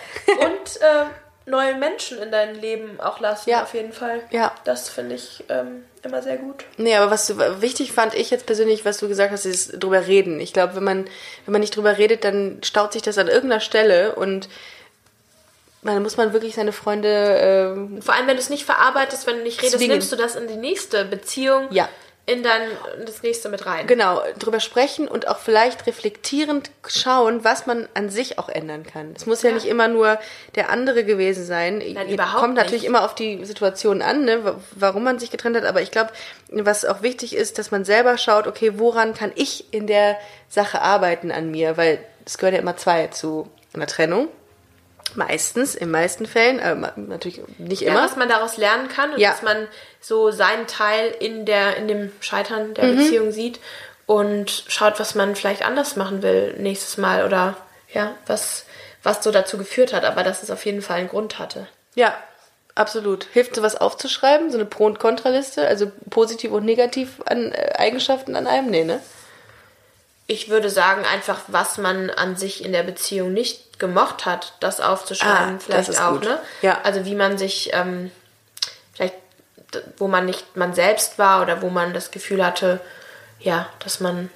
und 0.46 0.80
äh, 0.80 1.04
neue 1.46 1.74
Menschen 1.74 2.18
in 2.22 2.30
dein 2.30 2.54
Leben 2.54 2.98
auch 3.00 3.20
lassen, 3.20 3.50
Ja. 3.50 3.62
auf 3.64 3.74
jeden 3.74 3.92
Fall. 3.92 4.20
Ja. 4.30 4.52
Das 4.64 4.88
finde 4.88 5.14
ich 5.16 5.44
ähm, 5.48 5.84
immer 6.02 6.22
sehr 6.22 6.36
gut. 6.38 6.64
Nee, 6.78 6.94
aber 6.96 7.10
was 7.10 7.26
du, 7.26 7.38
wichtig 7.60 7.92
fand 7.92 8.14
ich 8.14 8.30
jetzt 8.30 8.46
persönlich, 8.46 8.84
was 8.84 8.98
du 8.98 9.08
gesagt 9.08 9.30
hast, 9.32 9.44
ist 9.44 9.72
drüber 9.82 10.06
reden. 10.06 10.40
Ich 10.40 10.52
glaube, 10.52 10.74
wenn 10.76 10.84
man, 10.84 11.04
wenn 11.44 11.52
man 11.52 11.60
nicht 11.60 11.76
drüber 11.76 11.98
redet, 11.98 12.24
dann 12.24 12.60
staut 12.62 12.92
sich 12.94 13.02
das 13.02 13.18
an 13.18 13.28
irgendeiner 13.28 13.60
Stelle 13.60 14.14
und 14.14 14.48
dann 15.82 16.02
muss 16.02 16.16
man 16.16 16.32
wirklich 16.32 16.54
seine 16.54 16.72
Freunde, 16.72 17.08
ähm, 17.10 18.00
Vor 18.00 18.14
allem, 18.14 18.26
wenn 18.26 18.36
du 18.36 18.42
es 18.42 18.48
nicht 18.48 18.64
verarbeitest, 18.64 19.26
wenn 19.26 19.36
du 19.36 19.42
nicht 19.42 19.60
redest, 19.60 19.76
Zwingen. 19.76 19.92
nimmst 19.98 20.10
du 20.12 20.16
das 20.16 20.34
in 20.34 20.48
die 20.48 20.56
nächste 20.56 21.04
Beziehung, 21.04 21.66
Ja. 21.70 21.90
In 22.26 22.42
dein 22.42 22.62
in 22.98 23.04
das 23.04 23.22
nächste 23.22 23.50
mit 23.50 23.66
rein. 23.66 23.86
genau, 23.86 24.22
drüber 24.38 24.58
sprechen 24.60 25.06
und 25.08 25.28
auch 25.28 25.38
vielleicht 25.38 25.86
reflektierend 25.86 26.70
schauen, 26.86 27.44
was 27.44 27.66
man 27.66 27.86
an 27.92 28.08
sich 28.08 28.38
auch 28.38 28.48
ändern 28.48 28.82
kann. 28.84 29.12
Es 29.14 29.26
muss 29.26 29.42
ja, 29.42 29.50
Ja. 29.50 29.54
nicht 29.56 29.66
immer 29.66 29.88
nur 29.88 30.18
der 30.54 30.70
andere 30.70 31.04
gewesen 31.04 31.44
sein. 31.44 31.82
Nein, 31.92 32.08
überhaupt 32.08 32.40
Kommt 32.40 32.54
natürlich 32.54 32.82
nicht. 32.82 32.88
immer 32.88 33.04
auf 33.04 33.14
die 33.14 33.44
Situation 33.44 34.00
an, 34.00 34.24
ne, 34.24 34.42
wa- 34.42 34.56
warum 34.74 35.04
man 35.04 35.18
sich 35.18 35.30
getrennt 35.30 35.56
hat. 35.56 35.64
Aber 35.66 35.82
ich 35.82 35.90
glaube, 35.90 36.10
was 36.48 36.86
auch 36.86 37.02
wichtig 37.02 37.36
ist, 37.36 37.58
dass 37.58 37.70
man 37.70 37.84
selber 37.84 38.16
schaut, 38.16 38.46
okay, 38.46 38.78
woran 38.78 39.12
kann 39.12 39.30
ich 39.34 39.72
in 39.74 39.86
der 39.86 40.16
Sache 40.48 40.80
arbeiten 40.80 41.30
an 41.30 41.50
mir? 41.50 41.76
Weil 41.76 41.98
es 42.24 42.38
gehören 42.38 42.54
ja 42.54 42.60
immer 42.62 42.76
zwei 42.78 43.08
zu 43.08 43.50
einer 43.74 43.86
Trennung. 43.86 44.28
Meistens, 45.16 45.74
in 45.74 45.90
meisten 45.90 46.26
Fällen, 46.26 46.58
äh, 46.58 46.74
natürlich 46.96 47.40
nicht 47.58 47.82
Ja, 47.82 47.92
immer. 47.92 48.02
was 48.04 48.16
man 48.16 48.28
daraus 48.28 48.56
lernen 48.56 48.88
kann 48.88 49.12
und 49.12 49.18
Ja. 49.20 49.30
dass 49.30 49.42
man 49.42 49.68
so 50.00 50.30
seinen 50.30 50.66
Teil 50.66 51.14
in 51.20 51.44
der 51.46 51.76
in 51.76 51.88
dem 51.88 52.12
Scheitern 52.20 52.74
der 52.74 52.86
Mhm. 52.86 52.96
Beziehung 52.96 53.32
sieht 53.32 53.60
und 54.06 54.64
schaut, 54.68 54.98
was 55.00 55.14
man 55.14 55.34
vielleicht 55.36 55.64
anders 55.64 55.96
machen 55.96 56.22
will 56.22 56.54
nächstes 56.58 56.96
Mal 56.96 57.24
oder 57.24 57.56
ja, 57.92 58.14
was 58.26 58.64
was 59.02 59.22
so 59.22 59.30
dazu 59.30 59.58
geführt 59.58 59.92
hat, 59.92 60.04
aber 60.04 60.22
dass 60.22 60.42
es 60.42 60.50
auf 60.50 60.64
jeden 60.64 60.80
Fall 60.82 60.96
einen 60.98 61.08
Grund 61.08 61.38
hatte. 61.38 61.66
Ja, 61.94 62.14
absolut. 62.74 63.26
Hilft 63.34 63.54
sowas 63.54 63.76
aufzuschreiben, 63.76 64.50
so 64.50 64.56
eine 64.56 64.64
Pro- 64.64 64.86
und 64.86 64.98
Kontraliste, 64.98 65.66
also 65.66 65.92
positiv 66.10 66.50
und 66.52 66.64
negativ 66.64 67.20
an 67.26 67.52
äh, 67.52 67.72
Eigenschaften 67.76 68.34
an 68.34 68.46
einem? 68.46 68.70
Nee, 68.70 68.84
ne? 68.84 69.00
Ich 70.26 70.48
würde 70.48 70.70
sagen, 70.70 71.04
einfach, 71.04 71.42
was 71.48 71.76
man 71.76 72.08
an 72.08 72.36
sich 72.36 72.64
in 72.64 72.72
der 72.72 72.82
Beziehung 72.82 73.34
nicht 73.34 73.73
gemocht 73.78 74.26
hat, 74.26 74.54
das 74.60 74.80
aufzuschreiben, 74.80 75.56
Ah, 75.56 75.58
vielleicht 75.64 75.88
das 75.88 76.00
auch, 76.00 76.12
gut. 76.12 76.24
ne? 76.24 76.38
Ja. 76.62 76.80
Also 76.82 77.04
wie 77.04 77.14
man 77.14 77.38
sich, 77.38 77.70
ähm, 77.72 78.10
vielleicht, 78.92 79.14
wo 79.98 80.08
man 80.08 80.26
nicht 80.26 80.56
man 80.56 80.74
selbst 80.74 81.18
war 81.18 81.42
oder 81.42 81.62
wo 81.62 81.68
man 81.70 81.92
das 81.94 82.10
Gefühl 82.10 82.44
hatte, 82.44 82.80
ja, 83.40 83.68
dass 83.80 84.00
man, 84.00 84.30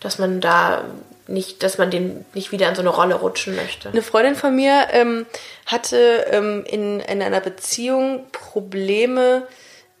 dass 0.00 0.18
man 0.18 0.40
da 0.40 0.84
nicht, 1.28 1.62
dass 1.62 1.78
man 1.78 1.90
dem 1.90 2.24
nicht 2.34 2.52
wieder 2.52 2.68
in 2.68 2.74
so 2.76 2.82
eine 2.82 2.90
Rolle 2.90 3.16
rutschen 3.16 3.56
möchte. 3.56 3.88
Eine 3.88 4.02
Freundin 4.02 4.36
von 4.36 4.54
mir 4.54 4.88
ähm, 4.92 5.26
hatte 5.66 6.26
ähm, 6.30 6.64
in, 6.66 7.00
in 7.00 7.20
einer 7.22 7.40
Beziehung 7.40 8.26
Probleme, 8.30 9.46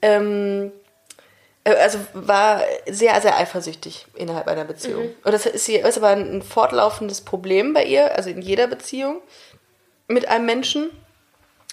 ähm, 0.02 0.66
äh, 0.66 0.85
also 1.74 1.98
war 2.14 2.62
sehr, 2.88 3.20
sehr 3.20 3.36
eifersüchtig 3.36 4.06
innerhalb 4.14 4.46
einer 4.48 4.64
Beziehung. 4.64 5.08
Und 5.24 5.32
das 5.32 5.46
ist, 5.46 5.68
ist 5.68 5.96
aber 5.96 6.08
ein 6.08 6.42
fortlaufendes 6.42 7.20
Problem 7.20 7.72
bei 7.72 7.84
ihr, 7.84 8.16
also 8.16 8.30
in 8.30 8.40
jeder 8.40 8.66
Beziehung 8.66 9.20
mit 10.08 10.28
einem 10.28 10.46
Menschen. 10.46 10.90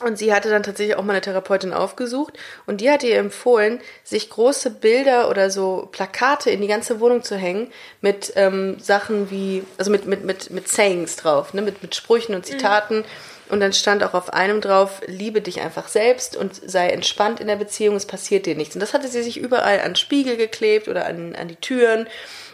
Und 0.04 0.18
sie 0.18 0.34
hatte 0.34 0.50
dann 0.50 0.64
tatsächlich 0.64 0.96
auch 0.96 1.04
mal 1.04 1.14
eine 1.14 1.22
Therapeutin 1.22 1.74
aufgesucht 1.74 2.34
und 2.66 2.82
die 2.82 2.92
hat 2.92 3.04
ihr 3.04 3.18
empfohlen, 3.18 3.80
sich 4.04 4.30
große 4.30 4.70
Bilder 4.70 5.30
oder 5.30 5.50
so 5.50 5.88
Plakate 5.92 6.50
in 6.50 6.62
die 6.62 6.68
ganze 6.68 7.00
Wohnung 7.00 7.24
zu 7.24 7.36
hängen 7.36 7.72
mit 8.02 8.34
ähm, 8.36 8.78
Sachen 8.80 9.32
wie, 9.32 9.64
also 9.78 9.92
mit, 9.92 10.06
mit, 10.06 10.24
mit, 10.26 10.50
mit 10.50 10.68
Sayings 10.68 11.16
drauf, 11.16 11.54
ne? 11.54 11.62
mit, 11.62 11.82
mit 11.82 11.96
Sprüchen 11.96 12.36
und 12.36 12.46
Zitaten. 12.46 13.06
Und 13.50 13.60
dann 13.60 13.74
stand 13.74 14.04
auch 14.04 14.14
auf 14.14 14.34
einem 14.34 14.62
drauf, 14.62 15.02
liebe 15.06 15.42
dich 15.42 15.62
einfach 15.62 15.88
selbst 15.88 16.36
und 16.36 16.56
sei 16.66 16.90
entspannt 16.90 17.40
in 17.40 17.48
der 17.48 17.58
Beziehung, 17.58 17.96
es 17.96 18.06
passiert 18.06 18.46
dir 18.46 18.56
nichts. 18.56 18.76
Und 18.76 18.80
das 18.80 18.94
hatte 18.94 19.08
sie 19.08 19.22
sich 19.22 19.38
überall 19.38 19.80
an 19.82 19.96
Spiegel 19.96 20.38
geklebt 20.38 20.88
oder 20.88 21.06
an, 21.06 21.36
an 21.36 21.50
die 21.50 21.58
Türen. 21.58 22.08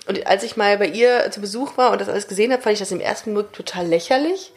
Und 0.08 0.26
als 0.28 0.44
ich 0.44 0.58
mal 0.58 0.78
bei 0.78 0.88
ihr 0.88 1.30
zu 1.32 1.42
Besuch 1.42 1.78
war 1.78 1.92
und 1.92 2.02
das 2.02 2.10
alles 2.10 2.28
gesehen 2.28 2.52
habe, 2.52 2.62
fand 2.62 2.74
ich 2.74 2.80
das 2.80 2.92
im 2.92 3.00
ersten 3.00 3.34
Moment 3.34 3.54
total 3.54 3.86
lächerlich 3.86 4.52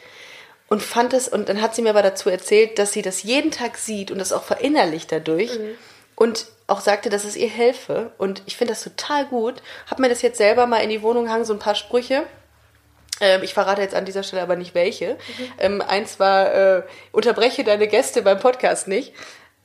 und 0.73 0.83
fand 0.83 1.13
es, 1.13 1.29
und 1.29 1.51
dann 1.51 1.61
hat 1.61 1.75
sie 1.75 1.83
mir 1.83 1.91
aber 1.91 2.01
dazu 2.01 2.31
erzählt, 2.31 2.79
dass 2.79 2.95
sie 2.95 3.03
das 3.03 3.25
jeden 3.25 3.51
Tag 3.51 3.77
sieht 3.77 4.11
und 4.11 4.17
das 4.17 4.33
auch 4.33 4.43
verinnerlicht 4.43 5.13
dadurch 5.13 5.51
und 6.17 6.47
auch 6.67 6.81
sagte, 6.81 7.11
dass 7.11 7.25
es 7.25 7.37
ihr 7.37 7.51
helfe. 7.51 8.13
Und 8.17 8.43
ich 8.47 8.57
finde 8.57 8.73
das 8.73 8.83
total 8.83 9.27
gut. 9.27 9.63
Hab 9.87 9.99
mir 9.99 10.09
das 10.09 10.23
jetzt 10.23 10.39
selber 10.39 10.67
mal 10.67 10.79
in 10.79 10.89
die 10.89 11.03
Wohnung 11.03 11.27
gehangen, 11.27 11.45
so 11.45 11.53
ein 11.53 11.59
paar 11.59 11.75
Sprüche. 11.75 12.23
Ähm, 13.21 13.43
ich 13.43 13.53
verrate 13.53 13.83
jetzt 13.83 13.95
an 13.95 14.07
dieser 14.07 14.23
Stelle 14.23 14.41
aber 14.41 14.57
nicht 14.57 14.75
welche. 14.75 15.19
Ähm, 15.59 15.83
eins 15.83 16.19
war, 16.19 16.55
äh, 16.55 16.83
unterbreche 17.13 17.65
deine 17.65 17.87
Gäste 17.87 18.23
beim 18.23 18.41
Podcast 18.41 18.89
nicht. 18.89 19.13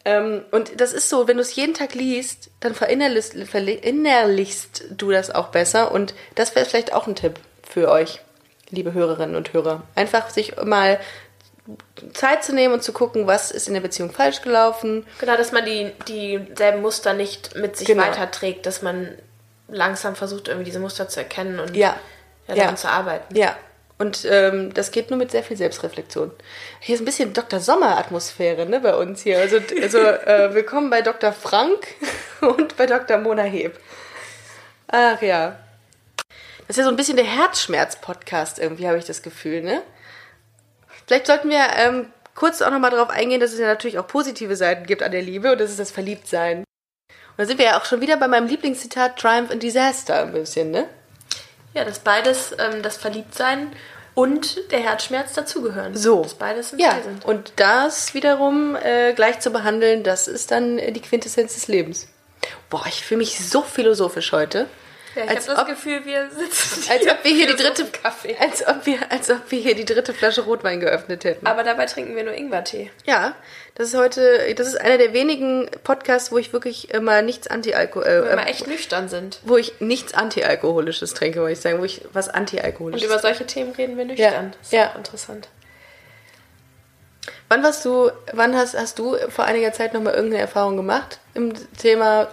Ähm, 0.04 0.44
und 0.52 0.82
das 0.82 0.92
ist 0.92 1.08
so, 1.08 1.30
wenn 1.30 1.38
du 1.38 1.42
es 1.42 1.56
jeden 1.56 1.74
Tag 1.74 1.94
liest, 1.94 2.50
dann 2.60 2.76
verinnerlichst, 2.76 3.34
verinnerlichst 3.50 4.84
du 4.92 5.12
das 5.12 5.32
auch 5.32 5.48
besser. 5.52 5.94
Und 5.94 6.14
das 6.36 6.54
wäre 6.54 6.66
vielleicht 6.66 6.92
auch 6.92 7.08
ein 7.08 7.16
Tipp 7.16 7.40
für 7.64 7.90
euch, 7.90 8.20
liebe 8.70 8.94
Hörerinnen 8.94 9.36
und 9.36 9.54
Hörer. 9.54 9.84
Einfach 9.96 10.30
sich 10.30 10.56
mal 10.64 11.00
Zeit 12.14 12.44
zu 12.44 12.54
nehmen 12.54 12.74
und 12.74 12.84
zu 12.84 12.94
gucken, 12.94 13.28
was 13.28 13.52
ist 13.52 13.68
in 13.68 13.74
der 13.74 13.82
Beziehung 13.82 14.12
falsch 14.12 14.42
gelaufen. 14.42 15.06
Genau, 15.20 15.36
dass 15.36 15.52
man 15.52 15.66
die 15.66 15.92
dieselben 16.08 16.82
Muster 16.82 17.14
nicht 17.14 17.56
mit 17.56 17.76
sich 17.76 17.88
Genau. 17.88 18.04
weiterträgt, 18.04 18.66
dass 18.66 18.82
man 18.82 19.18
langsam 19.68 20.16
versucht, 20.16 20.48
irgendwie 20.48 20.66
diese 20.66 20.80
Muster 20.80 21.10
zu 21.10 21.20
erkennen 21.20 21.60
und 21.60 21.76
Ja. 21.76 21.96
ja, 22.48 22.56
Ja. 22.56 22.64
daran 22.64 22.78
zu 22.78 22.88
arbeiten. 22.90 23.36
Ja. 23.36 23.56
Und 24.00 24.26
ähm, 24.30 24.74
das 24.76 24.92
geht 24.92 25.10
nur 25.10 25.18
mit 25.18 25.32
sehr 25.32 25.44
viel 25.44 25.58
Selbstreflexion. 25.58 26.32
Hier 26.80 26.96
ist 26.96 27.02
ein 27.02 27.06
bisschen 27.06 27.34
Dr. 27.34 27.60
Sommer-Atmosphäre 27.60 28.66
ne, 28.68 28.80
bei 28.80 28.94
uns 28.96 29.24
hier. 29.24 29.40
Also, 29.40 29.58
also 29.82 29.98
äh, 29.98 30.54
willkommen 30.54 30.90
bei 30.92 31.02
Dr. 31.02 31.34
Frank 31.34 31.88
und 32.42 32.78
bei 32.78 32.86
Dr. 32.86 33.18
Mona 33.18 33.42
Heb. 33.44 33.78
Ach 34.88 35.22
ja. 35.22 35.58
Das 36.68 36.76
ist 36.76 36.78
ja 36.80 36.84
so 36.84 36.90
ein 36.90 36.96
bisschen 36.98 37.16
der 37.18 37.26
Herzschmerz-Podcast 37.26 38.60
irgendwie, 38.60 38.88
habe 38.88 38.98
ich 38.98 39.06
das 39.06 39.22
Gefühl, 39.22 39.62
ne? 39.62 39.82
Vielleicht 41.06 41.28
sollten 41.28 41.50
wir 41.50 41.66
ähm, 41.78 42.08
kurz 42.36 42.62
auch 42.62 42.72
nochmal 42.72 42.92
darauf 42.92 43.10
eingehen, 43.10 43.40
dass 43.40 43.54
es 43.54 43.60
ja 43.60 43.68
natürlich 43.68 43.98
auch 44.00 44.08
positive 44.08 44.56
Seiten 44.56 44.86
gibt 44.86 45.02
an 45.02 45.12
der 45.12 45.22
Liebe 45.22 45.52
und 45.54 45.62
das 45.62 45.70
ist 45.72 45.80
das 45.80 45.92
Verliebtsein. 45.92 46.60
Und 46.60 46.66
da 47.38 47.46
sind 47.46 47.58
wir 47.58 47.66
ja 47.68 47.80
auch 47.80 47.86
schon 47.86 48.02
wieder 48.02 48.18
bei 48.18 48.28
meinem 48.28 48.48
Lieblingszitat 48.48 49.18
Triumph 49.18 49.52
and 49.52 49.64
Disaster 49.64 50.22
ein 50.24 50.34
bisschen, 50.34 50.72
ne? 50.72 50.88
Ja, 51.74 51.86
dass 51.86 52.00
beides, 52.00 52.52
ähm, 52.60 52.82
das 52.82 52.98
Verliebtsein 52.98 53.72
und 54.16 54.72
der 54.72 54.80
Herzschmerz 54.80 55.34
dazugehören. 55.34 55.96
So. 55.96 56.24
Dass 56.24 56.34
beides 56.34 56.74
im 56.74 56.80
Ja, 56.80 56.92
Spiel 56.92 57.04
sind. 57.04 57.26
und 57.26 57.54
das 57.56 58.14
wiederum 58.14 58.76
äh, 58.76 59.14
gleich 59.14 59.40
zu 59.40 59.52
behandeln, 59.52 60.04
das 60.04 60.28
ist 60.28 60.52
dann 60.52 60.80
äh, 60.80 60.92
die 60.92 61.02
Quintessenz 61.02 61.54
des 61.54 61.68
Lebens. 61.68 62.08
Boah, 62.70 62.84
ich 62.88 63.04
fühle 63.06 63.20
mich 63.20 63.40
so 63.40 63.62
philosophisch 63.62 64.32
heute. 64.34 64.68
Ja, 65.18 65.24
ich 65.26 65.30
als 65.32 65.48
habe 65.48 65.56
das 65.56 65.60
ob- 65.64 65.68
Gefühl, 65.68 66.06
wir 66.06 66.30
sitzen 66.30 66.90
Als 66.92 67.08
ob 67.08 67.24
wir 67.24 67.32
hier 67.32 67.48
die 67.48 67.56
dritte 67.64 67.86
Kaffee. 67.86 68.36
als 68.40 68.66
ob 68.68 68.86
wir, 68.86 69.00
als 69.12 69.30
ob 69.32 69.50
wir 69.50 69.60
hier 69.60 69.76
die 69.76 69.86
dritte 69.86 70.14
Flasche 70.14 70.42
Rotwein 70.42 70.80
geöffnet 70.80 71.24
hätten. 71.24 71.46
Aber 71.48 71.64
dabei 71.64 71.86
trinken 71.88 72.16
wir 72.16 72.24
nur 72.24 72.34
Ingwertee. 72.34 72.92
Ja, 73.06 73.36
das 73.76 73.90
ist 73.90 73.96
heute, 73.98 74.54
das 74.56 74.68
ist 74.68 74.76
einer 74.80 74.98
der 74.98 75.14
wenigen 75.14 75.70
Podcasts, 75.84 76.32
wo 76.32 76.38
ich 76.38 76.54
wirklich 76.54 76.92
immer 76.92 77.22
nichts 77.22 77.48
Anti-Alkohol, 77.48 78.06
Wenn 78.06 78.24
wir 78.24 78.32
äh, 78.32 78.36
mal 78.36 78.48
echt 78.48 78.68
nüchtern 78.68 79.10
sind. 79.10 79.40
wo 79.44 79.58
ich 79.58 79.74
nichts 79.80 80.14
Anti-Alkoholisches 80.14 81.14
trinke, 81.14 81.40
wollte 81.42 81.54
ich 81.54 81.60
sagen, 81.62 81.80
wo 81.80 81.84
ich 81.86 82.02
was 82.14 82.28
Und 82.28 82.36
Anti-Alkoholisches. 82.36 83.08
über 83.10 83.20
solche 83.20 83.46
Themen 83.46 83.72
reden 83.74 83.98
wir 83.98 84.06
nüchtern. 84.06 84.52
Das 84.58 84.68
ist 84.68 84.74
ja. 84.74 84.94
interessant. 84.96 85.48
Wann 87.50 87.64
warst 87.64 87.84
du, 87.86 88.12
wann 88.34 88.56
hast, 88.56 88.78
hast 88.78 89.00
du 89.00 89.16
vor 89.30 89.46
einiger 89.46 89.72
Zeit 89.74 89.94
nochmal 89.94 90.14
irgendeine 90.14 90.42
Erfahrung 90.42 90.76
gemacht 90.78 91.20
im 91.34 91.54
Thema 91.78 92.28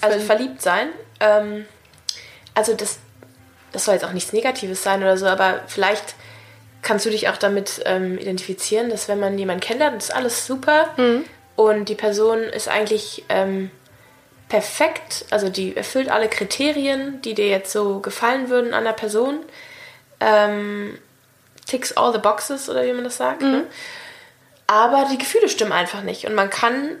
Also 0.00 0.18
Verl- 0.18 0.26
verliebt 0.26 0.62
sein. 0.62 0.88
Ähm, 1.20 1.66
also 2.58 2.74
das, 2.74 2.98
das 3.70 3.84
soll 3.84 3.94
jetzt 3.94 4.04
auch 4.04 4.12
nichts 4.12 4.32
Negatives 4.32 4.82
sein 4.82 5.00
oder 5.00 5.16
so, 5.16 5.26
aber 5.26 5.60
vielleicht 5.68 6.16
kannst 6.82 7.06
du 7.06 7.10
dich 7.10 7.28
auch 7.28 7.36
damit 7.36 7.80
ähm, 7.84 8.18
identifizieren, 8.18 8.90
dass 8.90 9.06
wenn 9.06 9.20
man 9.20 9.38
jemanden 9.38 9.60
kennenlernt, 9.60 10.02
ist 10.02 10.12
alles 10.12 10.44
super 10.44 10.88
und 11.54 11.88
die 11.88 11.94
Person 11.94 12.40
ist 12.40 12.68
eigentlich 12.68 13.24
ähm, 13.28 13.70
perfekt, 14.48 15.24
also 15.30 15.48
die 15.48 15.76
erfüllt 15.76 16.10
alle 16.10 16.28
Kriterien, 16.28 17.22
die 17.22 17.34
dir 17.34 17.48
jetzt 17.48 17.72
so 17.72 18.00
gefallen 18.00 18.48
würden 18.48 18.74
an 18.74 18.82
der 18.82 18.92
Person. 18.92 19.38
Ähm, 20.18 20.98
ticks 21.64 21.92
all 21.92 22.12
the 22.12 22.18
boxes 22.18 22.68
oder 22.68 22.84
wie 22.84 22.92
man 22.92 23.04
das 23.04 23.18
sagt. 23.18 23.42
Ne? 23.42 23.66
Aber 24.66 25.06
die 25.12 25.18
Gefühle 25.18 25.48
stimmen 25.48 25.72
einfach 25.72 26.02
nicht. 26.02 26.26
Und 26.26 26.34
man 26.34 26.50
kann 26.50 26.96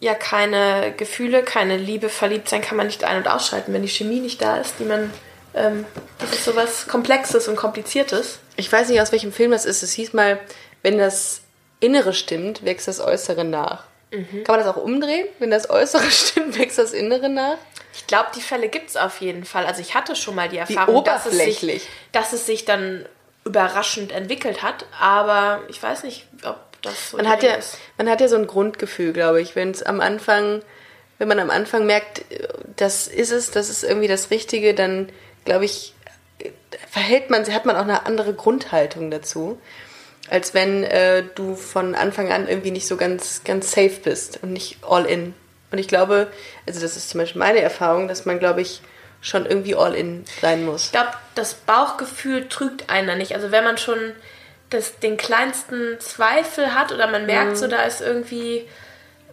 ja 0.00 0.14
keine 0.14 0.92
Gefühle, 0.96 1.42
keine 1.42 1.76
Liebe, 1.76 2.08
verliebt 2.08 2.48
sein, 2.48 2.62
kann 2.62 2.76
man 2.76 2.86
nicht 2.86 3.04
ein- 3.04 3.18
und 3.18 3.28
ausschalten, 3.28 3.72
wenn 3.72 3.82
die 3.82 3.88
Chemie 3.88 4.20
nicht 4.20 4.42
da 4.42 4.56
ist, 4.56 4.74
die 4.78 4.84
man. 4.84 5.12
Ähm, 5.52 5.84
das 6.18 6.30
ist 6.32 6.44
sowas 6.44 6.86
Komplexes 6.86 7.48
und 7.48 7.56
Kompliziertes. 7.56 8.38
Ich 8.56 8.70
weiß 8.70 8.88
nicht, 8.88 9.00
aus 9.00 9.12
welchem 9.12 9.32
Film 9.32 9.50
das 9.50 9.64
ist. 9.64 9.82
Es 9.82 9.92
hieß 9.92 10.12
mal, 10.12 10.38
wenn 10.82 10.96
das 10.96 11.42
Innere 11.80 12.12
stimmt, 12.12 12.64
wächst 12.64 12.88
das 12.88 13.00
Äußere 13.00 13.44
nach. 13.44 13.84
Mhm. 14.12 14.44
Kann 14.44 14.56
man 14.56 14.64
das 14.64 14.74
auch 14.74 14.80
umdrehen? 14.80 15.26
Wenn 15.38 15.50
das 15.50 15.68
Äußere 15.68 16.10
stimmt, 16.10 16.58
wächst 16.58 16.78
das 16.78 16.92
Innere 16.92 17.28
nach? 17.28 17.56
Ich 17.94 18.06
glaube, 18.06 18.28
die 18.34 18.40
Fälle 18.40 18.68
gibt 18.68 18.90
es 18.90 18.96
auf 18.96 19.20
jeden 19.20 19.44
Fall. 19.44 19.66
Also 19.66 19.80
ich 19.80 19.94
hatte 19.94 20.14
schon 20.14 20.36
mal 20.36 20.48
die 20.48 20.58
Erfahrung, 20.58 21.04
dass 21.04 21.26
es, 21.26 21.36
sich, 21.36 21.88
dass 22.12 22.32
es 22.32 22.46
sich 22.46 22.64
dann 22.64 23.04
überraschend 23.44 24.12
entwickelt 24.12 24.62
hat, 24.62 24.86
aber 25.00 25.62
ich 25.68 25.82
weiß 25.82 26.04
nicht, 26.04 26.26
ob 26.44 26.58
das 26.82 27.10
so 27.10 27.16
Man 27.16 27.28
hat, 27.28 27.42
ja, 27.42 27.54
ist. 27.54 27.78
man 27.98 28.08
hat 28.08 28.20
ja 28.20 28.28
so 28.28 28.36
ein 28.36 28.46
Grundgefühl, 28.46 29.12
glaube 29.12 29.40
ich, 29.40 29.56
wenn 29.56 29.70
es 29.70 29.82
am 29.82 30.00
Anfang, 30.00 30.62
wenn 31.18 31.28
man 31.28 31.38
am 31.38 31.50
Anfang 31.50 31.86
merkt, 31.86 32.22
das 32.76 33.06
ist 33.06 33.30
es, 33.30 33.50
das 33.50 33.70
ist 33.70 33.84
irgendwie 33.84 34.08
das 34.08 34.30
Richtige, 34.30 34.74
dann 34.74 35.10
glaube 35.44 35.64
ich, 35.64 35.94
verhält 36.88 37.30
man, 37.30 37.46
hat 37.52 37.66
man 37.66 37.76
auch 37.76 37.82
eine 37.82 38.06
andere 38.06 38.34
Grundhaltung 38.34 39.10
dazu, 39.10 39.58
als 40.28 40.54
wenn 40.54 40.84
äh, 40.84 41.24
du 41.34 41.56
von 41.56 41.94
Anfang 41.94 42.30
an 42.30 42.48
irgendwie 42.48 42.70
nicht 42.70 42.86
so 42.86 42.96
ganz, 42.96 43.42
ganz 43.44 43.72
safe 43.72 44.00
bist 44.02 44.40
und 44.42 44.52
nicht 44.52 44.78
all 44.88 45.06
in. 45.06 45.34
Und 45.70 45.78
ich 45.78 45.88
glaube, 45.88 46.28
also 46.66 46.80
das 46.80 46.96
ist 46.96 47.10
zum 47.10 47.20
Beispiel 47.20 47.38
meine 47.38 47.60
Erfahrung, 47.60 48.08
dass 48.08 48.26
man, 48.26 48.38
glaube 48.38 48.60
ich, 48.60 48.80
schon 49.20 49.46
irgendwie 49.46 49.74
all 49.74 49.94
in 49.94 50.24
sein 50.40 50.64
muss. 50.64 50.86
Ich 50.86 50.92
glaube, 50.92 51.10
das 51.34 51.54
Bauchgefühl 51.54 52.48
trügt 52.48 52.90
einer 52.90 53.16
nicht. 53.16 53.34
Also 53.34 53.50
wenn 53.50 53.64
man 53.64 53.78
schon 53.78 54.12
das, 54.70 54.98
den 55.00 55.16
kleinsten 55.16 55.98
Zweifel 56.00 56.74
hat 56.74 56.92
oder 56.92 57.06
man 57.08 57.26
merkt, 57.26 57.56
so 57.56 57.66
da 57.66 57.82
ist 57.82 58.00
irgendwie 58.00 58.68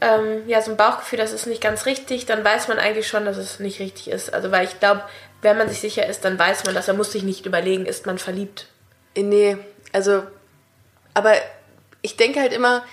ähm, 0.01 0.47
ja 0.47 0.61
so 0.61 0.71
ein 0.71 0.77
Bauchgefühl, 0.77 1.19
das 1.19 1.31
ist 1.31 1.45
nicht 1.45 1.61
ganz 1.61 1.85
richtig, 1.85 2.25
dann 2.25 2.43
weiß 2.43 2.67
man 2.67 2.79
eigentlich 2.79 3.07
schon, 3.07 3.25
dass 3.25 3.37
es 3.37 3.59
nicht 3.59 3.79
richtig 3.79 4.09
ist. 4.09 4.33
Also 4.33 4.51
weil 4.51 4.65
ich 4.65 4.79
glaube, 4.79 5.03
wenn 5.41 5.57
man 5.57 5.69
sich 5.69 5.79
sicher 5.79 6.07
ist, 6.07 6.25
dann 6.25 6.37
weiß 6.39 6.65
man 6.65 6.73
das. 6.75 6.87
Er 6.87 6.93
muss 6.95 7.11
sich 7.11 7.23
nicht 7.23 7.45
überlegen, 7.45 7.85
ist 7.85 8.05
man 8.05 8.17
verliebt. 8.17 8.67
Nee, 9.15 9.57
also, 9.93 10.23
aber 11.13 11.33
ich 12.01 12.17
denke 12.17 12.39
halt 12.39 12.53
immer, 12.53 12.83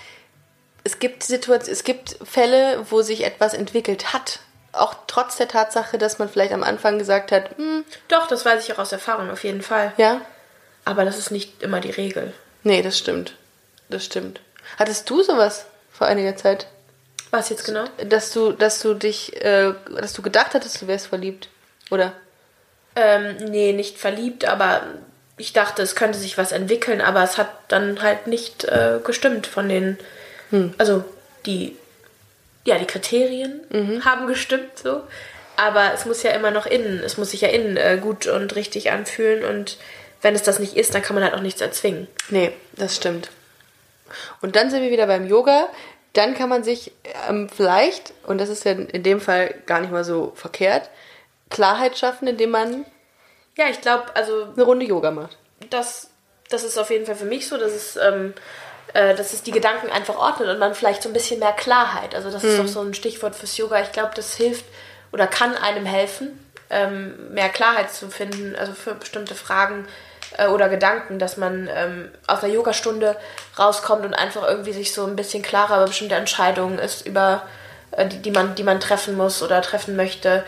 es 0.83 0.99
gibt 0.99 1.23
Situationen, 1.23 1.73
es 1.73 1.83
gibt 1.83 2.17
Fälle, 2.23 2.85
wo 2.89 3.01
sich 3.01 3.23
etwas 3.23 3.53
entwickelt 3.53 4.13
hat. 4.13 4.39
Auch 4.71 4.95
trotz 5.07 5.37
der 5.37 5.47
Tatsache, 5.47 5.97
dass 5.97 6.19
man 6.19 6.29
vielleicht 6.29 6.53
am 6.53 6.63
Anfang 6.63 6.99
gesagt 6.99 7.31
hat, 7.31 7.57
hm, 7.57 7.85
Doch, 8.07 8.27
das 8.27 8.45
weiß 8.45 8.63
ich 8.63 8.73
auch 8.73 8.79
aus 8.79 8.91
Erfahrung 8.91 9.31
auf 9.31 9.43
jeden 9.43 9.61
Fall. 9.61 9.93
ja, 9.97 10.21
Aber 10.85 11.03
das 11.03 11.17
ist 11.17 11.31
nicht 11.31 11.61
immer 11.61 11.81
die 11.81 11.91
Regel. 11.91 12.33
nee, 12.63 12.81
das 12.81 12.97
stimmt. 12.97 13.35
Das 13.89 14.05
stimmt. 14.05 14.39
Hattest 14.77 15.09
du 15.09 15.21
sowas 15.21 15.65
vor 15.91 16.07
einiger 16.07 16.35
Zeit? 16.35 16.67
Was 17.31 17.49
jetzt 17.49 17.65
genau? 17.65 17.85
Dass 18.07 18.31
du, 18.31 18.51
dass 18.51 18.79
du 18.79 18.93
dich, 18.93 19.35
äh, 19.43 19.73
dass 19.99 20.13
du 20.13 20.21
gedacht 20.21 20.53
hattest, 20.53 20.81
du 20.81 20.87
wärst 20.87 21.07
verliebt? 21.07 21.49
Oder? 21.91 22.13
Ähm, 22.95 23.35
nee, 23.49 23.73
nicht 23.73 23.97
verliebt, 23.97 24.45
aber 24.45 24.83
ich 25.37 25.53
dachte, 25.53 25.81
es 25.81 25.95
könnte 25.95 26.17
sich 26.17 26.37
was 26.37 26.51
entwickeln, 26.51 27.01
aber 27.01 27.21
es 27.23 27.37
hat 27.37 27.49
dann 27.67 28.01
halt 28.01 28.27
nicht 28.27 28.63
äh, 28.63 28.99
gestimmt 29.03 29.47
von 29.47 29.67
den, 29.67 29.97
also 30.77 31.03
die, 31.45 31.75
ja, 32.63 32.77
die 32.79 32.85
Kriterien 32.85 33.61
haben 34.05 34.27
gestimmt 34.27 34.79
so, 34.81 35.01
aber 35.57 35.93
es 35.93 36.05
muss 36.05 36.23
ja 36.23 36.31
immer 36.31 36.51
noch 36.51 36.65
innen, 36.65 37.01
es 37.03 37.17
muss 37.17 37.31
sich 37.31 37.41
ja 37.41 37.49
innen 37.49 37.75
äh, 37.75 37.97
gut 38.01 38.27
und 38.27 38.55
richtig 38.55 38.91
anfühlen 38.91 39.43
und 39.43 39.77
wenn 40.25 40.33
es 40.33 40.41
das 40.41 40.57
nicht 40.57 40.75
ist, 40.75 40.95
dann 40.95 41.03
kann 41.03 41.13
man 41.13 41.23
halt 41.23 41.35
auch 41.35 41.41
nichts 41.41 41.61
erzwingen. 41.61 42.07
Nee, 42.29 42.51
das 42.73 42.95
stimmt. 42.95 43.29
Und 44.41 44.55
dann 44.55 44.71
sind 44.71 44.81
wir 44.81 44.89
wieder 44.89 45.05
beim 45.05 45.27
Yoga. 45.27 45.69
Dann 46.13 46.33
kann 46.33 46.49
man 46.49 46.63
sich 46.63 46.91
ähm, 47.29 47.47
vielleicht, 47.47 48.11
und 48.25 48.39
das 48.39 48.49
ist 48.49 48.65
ja 48.65 48.71
in 48.71 49.03
dem 49.03 49.21
Fall 49.21 49.53
gar 49.67 49.81
nicht 49.81 49.91
mal 49.91 50.03
so 50.03 50.31
verkehrt, 50.33 50.89
Klarheit 51.51 51.95
schaffen, 51.99 52.27
indem 52.27 52.49
man 52.49 52.85
Ja, 53.55 53.69
ich 53.69 53.81
glaube, 53.81 54.15
also 54.15 54.47
eine 54.51 54.63
Runde 54.63 54.87
Yoga 54.87 55.11
macht. 55.11 55.37
das, 55.69 56.09
das 56.49 56.63
ist 56.63 56.79
auf 56.79 56.89
jeden 56.89 57.05
Fall 57.05 57.15
für 57.15 57.25
mich 57.25 57.47
so, 57.47 57.57
dass 57.57 57.73
es, 57.73 57.95
ähm, 57.95 58.33
äh, 58.95 59.13
dass 59.13 59.31
es 59.31 59.43
die 59.43 59.51
Gedanken 59.51 59.91
einfach 59.91 60.17
ordnet 60.17 60.49
und 60.49 60.57
man 60.57 60.73
vielleicht 60.73 61.03
so 61.03 61.09
ein 61.09 61.13
bisschen 61.13 61.39
mehr 61.39 61.53
Klarheit. 61.53 62.15
Also 62.15 62.31
das 62.31 62.43
ist 62.43 62.57
doch 62.57 62.67
so 62.67 62.81
ein 62.81 62.95
Stichwort 62.95 63.35
fürs 63.35 63.57
Yoga. 63.57 63.79
Ich 63.83 63.91
glaube, 63.91 64.13
das 64.15 64.33
hilft 64.33 64.65
oder 65.11 65.27
kann 65.27 65.55
einem 65.55 65.85
helfen, 65.85 66.39
ähm, 66.71 67.33
mehr 67.33 67.49
Klarheit 67.49 67.91
zu 67.91 68.09
finden, 68.09 68.55
also 68.55 68.73
für 68.73 68.95
bestimmte 68.95 69.35
Fragen 69.35 69.87
äh, 70.37 70.47
oder 70.47 70.69
Gedanken, 70.69 71.19
dass 71.19 71.37
man 71.37 71.69
ähm, 71.73 72.09
aus 72.27 72.43
einer 72.43 72.53
Yogastunde 72.53 73.15
rauskommt 73.57 74.05
und 74.05 74.13
einfach 74.13 74.47
irgendwie 74.47 74.73
sich 74.73 74.93
so 74.93 75.05
ein 75.05 75.15
bisschen 75.15 75.43
klarer 75.43 75.77
über 75.77 75.87
bestimmte 75.87 76.15
Entscheidungen 76.15 76.79
ist, 76.79 77.05
über 77.05 77.43
äh, 77.91 78.07
die, 78.07 78.21
die 78.21 78.31
man, 78.31 78.55
die 78.55 78.63
man 78.63 78.79
treffen 78.79 79.15
muss 79.15 79.41
oder 79.43 79.61
treffen 79.61 79.95
möchte 79.95 80.43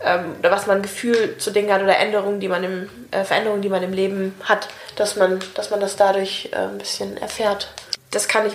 ähm, 0.00 0.36
oder 0.38 0.50
was 0.50 0.66
man 0.66 0.82
Gefühl 0.82 1.36
zu 1.38 1.50
Dingen 1.50 1.72
hat 1.72 1.82
oder 1.82 1.98
Änderungen, 1.98 2.40
die 2.40 2.48
man 2.48 2.64
im, 2.64 2.88
äh, 3.10 3.24
Veränderungen, 3.24 3.62
die 3.62 3.68
man 3.68 3.82
im 3.82 3.92
Leben 3.92 4.34
hat, 4.44 4.68
dass 4.96 5.16
man, 5.16 5.40
dass 5.54 5.70
man 5.70 5.80
das 5.80 5.96
dadurch 5.96 6.50
äh, 6.52 6.56
ein 6.56 6.78
bisschen 6.78 7.16
erfährt. 7.16 7.68
Das 8.10 8.28
kann 8.28 8.46
ich 8.46 8.54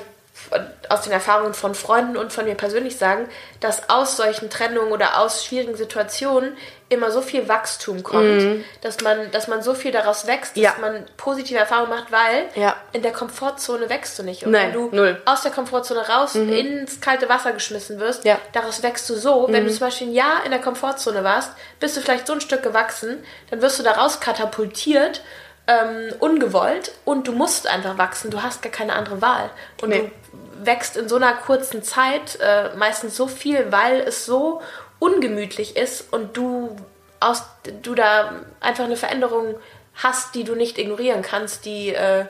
aus 0.90 1.02
den 1.02 1.12
Erfahrungen 1.12 1.54
von 1.54 1.74
Freunden 1.74 2.18
und 2.18 2.32
von 2.32 2.46
mir 2.46 2.56
persönlich 2.56 2.98
sagen, 2.98 3.28
dass 3.60 3.90
aus 3.90 4.18
solchen 4.18 4.50
Trennungen 4.50 4.92
oder 4.92 5.20
aus 5.20 5.46
schwierigen 5.46 5.76
Situationen 5.76 6.58
immer 6.94 7.12
so 7.12 7.22
viel 7.22 7.48
Wachstum 7.48 8.04
kommt, 8.04 8.64
dass 8.82 9.02
man, 9.02 9.30
dass 9.32 9.48
man 9.48 9.62
so 9.62 9.74
viel 9.74 9.92
daraus 9.92 10.28
wächst, 10.28 10.56
dass 10.56 10.64
Ja. 10.64 10.76
man 10.82 11.06
positive 11.18 11.60
Erfahrungen 11.60 11.90
macht, 11.90 12.12
weil 12.12 12.46
Ja. 12.56 12.76
in 12.94 13.02
der 13.02 13.12
Komfortzone 13.12 13.90
wächst 13.90 14.18
du 14.20 14.24
nicht. 14.24 14.44
Und 14.46 14.52
Nein, 14.52 14.68
wenn 14.68 14.74
du 14.74 14.90
null. 14.96 15.22
aus 15.26 15.42
der 15.42 15.52
Komfortzone 15.52 16.08
raus 16.08 16.36
ins 16.36 17.02
kalte 17.02 17.28
Wasser 17.30 17.52
geschmissen 17.52 18.00
wirst, 18.00 18.24
Ja. 18.26 18.38
daraus 18.54 18.82
wächst 18.84 19.10
du 19.10 19.16
so. 19.16 19.48
Wenn 19.50 19.66
du 19.66 19.72
zum 19.72 19.80
Beispiel 19.82 20.08
ein 20.08 20.14
Jahr 20.14 20.44
in 20.46 20.52
der 20.52 20.62
Komfortzone 20.62 21.24
warst, 21.24 21.52
bist 21.80 21.98
du 21.98 22.02
vielleicht 22.02 22.28
so 22.28 22.34
ein 22.34 22.42
Stück 22.42 22.64
gewachsen, 22.64 23.24
dann 23.50 23.62
wirst 23.62 23.80
du 23.80 23.84
daraus 23.84 24.20
katapultiert, 24.20 25.22
ähm, 25.68 26.14
ungewollt 26.20 26.92
und 27.06 27.28
du 27.28 27.32
musst 27.32 27.68
einfach 27.68 27.98
wachsen. 27.98 28.30
Du 28.32 28.42
hast 28.44 28.62
gar 28.62 28.72
keine 28.72 28.94
andere 28.94 29.22
Wahl. 29.22 29.50
Und 29.82 29.90
Nee. 29.90 30.12
du 30.32 30.66
wächst 30.66 30.98
in 30.98 31.08
so 31.10 31.16
einer 31.16 31.34
kurzen 31.34 31.84
Zeit 31.84 32.38
äh, 32.42 32.76
meistens 32.76 33.16
so 33.16 33.28
viel, 33.28 33.72
weil 33.72 34.02
es 34.02 34.26
so 34.26 34.62
ungemütlich 35.04 35.76
ist 35.76 36.12
und 36.14 36.36
du 36.38 36.76
aus 37.20 37.44
du 37.82 37.96
da 37.96 38.34
einfach 38.60 38.86
eine 38.86 38.96
Veränderung 38.98 39.56
hast, 39.96 40.34
die 40.36 40.44
du 40.44 40.56
nicht 40.56 40.78
ignorieren 40.78 41.22
kannst, 41.22 41.66
die 41.66 41.94
äh, 41.94 42.26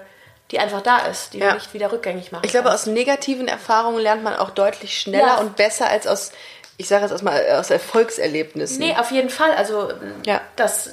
die 0.51 0.59
einfach 0.59 0.81
da 0.81 0.97
ist, 1.07 1.33
die 1.33 1.39
Ja. 1.39 1.49
du 1.49 1.53
nicht 1.55 1.73
wieder 1.73 1.91
rückgängig 1.91 2.31
machen 2.31 2.43
Ich 2.45 2.51
glaube, 2.51 2.69
kannst. 2.69 2.83
aus 2.87 2.93
negativen 2.93 3.47
Erfahrungen 3.47 3.99
lernt 3.99 4.23
man 4.23 4.35
auch 4.35 4.49
deutlich 4.51 4.99
schneller 4.99 5.25
Ja. 5.27 5.37
und 5.37 5.55
besser 5.55 5.87
als 5.89 6.05
aus, 6.05 6.31
ich 6.77 6.87
sage 6.87 7.03
jetzt 7.03 7.11
aus, 7.13 7.21
mal, 7.23 7.41
aus 7.59 7.69
Erfolgserlebnissen. 7.71 8.79
Nee, 8.79 8.95
auf 8.97 9.09
jeden 9.11 9.29
Fall. 9.29 9.51
Also, 9.53 9.91
Ja. 10.25 10.41
dass 10.55 10.91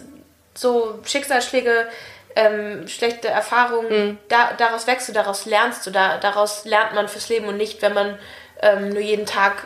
so 0.54 0.98
Schicksalsschläge 1.04 1.88
ähm, 2.36 2.86
schlechte 2.86 3.26
Erfahrungen, 3.28 3.88
Mhm. 4.10 4.18
da, 4.28 4.52
daraus 4.56 4.86
wächst 4.86 5.08
du, 5.08 5.12
daraus 5.12 5.46
lernst 5.46 5.84
du, 5.86 5.90
da, 5.90 6.16
daraus 6.18 6.64
lernt 6.64 6.94
man 6.94 7.08
fürs 7.08 7.28
Leben 7.28 7.46
und 7.48 7.56
nicht, 7.56 7.82
wenn 7.82 7.92
man 7.92 8.18
ähm, 8.62 8.90
nur 8.90 9.00
jeden 9.00 9.26
Tag, 9.26 9.64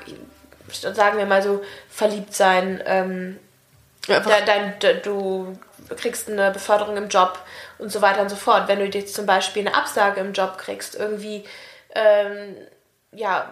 sagen 0.71 1.19
wir 1.19 1.27
mal 1.27 1.43
so, 1.43 1.62
verliebt 1.89 2.35
sein, 2.35 2.83
ähm, 2.87 3.39
Ja, 4.07 4.21
dein, 4.21 4.79
de, 4.81 5.01
du 5.01 5.57
kriegst 5.97 6.29
eine 6.29 6.51
Beförderung 6.51 6.97
im 6.97 7.09
Job 7.09 7.39
und 7.79 7.91
so 7.91 8.03
weiter 8.03 8.21
und 8.23 8.29
so 8.29 8.37
fort. 8.37 8.69
Wenn 8.69 8.79
du 8.79 8.87
jetzt 8.87 9.15
zum 9.15 9.27
Beispiel 9.27 9.67
eine 9.67 9.77
Absage 9.77 10.21
im 10.21 10.33
Job 10.33 10.59
kriegst, 10.59 10.95
irgendwie, 10.95 11.45
ähm, 11.95 12.55
ja, 13.12 13.51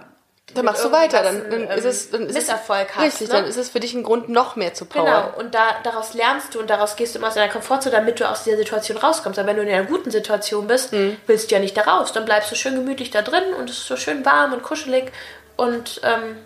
Dann 0.54 0.64
machst 0.66 0.84
du 0.84 0.92
weiter, 0.92 1.22
dann, 1.22 1.50
irgendwas 1.50 1.68
dann 1.68 1.78
ist 1.78 1.84
es 1.84 2.10
dann 2.10 2.26
ist 2.26 2.34
Misserfolg 2.34 2.88
es, 2.90 2.94
hast. 2.96 3.04
Richtig, 3.04 3.28
ne? 3.28 3.34
dann 3.34 3.44
ist 3.46 3.56
es 3.56 3.70
für 3.70 3.80
dich 3.80 3.94
ein 3.94 4.02
Grund, 4.02 4.28
noch 4.28 4.56
mehr 4.56 4.74
zu 4.74 4.84
powern. 4.84 5.06
Genau, 5.06 5.38
und 5.38 5.54
da, 5.54 5.76
daraus 5.84 6.12
lernst 6.14 6.54
du 6.54 6.60
und 6.60 6.68
daraus 6.68 6.96
gehst 6.96 7.14
du 7.14 7.18
immer 7.18 7.28
aus 7.28 7.34
deiner 7.34 7.52
Komfortzone, 7.52 7.94
damit 7.94 8.20
du 8.20 8.28
aus 8.28 8.44
dieser 8.44 8.56
Situation 8.58 8.98
rauskommst. 8.98 9.38
Aber 9.38 9.48
wenn 9.48 9.56
du 9.56 9.62
in 9.62 9.68
einer 9.70 9.86
guten 9.86 10.10
Situation 10.10 10.66
bist, 10.66 10.92
Mhm. 10.92 11.16
willst 11.26 11.50
du 11.50 11.54
ja 11.54 11.60
nicht 11.60 11.76
da 11.76 11.82
raus. 11.82 12.12
Dann 12.12 12.24
bleibst 12.26 12.50
du 12.50 12.56
schön 12.56 12.74
gemütlich 12.74 13.10
da 13.10 13.22
drin 13.22 13.54
und 13.58 13.70
es 13.70 13.78
ist 13.78 13.86
so 13.86 13.96
schön 13.96 14.24
warm 14.26 14.52
und 14.52 14.62
kuschelig. 14.62 15.12
Und 15.56 16.00
ähm, 16.02 16.36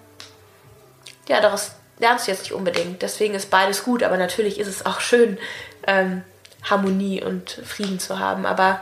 ja, 1.28 1.40
daraus 1.40 1.72
lernst 1.98 2.26
du 2.26 2.30
jetzt 2.30 2.42
nicht 2.42 2.52
unbedingt. 2.52 3.02
Deswegen 3.02 3.34
ist 3.34 3.50
beides 3.50 3.84
gut, 3.84 4.02
aber 4.02 4.16
natürlich 4.16 4.58
ist 4.58 4.68
es 4.68 4.86
auch 4.86 5.00
schön, 5.00 5.38
ähm, 5.86 6.22
Harmonie 6.62 7.22
und 7.22 7.50
Frieden 7.64 7.98
zu 7.98 8.18
haben. 8.18 8.46
Aber 8.46 8.80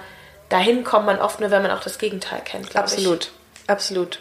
dahin 0.49 0.84
kommt 0.84 1.07
man 1.07 1.18
oft 1.18 1.40
nur, 1.40 1.51
wenn 1.51 1.62
man 1.62 1.70
auch 1.70 1.82
das 1.82 1.99
Gegenteil 1.99 2.40
kennt, 2.45 2.70
glaube 2.70 2.88
ich. 2.88 2.95
Absolut, 2.95 3.30
absolut. 3.66 4.20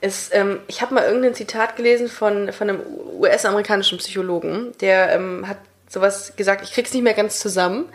Es, 0.00 0.30
ähm, 0.32 0.60
ich 0.68 0.80
habe 0.80 0.94
mal 0.94 1.04
irgendein 1.04 1.34
Zitat 1.34 1.76
gelesen 1.76 2.08
von, 2.08 2.52
von 2.52 2.68
einem 2.68 2.82
US-amerikanischen 3.18 3.98
Psychologen, 3.98 4.72
der 4.80 5.12
ähm, 5.12 5.48
hat 5.48 5.58
sowas 5.88 6.34
gesagt, 6.36 6.62
ich 6.62 6.72
krieg's 6.72 6.92
nicht 6.92 7.02
mehr 7.02 7.14
ganz 7.14 7.40
zusammen. 7.40 7.88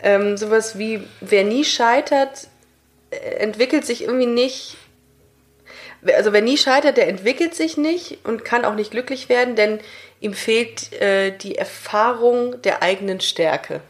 Ähm, 0.00 0.36
sowas 0.36 0.78
wie, 0.78 1.02
wer 1.20 1.44
nie 1.44 1.64
scheitert, 1.64 2.48
äh, 3.10 3.16
entwickelt 3.16 3.84
sich 3.86 4.02
irgendwie 4.02 4.26
nicht. 4.26 4.76
Also 6.06 6.32
wer 6.32 6.42
nie 6.42 6.56
scheitert, 6.56 6.96
der 6.96 7.08
entwickelt 7.08 7.54
sich 7.54 7.76
nicht 7.76 8.18
und 8.24 8.44
kann 8.44 8.64
auch 8.64 8.74
nicht 8.74 8.90
glücklich 8.90 9.28
werden, 9.28 9.56
denn 9.56 9.80
ihm 10.20 10.34
fehlt 10.34 10.92
äh, 11.00 11.32
die 11.36 11.56
Erfahrung 11.56 12.60
der 12.62 12.82
eigenen 12.82 13.20
Stärke. 13.20 13.80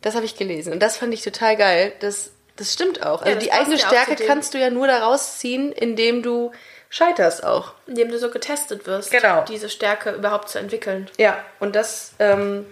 Das 0.00 0.14
habe 0.14 0.24
ich 0.26 0.36
gelesen 0.36 0.72
und 0.72 0.80
das 0.80 0.96
fand 0.96 1.12
ich 1.14 1.22
total 1.22 1.56
geil. 1.56 1.92
Das, 2.00 2.30
das 2.56 2.72
stimmt 2.72 3.04
auch. 3.04 3.22
Also 3.22 3.34
das 3.34 3.44
die 3.44 3.52
eigene 3.52 3.76
ja 3.76 3.86
Stärke 3.86 4.16
kannst 4.24 4.54
du 4.54 4.58
ja 4.58 4.70
nur 4.70 4.86
daraus 4.86 5.38
ziehen, 5.38 5.72
indem 5.72 6.22
du 6.22 6.52
scheiterst 6.90 7.42
auch. 7.44 7.72
Indem 7.86 8.10
du 8.10 8.18
so 8.18 8.30
getestet 8.30 8.86
wirst, 8.86 9.10
Genau. 9.10 9.44
diese 9.48 9.68
Stärke 9.68 10.12
überhaupt 10.12 10.48
zu 10.48 10.58
entwickeln. 10.58 11.10
Ja, 11.18 11.44
und 11.58 11.74
das, 11.74 12.12
ähm, 12.20 12.66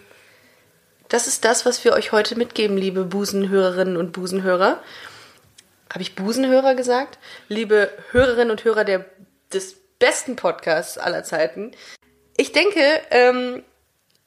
das 1.08 1.26
ist 1.26 1.44
das, 1.44 1.66
was 1.66 1.84
wir 1.84 1.94
euch 1.94 2.12
heute 2.12 2.36
mitgeben, 2.36 2.76
liebe 2.76 3.04
Busenhörerinnen 3.04 3.96
und 3.96 4.12
Busenhörer. 4.12 4.80
Habe 5.92 6.02
ich 6.02 6.14
Busenhörer 6.14 6.74
gesagt? 6.74 7.18
Liebe 7.48 7.90
Hörerinnen 8.12 8.50
und 8.50 8.64
Hörer 8.64 8.84
der, 8.84 9.04
des 9.52 9.76
besten 9.98 10.36
Podcasts 10.36 10.96
aller 10.96 11.22
Zeiten. 11.22 11.72
Ich 12.38 12.52
denke, 12.52 12.80
ähm, 13.10 13.62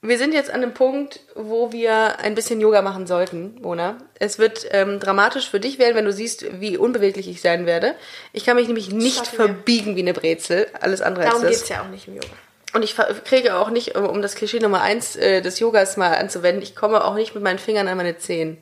wir 0.04 0.20
sind 0.20 0.36
jetzt 0.36 0.52
an 0.52 0.62
einem 0.62 0.76
Punkt, 0.76 1.22
wo 1.34 1.72
wir 1.72 2.20
ein 2.20 2.36
bisschen 2.36 2.62
Yoga 2.62 2.84
machen 2.84 3.08
sollten, 3.08 3.60
Mona. 3.62 3.98
Es 4.20 4.38
wird 4.38 4.68
ähm, 4.70 5.00
dramatisch 5.00 5.50
für 5.50 5.60
dich 5.60 5.80
werden, 5.80 5.96
wenn 5.96 6.06
du 6.06 6.14
siehst, 6.14 6.62
wie 6.62 6.78
unbeweglich 6.78 7.28
ich 7.28 7.42
sein 7.42 7.66
werde. 7.66 7.96
Ich 8.32 8.46
kann 8.46 8.58
mich 8.58 8.68
nämlich 8.68 8.92
nicht 8.92 9.26
verbiegen 9.26 9.96
wie 9.96 10.02
eine 10.02 10.14
Brezel. 10.14 10.68
Alles 10.82 11.02
andere 11.02 11.26
Darum 11.26 11.42
als 11.42 11.50
geht 11.50 11.56
das. 11.56 11.64
es 11.64 11.70
ja 11.70 11.82
auch 11.82 11.90
nicht 11.90 12.08
im 12.08 12.14
Yoga. 12.14 12.28
Und 12.74 12.84
ich 12.84 12.96
kriege 13.24 13.56
auch 13.56 13.72
nicht, 13.72 13.96
um 13.96 14.06
um 14.06 14.22
das 14.22 14.36
Klischee 14.36 14.60
Nummer 14.60 14.82
eins 14.82 15.16
äh, 15.16 15.42
des 15.42 15.60
Yogas 15.60 15.98
mal 15.98 16.14
anzuwenden, 16.16 16.62
ich 16.62 16.76
komme 16.76 17.04
auch 17.04 17.16
nicht 17.16 17.34
mit 17.34 17.44
meinen 17.44 17.58
Fingern 17.58 17.88
an 17.88 17.98
meine 17.98 18.18
Zehen. 18.18 18.60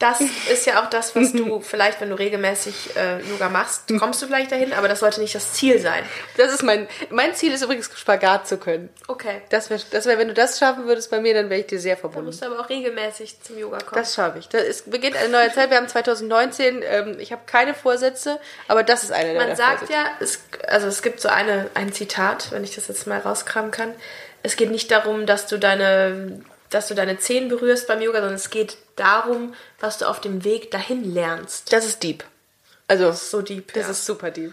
Das 0.00 0.20
ist 0.20 0.66
ja 0.66 0.82
auch 0.82 0.90
das, 0.90 1.14
was 1.14 1.32
du 1.32 1.60
vielleicht, 1.62 2.00
wenn 2.00 2.10
du 2.10 2.18
regelmäßig 2.18 2.96
äh, 2.96 3.20
Yoga 3.30 3.48
machst, 3.48 3.84
kommst 3.98 4.20
du 4.20 4.26
vielleicht 4.26 4.50
dahin, 4.50 4.72
aber 4.72 4.88
das 4.88 5.00
sollte 5.00 5.20
nicht 5.20 5.34
das 5.34 5.52
Ziel 5.52 5.78
sein. 5.78 6.02
Das 6.36 6.52
ist 6.52 6.64
mein, 6.64 6.88
mein 7.10 7.34
Ziel 7.34 7.52
ist 7.52 7.62
übrigens 7.62 7.88
Spagat 7.96 8.48
zu 8.48 8.58
können. 8.58 8.88
Okay. 9.06 9.42
Das 9.50 9.70
wäre, 9.70 9.80
das 9.92 10.06
wär, 10.06 10.18
wenn 10.18 10.26
du 10.26 10.34
das 10.34 10.58
schaffen 10.58 10.86
würdest 10.86 11.10
bei 11.12 11.20
mir, 11.20 11.32
dann 11.32 11.48
wäre 11.48 11.60
ich 11.60 11.68
dir 11.68 11.78
sehr 11.78 11.96
verbunden. 11.96 12.26
musst 12.26 12.42
du 12.42 12.46
aber 12.46 12.58
auch 12.60 12.68
regelmäßig 12.68 13.40
zum 13.42 13.56
Yoga 13.56 13.78
kommen. 13.78 14.00
Das 14.02 14.14
schaffe 14.14 14.40
ich. 14.40 14.52
Ist, 14.52 14.90
beginnt 14.90 15.16
eine 15.16 15.28
neue 15.28 15.52
Zeit. 15.52 15.70
Wir 15.70 15.76
haben 15.76 15.88
2019. 15.88 16.82
Ähm, 16.82 17.16
ich 17.20 17.30
habe 17.30 17.42
keine 17.46 17.72
Vorsätze, 17.72 18.40
aber 18.66 18.82
das 18.82 19.04
ist 19.04 19.12
eine 19.12 19.32
der 19.32 19.46
Man 19.46 19.56
sagt 19.56 19.78
Vorsätze. 19.78 19.92
ja, 19.92 20.06
es, 20.18 20.40
also 20.66 20.88
es 20.88 21.02
gibt 21.02 21.20
so 21.20 21.28
eine, 21.28 21.70
ein 21.74 21.92
Zitat, 21.92 22.50
wenn 22.50 22.64
ich 22.64 22.74
das 22.74 22.88
jetzt 22.88 23.06
mal 23.06 23.20
rauskramen 23.20 23.70
kann. 23.70 23.94
Es 24.42 24.56
geht 24.56 24.70
nicht 24.70 24.90
darum, 24.90 25.24
dass 25.24 25.46
du 25.46 25.58
deine, 25.58 26.40
dass 26.74 26.88
du 26.88 26.94
deine 26.94 27.18
Zehen 27.18 27.48
berührst 27.48 27.86
beim 27.86 28.00
Yoga, 28.02 28.18
sondern 28.18 28.34
es 28.34 28.50
geht 28.50 28.76
darum, 28.96 29.54
was 29.78 29.98
du 29.98 30.08
auf 30.08 30.20
dem 30.20 30.44
Weg 30.44 30.70
dahin 30.70 31.14
lernst. 31.14 31.72
Das 31.72 31.84
ist 31.86 32.02
deep. 32.02 32.24
Also, 32.88 33.12
So 33.12 33.42
deep. 33.42 33.72
das 33.72 33.84
ja. 33.84 33.90
ist 33.90 34.04
super 34.04 34.30
deep. 34.30 34.52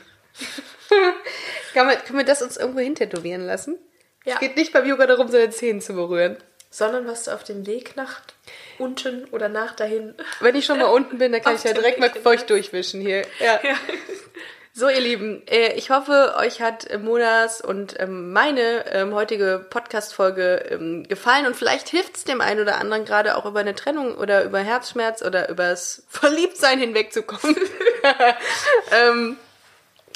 Kann 1.73 1.87
man, 1.87 1.97
können 2.03 2.19
wir 2.19 2.25
das 2.25 2.41
uns 2.41 2.57
irgendwo 2.57 2.79
hintätowieren 2.79 3.45
lassen? 3.45 3.77
Ja. 4.25 4.35
Es 4.35 4.39
geht 4.39 4.55
nicht 4.55 4.71
beim 4.71 4.85
Yoga 4.85 5.07
darum, 5.07 5.29
seine 5.29 5.49
Zehen 5.49 5.81
zu 5.81 5.93
berühren. 5.93 6.37
sondern 6.69 7.07
was 7.07 7.23
du 7.23 7.31
auf 7.31 7.43
dem 7.43 7.65
Weg 7.65 7.95
nach 7.95 8.21
unten 8.77 9.25
oder 9.25 9.49
nach 9.49 9.75
dahin. 9.75 10.15
Wenn 10.39 10.55
ich 10.55 10.65
schon 10.65 10.79
mal 10.79 10.85
unten 10.93 11.17
bin, 11.17 11.31
dann 11.31 11.41
kann 11.41 11.55
ich 11.55 11.63
ja 11.63 11.73
direkt 11.73 11.99
mal 11.99 12.13
Weg 12.13 12.21
feucht 12.23 12.49
durchwischen 12.49 13.01
hier. 13.01 13.25
Ja. 13.39 13.59
So, 14.73 14.87
ihr 14.87 15.01
Lieben, 15.01 15.45
äh, 15.47 15.73
ich 15.73 15.89
hoffe, 15.89 16.35
euch 16.37 16.61
hat 16.61 16.87
äh, 16.87 16.97
Monas 16.97 17.59
und 17.59 17.99
ähm, 17.99 18.31
meine 18.31 18.85
ähm, 18.93 19.13
heutige 19.13 19.65
Podcast-Folge 19.69 20.65
ähm, 20.69 21.03
gefallen 21.03 21.45
und 21.45 21.57
vielleicht 21.57 21.89
hilft 21.89 22.15
es 22.15 22.23
dem 22.23 22.39
einen 22.39 22.61
oder 22.61 22.77
anderen 22.77 23.03
gerade 23.03 23.35
auch 23.35 23.45
über 23.45 23.59
eine 23.59 23.75
Trennung 23.75 24.15
oder 24.15 24.45
über 24.45 24.59
Herzschmerz 24.59 25.23
oder 25.23 25.49
übers 25.49 26.03
Verliebtsein 26.09 26.79
hinwegzukommen. 26.79 27.57
ähm, 28.91 29.37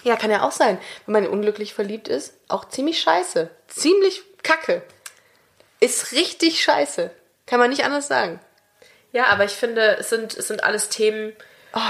ja, 0.04 0.16
kann 0.16 0.32
ja 0.32 0.44
auch 0.44 0.54
sein, 0.54 0.80
wenn 1.06 1.24
man 1.24 1.28
unglücklich 1.28 1.74
verliebt 1.74 2.08
ist, 2.08 2.34
auch 2.48 2.64
ziemlich 2.70 3.02
scheiße. 3.02 3.50
Ziemlich 3.68 4.24
kacke. 4.42 4.84
Ist 5.82 6.14
richtig 6.14 6.64
scheiße. 6.64 7.12
Kann 7.46 7.60
man 7.60 7.72
nicht 7.72 7.84
anders 7.84 8.08
sagen. 8.08 8.40
Ja, 9.12 9.26
aber 9.26 9.44
ich 9.44 9.52
finde, 9.52 9.98
es 9.98 10.10
sind, 10.10 10.38
es 10.38 10.48
sind 10.48 10.64
alles 10.64 10.88
Themen, 10.88 11.34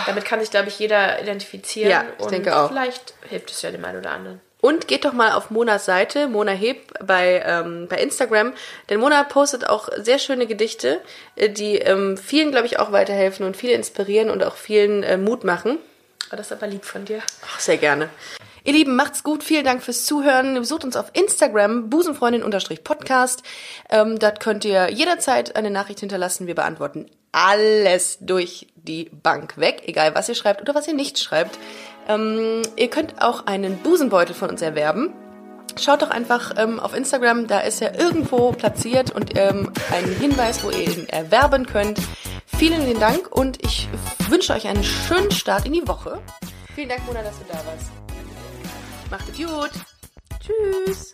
damit 0.06 0.26
kann 0.26 0.40
sich, 0.40 0.52
glaube 0.52 0.70
ich, 0.70 0.80
jeder 0.80 1.22
identifizieren. 1.22 1.90
Oh. 1.90 1.92
Ja, 1.92 2.06
ich 2.18 2.24
und 2.26 2.32
denke 2.32 2.58
auch. 2.58 2.70
Vielleicht 2.70 3.14
hilft 3.30 3.52
es 3.52 3.62
ja 3.62 3.72
dem 3.72 3.86
einen 3.86 4.00
oder 4.00 4.12
anderen. 4.12 4.42
Und 4.62 4.88
geht 4.88 5.06
doch 5.06 5.14
mal 5.14 5.34
auf 5.34 5.52
Monas 5.52 5.86
Seite, 5.86 6.28
Mona 6.28 6.52
Heb, 6.52 6.92
bei, 7.06 7.44
ähm, 7.46 7.88
bei 7.88 7.98
Instagram. 7.98 8.54
Denn 8.90 9.00
Mona 9.00 9.24
postet 9.24 9.70
auch 9.70 9.90
sehr 9.98 10.18
schöne 10.18 10.48
Gedichte, 10.48 11.02
äh, 11.36 11.50
die 11.50 11.76
ähm, 11.76 12.18
vielen, 12.18 12.50
glaube 12.50 12.66
ich, 12.66 12.80
auch 12.80 12.92
weiterhelfen 12.92 13.46
und 13.46 13.56
viele 13.56 13.74
inspirieren 13.74 14.32
und 14.32 14.44
auch 14.44 14.56
vielen 14.56 15.04
äh, 15.04 15.18
Mut 15.18 15.44
machen. 15.44 15.78
Aber 16.30 16.38
das 16.38 16.48
ist 16.48 16.54
aber 16.54 16.66
lieb 16.66 16.84
von 16.84 17.06
dir. 17.06 17.20
Ach, 17.48 17.60
sehr 17.60 17.78
gerne. 17.78 18.10
Ihr 18.64 18.74
Lieben, 18.74 18.96
macht's 18.96 19.22
gut. 19.22 19.44
Vielen 19.44 19.64
Dank 19.64 19.84
fürs 19.84 20.06
Zuhören. 20.06 20.56
Besucht 20.56 20.84
uns 20.84 20.96
auf 20.96 21.12
Instagram, 21.14 21.92
busenfreundin-podcast. 21.92 23.44
Ähm, 23.92 24.18
dort 24.18 24.40
könnt 24.40 24.66
ihr 24.66 24.90
jederzeit 24.90 25.56
eine 25.56 25.70
Nachricht 25.70 26.00
hinterlassen. 26.00 26.48
Wir 26.48 26.56
beantworten 26.56 27.06
alles 27.36 28.18
durch 28.22 28.68
die 28.76 29.10
Bank 29.12 29.58
weg, 29.58 29.84
egal 29.86 30.16
was 30.16 30.30
ihr 30.30 30.36
schreibt 30.36 30.62
oder 30.62 30.74
was 30.74 30.88
ihr 30.88 30.94
nicht 30.94 31.20
schreibt. 31.20 31.60
Ähm, 32.08 32.62
ihr 32.78 32.90
könnt 32.90 33.22
auch 33.22 33.46
einen 33.46 33.78
Busenbeutel 33.80 34.34
von 34.34 34.50
uns 34.50 34.62
erwerben. 34.62 35.14
Schaut 35.78 36.02
doch 36.02 36.12
einfach 36.12 36.54
ähm, 36.58 36.80
auf 36.80 36.96
Instagram, 36.96 37.48
da 37.48 37.60
ist 37.60 37.82
er 37.82 38.00
irgendwo 38.00 38.54
platziert 38.54 39.12
und 39.12 39.38
ähm, 39.38 39.74
ein 39.92 40.06
Hinweis, 40.06 40.64
wo 40.64 40.70
ihr 40.70 40.84
ihn 40.84 41.10
erwerben 41.10 41.66
könnt. 41.66 42.00
Vielen 42.58 42.86
lieben 42.86 43.02
Dank 43.02 43.36
und 43.36 43.62
ich 43.66 43.90
wünsche 44.30 44.54
euch 44.54 44.68
einen 44.68 44.84
schönen 44.84 45.32
Start 45.32 45.66
in 45.66 45.74
die 45.74 45.86
Woche. 45.86 46.22
Vielen 46.74 46.88
Dank, 46.88 47.06
Mona, 47.06 47.22
dass 47.22 47.38
du 47.38 47.44
da 47.50 47.56
warst. 47.56 47.92
Macht 49.12 49.28
es 49.30 49.38
gut. 49.38 49.72
Tschüss. 50.40 51.14